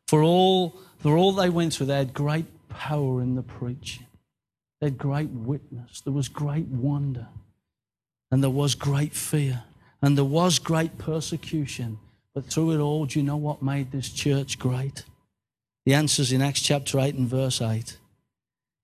For 0.08 0.24
all, 0.24 0.80
for 1.00 1.16
all 1.16 1.34
they 1.34 1.50
went 1.50 1.74
through, 1.74 1.88
they 1.88 1.98
had 1.98 2.14
great 2.14 2.46
power 2.70 3.22
in 3.22 3.36
the 3.36 3.44
preaching. 3.44 4.08
They 4.80 4.88
had 4.88 4.98
great 4.98 5.30
witness. 5.30 6.02
There 6.02 6.14
was 6.14 6.30
great 6.30 6.68
wonder. 6.68 7.28
And 8.32 8.44
there 8.44 8.50
was 8.50 8.76
great 8.76 9.14
fear. 9.14 9.64
And 10.02 10.18
there 10.18 10.26
was 10.26 10.60
great 10.60 10.98
persecution. 10.98 12.00
But 12.34 12.46
through 12.46 12.72
it 12.72 12.80
all, 12.80 13.06
do 13.06 13.20
you 13.20 13.26
know 13.26 13.38
what 13.38 13.62
made 13.62 13.92
this 13.92 14.10
church 14.10 14.60
great? 14.60 15.04
The 15.86 15.94
answer's 15.94 16.32
in 16.32 16.42
Acts 16.42 16.62
chapter 16.62 17.00
8 17.00 17.16
and 17.16 17.28
verse 17.28 17.62
8. 17.62 17.98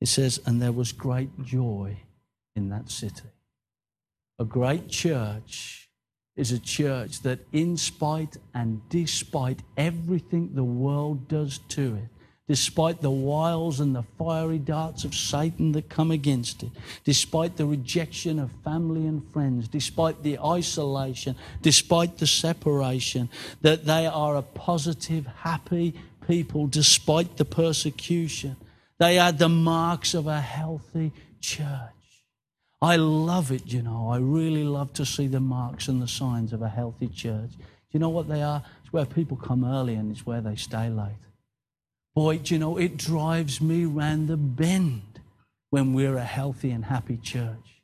It 0.02 0.08
says, 0.08 0.40
And 0.46 0.62
there 0.62 0.72
was 0.72 0.92
great 0.92 1.44
joy 1.44 1.98
in 2.56 2.70
that 2.70 2.90
city. 2.90 3.30
A 4.40 4.46
great 4.46 4.90
church 4.90 5.90
is 6.36 6.52
a 6.52 6.60
church 6.60 7.22
that, 7.22 7.40
in 7.54 7.78
spite 7.78 8.38
and 8.54 8.82
despite 8.90 9.62
everything 9.78 10.54
the 10.54 10.64
world 10.64 11.28
does 11.30 11.60
to 11.70 11.96
it, 11.96 12.10
despite 12.48 13.02
the 13.02 13.12
wiles 13.12 13.80
and 13.80 13.96
the 13.96 14.04
fiery 14.18 14.60
darts 14.60 15.04
of 15.04 15.16
Satan 15.16 15.72
that 15.72 15.90
come 15.90 16.12
against 16.12 16.62
it, 16.62 16.70
despite 17.04 17.58
the 17.58 17.66
rejection 17.66 18.38
of 18.38 18.52
family 18.64 19.08
and 19.08 19.26
friends, 19.34 19.68
despite 19.68 20.22
the 20.22 20.38
isolation, 20.40 21.36
despite 21.62 22.18
the 22.18 22.28
separation, 22.28 23.30
that 23.62 23.86
they 23.86 24.06
are 24.06 24.36
a 24.36 24.44
positive, 24.44 25.26
happy 25.26 25.96
people 26.28 26.68
despite 26.68 27.38
the 27.38 27.46
persecution. 27.46 28.56
They 29.00 29.20
are 29.20 29.32
the 29.32 29.50
marks 29.50 30.14
of 30.14 30.28
a 30.28 30.40
healthy 30.40 31.12
church. 31.42 31.92
I 32.82 32.98
love 32.98 33.52
it, 33.52 33.74
you 33.74 33.82
know. 33.82 34.10
I 34.10 34.18
really 34.18 34.64
love 34.64 34.94
to 34.94 35.06
see 35.06 35.28
the 35.28 35.40
marks 35.40 35.88
and 35.88 36.02
the 36.02 36.08
signs 36.08 36.54
of 36.54 36.62
a 36.62 36.70
healthy 36.70 37.08
church. 37.08 37.52
Do 37.52 37.92
you 37.92 38.00
know 38.00 38.10
what 38.10 38.28
they 38.28 38.44
are? 38.44 38.62
It's 38.84 38.94
where 38.94 39.06
people 39.06 39.38
come 39.38 39.66
early 39.66 39.96
and 39.96 40.12
it's 40.12 40.26
where 40.26 40.42
they 40.42 40.56
stay 40.56 40.90
late. 40.90 41.18
Boy, 42.16 42.40
you 42.46 42.58
know, 42.58 42.78
it 42.78 42.96
drives 42.96 43.60
me 43.60 43.84
round 43.84 44.30
the 44.30 44.38
bend 44.38 45.20
when 45.70 45.94
we're 45.94 46.16
a 46.16 46.24
healthy 46.24 46.72
and 46.72 46.86
happy 46.86 47.18
church. 47.18 47.82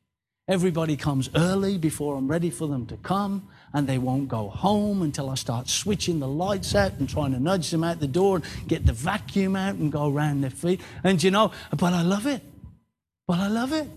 Everybody 0.48 0.96
comes 0.96 1.30
early 1.36 1.78
before 1.78 2.16
I'm 2.16 2.30
ready 2.30 2.50
for 2.50 2.66
them 2.66 2.86
to 2.88 2.98
come, 2.98 3.50
and 3.74 3.88
they 3.88 3.98
won't 3.98 4.30
go 4.30 4.48
home 4.48 5.02
until 5.02 5.30
I 5.30 5.36
start 5.36 5.68
switching 5.68 6.20
the 6.20 6.30
lights 6.30 6.76
out 6.76 6.94
and 6.94 7.10
trying 7.10 7.34
to 7.34 7.40
nudge 7.40 7.72
them 7.72 7.84
out 7.84 8.00
the 8.00 8.08
door 8.08 8.38
and 8.38 8.46
get 8.70 8.86
the 8.86 8.94
vacuum 8.94 9.58
out 9.58 9.76
and 9.76 9.92
go 9.92 10.10
around 10.10 10.42
their 10.42 10.50
feet. 10.50 10.80
And 11.04 11.22
you 11.22 11.32
know, 11.32 11.52
but 11.76 11.92
I 11.92 12.02
love 12.02 12.26
it. 12.26 12.42
But 13.28 13.40
I 13.40 13.50
love 13.50 13.74
it. 13.74 13.90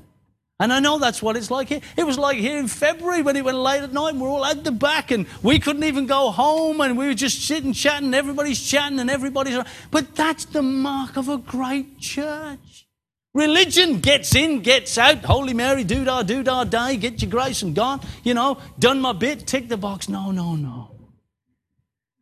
And 0.61 0.73
I 0.73 0.79
know 0.79 0.99
that's 0.99 1.21
what 1.21 1.37
it's 1.37 1.51
like 1.51 1.69
here. 1.69 1.81
It 1.97 2.05
was 2.05 2.17
like 2.17 2.39
here 2.39 2.59
in 2.59 2.69
February 2.69 3.23
when 3.23 3.35
it 3.35 3.45
went 3.45 3.59
late 3.59 3.83
at 3.83 3.93
night 3.93 4.11
and 4.11 4.21
we're 4.21 4.29
all 4.29 4.45
at 4.45 4.63
the 4.63 4.71
back 4.71 5.11
and 5.11 5.27
we 5.43 5.59
couldn't 5.59 5.83
even 5.83 6.07
go 6.07 6.31
home 6.31 6.81
and 6.81 6.97
we 6.97 7.07
were 7.07 7.15
just 7.15 7.45
sitting 7.45 7.73
chatting. 7.73 8.15
Everybody's 8.15 8.63
chatting 8.63 9.01
and 9.01 9.11
everybody's. 9.11 9.59
But 9.91 10.15
that's 10.15 10.45
the 10.45 10.63
mark 10.63 11.17
of 11.17 11.29
a 11.29 11.39
great 11.39 11.99
church. 11.99 12.87
Religion 13.35 13.99
gets 13.99 14.37
in, 14.37 14.61
gets 14.61 14.97
out. 14.97 15.25
Holy 15.25 15.55
Mary, 15.55 15.83
do 15.83 16.05
da, 16.05 16.23
do 16.23 16.45
da, 16.45 16.63
day, 16.63 16.97
get 16.99 17.21
your 17.21 17.33
grace 17.33 17.63
and 17.63 17.75
gone. 17.75 18.01
You 18.23 18.35
know, 18.35 18.59
done 18.79 19.01
my 19.01 19.13
bit, 19.13 19.49
tick 19.49 19.69
the 19.69 19.77
box. 19.77 20.09
No, 20.09 20.31
no, 20.31 20.55
no. 20.55 20.93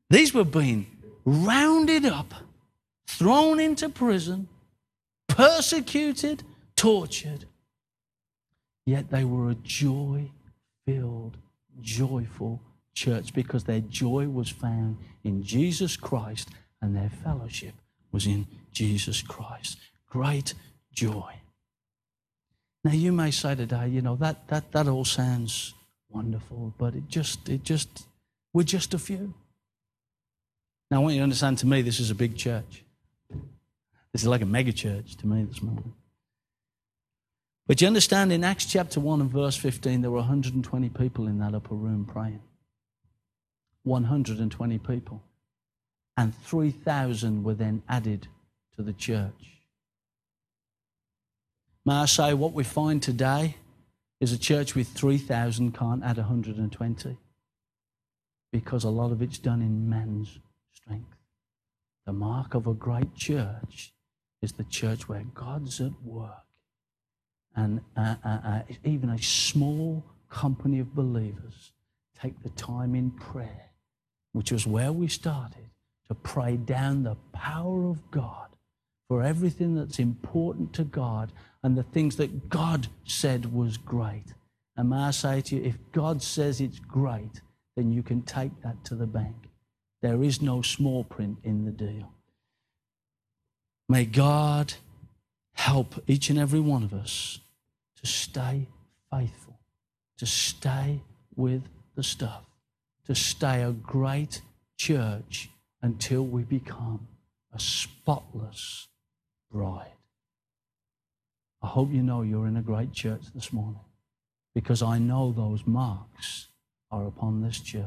These 0.08 0.32
were 0.32 0.44
being 0.44 0.86
rounded 1.26 2.06
up, 2.06 2.32
thrown 3.06 3.60
into 3.60 3.90
prison, 3.90 4.48
persecuted, 5.28 6.44
tortured 6.76 7.44
Yet 8.86 9.10
they 9.10 9.24
were 9.24 9.50
a 9.50 9.54
joy 9.54 10.30
filled, 10.86 11.36
joyful 11.80 12.60
church 12.94 13.32
because 13.32 13.64
their 13.64 13.80
joy 13.80 14.28
was 14.28 14.48
found 14.48 14.98
in 15.24 15.42
Jesus 15.42 15.96
Christ 15.96 16.50
and 16.80 16.96
their 16.96 17.10
fellowship 17.10 17.74
was 18.10 18.26
in 18.26 18.46
Jesus 18.72 19.22
Christ. 19.22 19.78
Great 20.08 20.54
joy. 20.92 21.32
Now 22.84 22.92
you 22.92 23.12
may 23.12 23.30
say 23.30 23.54
today, 23.54 23.88
you 23.88 24.02
know, 24.02 24.16
that, 24.16 24.48
that, 24.48 24.72
that 24.72 24.88
all 24.88 25.04
sounds 25.04 25.74
wonderful, 26.10 26.74
but 26.76 26.94
it 26.94 27.08
just, 27.08 27.48
it 27.48 27.62
just, 27.62 28.06
we're 28.52 28.64
just 28.64 28.92
a 28.92 28.98
few. 28.98 29.32
Now 30.90 30.98
I 30.98 31.00
want 31.00 31.14
you 31.14 31.20
to 31.20 31.24
understand 31.24 31.58
to 31.58 31.66
me, 31.66 31.80
this 31.82 32.00
is 32.00 32.10
a 32.10 32.14
big 32.14 32.36
church. 32.36 32.84
This 34.12 34.22
is 34.22 34.28
like 34.28 34.42
a 34.42 34.46
mega 34.46 34.72
church 34.72 35.16
to 35.18 35.26
me 35.26 35.44
this 35.44 35.62
morning. 35.62 35.94
But 37.72 37.80
you 37.80 37.86
understand 37.86 38.34
in 38.34 38.44
Acts 38.44 38.66
chapter 38.66 39.00
1 39.00 39.22
and 39.22 39.30
verse 39.30 39.56
15, 39.56 40.02
there 40.02 40.10
were 40.10 40.18
120 40.18 40.90
people 40.90 41.26
in 41.26 41.38
that 41.38 41.54
upper 41.54 41.74
room 41.74 42.04
praying. 42.04 42.42
120 43.84 44.78
people. 44.80 45.22
And 46.18 46.34
3,000 46.34 47.42
were 47.42 47.54
then 47.54 47.82
added 47.88 48.28
to 48.76 48.82
the 48.82 48.92
church. 48.92 49.62
May 51.86 51.94
I 51.94 52.04
say, 52.04 52.34
what 52.34 52.52
we 52.52 52.62
find 52.62 53.02
today 53.02 53.56
is 54.20 54.34
a 54.34 54.38
church 54.38 54.74
with 54.74 54.88
3,000 54.88 55.72
can't 55.72 56.04
add 56.04 56.18
120 56.18 57.16
because 58.52 58.84
a 58.84 58.90
lot 58.90 59.12
of 59.12 59.22
it's 59.22 59.38
done 59.38 59.62
in 59.62 59.88
man's 59.88 60.40
strength. 60.74 61.16
The 62.04 62.12
mark 62.12 62.52
of 62.52 62.66
a 62.66 62.74
great 62.74 63.14
church 63.14 63.94
is 64.42 64.52
the 64.52 64.64
church 64.64 65.08
where 65.08 65.24
God's 65.32 65.80
at 65.80 66.02
work. 66.04 66.44
And 67.54 67.80
uh, 67.96 68.14
uh, 68.24 68.28
uh, 68.28 68.62
even 68.84 69.10
a 69.10 69.22
small 69.22 70.04
company 70.30 70.78
of 70.78 70.94
believers 70.94 71.72
take 72.18 72.42
the 72.42 72.50
time 72.50 72.94
in 72.94 73.10
prayer, 73.10 73.70
which 74.32 74.52
was 74.52 74.66
where 74.66 74.92
we 74.92 75.08
started, 75.08 75.70
to 76.08 76.14
pray 76.14 76.56
down 76.56 77.02
the 77.02 77.16
power 77.32 77.88
of 77.88 78.10
God 78.10 78.48
for 79.08 79.22
everything 79.22 79.74
that's 79.74 79.98
important 79.98 80.72
to 80.72 80.84
God 80.84 81.32
and 81.62 81.76
the 81.76 81.82
things 81.82 82.16
that 82.16 82.48
God 82.48 82.88
said 83.04 83.52
was 83.52 83.76
great. 83.76 84.34
And 84.76 84.90
may 84.90 84.96
I 84.96 85.10
say 85.10 85.40
to 85.42 85.56
you, 85.56 85.62
if 85.62 85.76
God 85.92 86.22
says 86.22 86.60
it's 86.60 86.78
great, 86.78 87.42
then 87.76 87.92
you 87.92 88.02
can 88.02 88.22
take 88.22 88.52
that 88.62 88.84
to 88.86 88.94
the 88.94 89.06
bank. 89.06 89.50
There 90.00 90.22
is 90.22 90.42
no 90.42 90.62
small 90.62 91.04
print 91.04 91.38
in 91.44 91.64
the 91.64 91.70
deal. 91.70 92.12
May 93.88 94.06
God 94.06 94.74
help 95.54 96.02
each 96.06 96.30
and 96.30 96.38
every 96.38 96.60
one 96.60 96.82
of 96.82 96.92
us 96.92 97.40
to 98.00 98.06
stay 98.06 98.68
faithful, 99.10 99.60
to 100.18 100.26
stay 100.26 101.00
with 101.36 101.62
the 101.94 102.02
stuff, 102.02 102.44
to 103.06 103.14
stay 103.14 103.62
a 103.62 103.72
great 103.72 104.42
church 104.76 105.50
until 105.82 106.24
we 106.24 106.42
become 106.42 107.08
a 107.54 107.60
spotless 107.60 108.88
bride. 109.50 109.92
I 111.62 111.68
hope 111.68 111.92
you 111.92 112.02
know 112.02 112.22
you're 112.22 112.46
in 112.46 112.56
a 112.56 112.62
great 112.62 112.92
church 112.92 113.22
this 113.34 113.52
morning 113.52 113.80
because 114.54 114.82
I 114.82 114.98
know 114.98 115.32
those 115.32 115.66
marks 115.66 116.48
are 116.90 117.06
upon 117.06 117.42
this 117.42 117.60
church. 117.60 117.86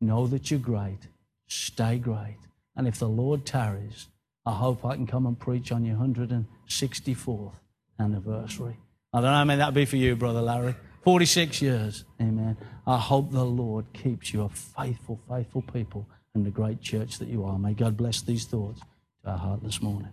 Know 0.00 0.26
that 0.28 0.50
you're 0.50 0.60
great, 0.60 1.08
stay 1.48 1.98
great. 1.98 2.38
And 2.76 2.86
if 2.86 2.98
the 2.98 3.08
Lord 3.08 3.44
tarries, 3.44 4.06
I 4.48 4.52
hope 4.52 4.82
I 4.82 4.94
can 4.94 5.06
come 5.06 5.26
and 5.26 5.38
preach 5.38 5.72
on 5.72 5.84
your 5.84 5.96
164th 5.96 7.52
anniversary. 8.00 8.78
I 9.12 9.20
don't 9.20 9.30
know 9.30 9.36
how 9.36 9.44
many 9.44 9.58
that'll 9.58 9.74
be 9.74 9.84
for 9.84 9.98
you, 9.98 10.16
Brother 10.16 10.40
Larry. 10.40 10.74
46 11.02 11.60
years. 11.60 12.06
Amen. 12.18 12.56
I 12.86 12.96
hope 12.96 13.30
the 13.30 13.44
Lord 13.44 13.84
keeps 13.92 14.32
you 14.32 14.44
a 14.44 14.48
faithful, 14.48 15.20
faithful 15.28 15.60
people 15.60 16.08
and 16.34 16.46
the 16.46 16.50
great 16.50 16.80
church 16.80 17.18
that 17.18 17.28
you 17.28 17.44
are. 17.44 17.58
May 17.58 17.74
God 17.74 17.98
bless 17.98 18.22
these 18.22 18.46
thoughts 18.46 18.80
to 19.22 19.32
our 19.32 19.36
heart 19.36 19.62
this 19.62 19.82
morning. 19.82 20.08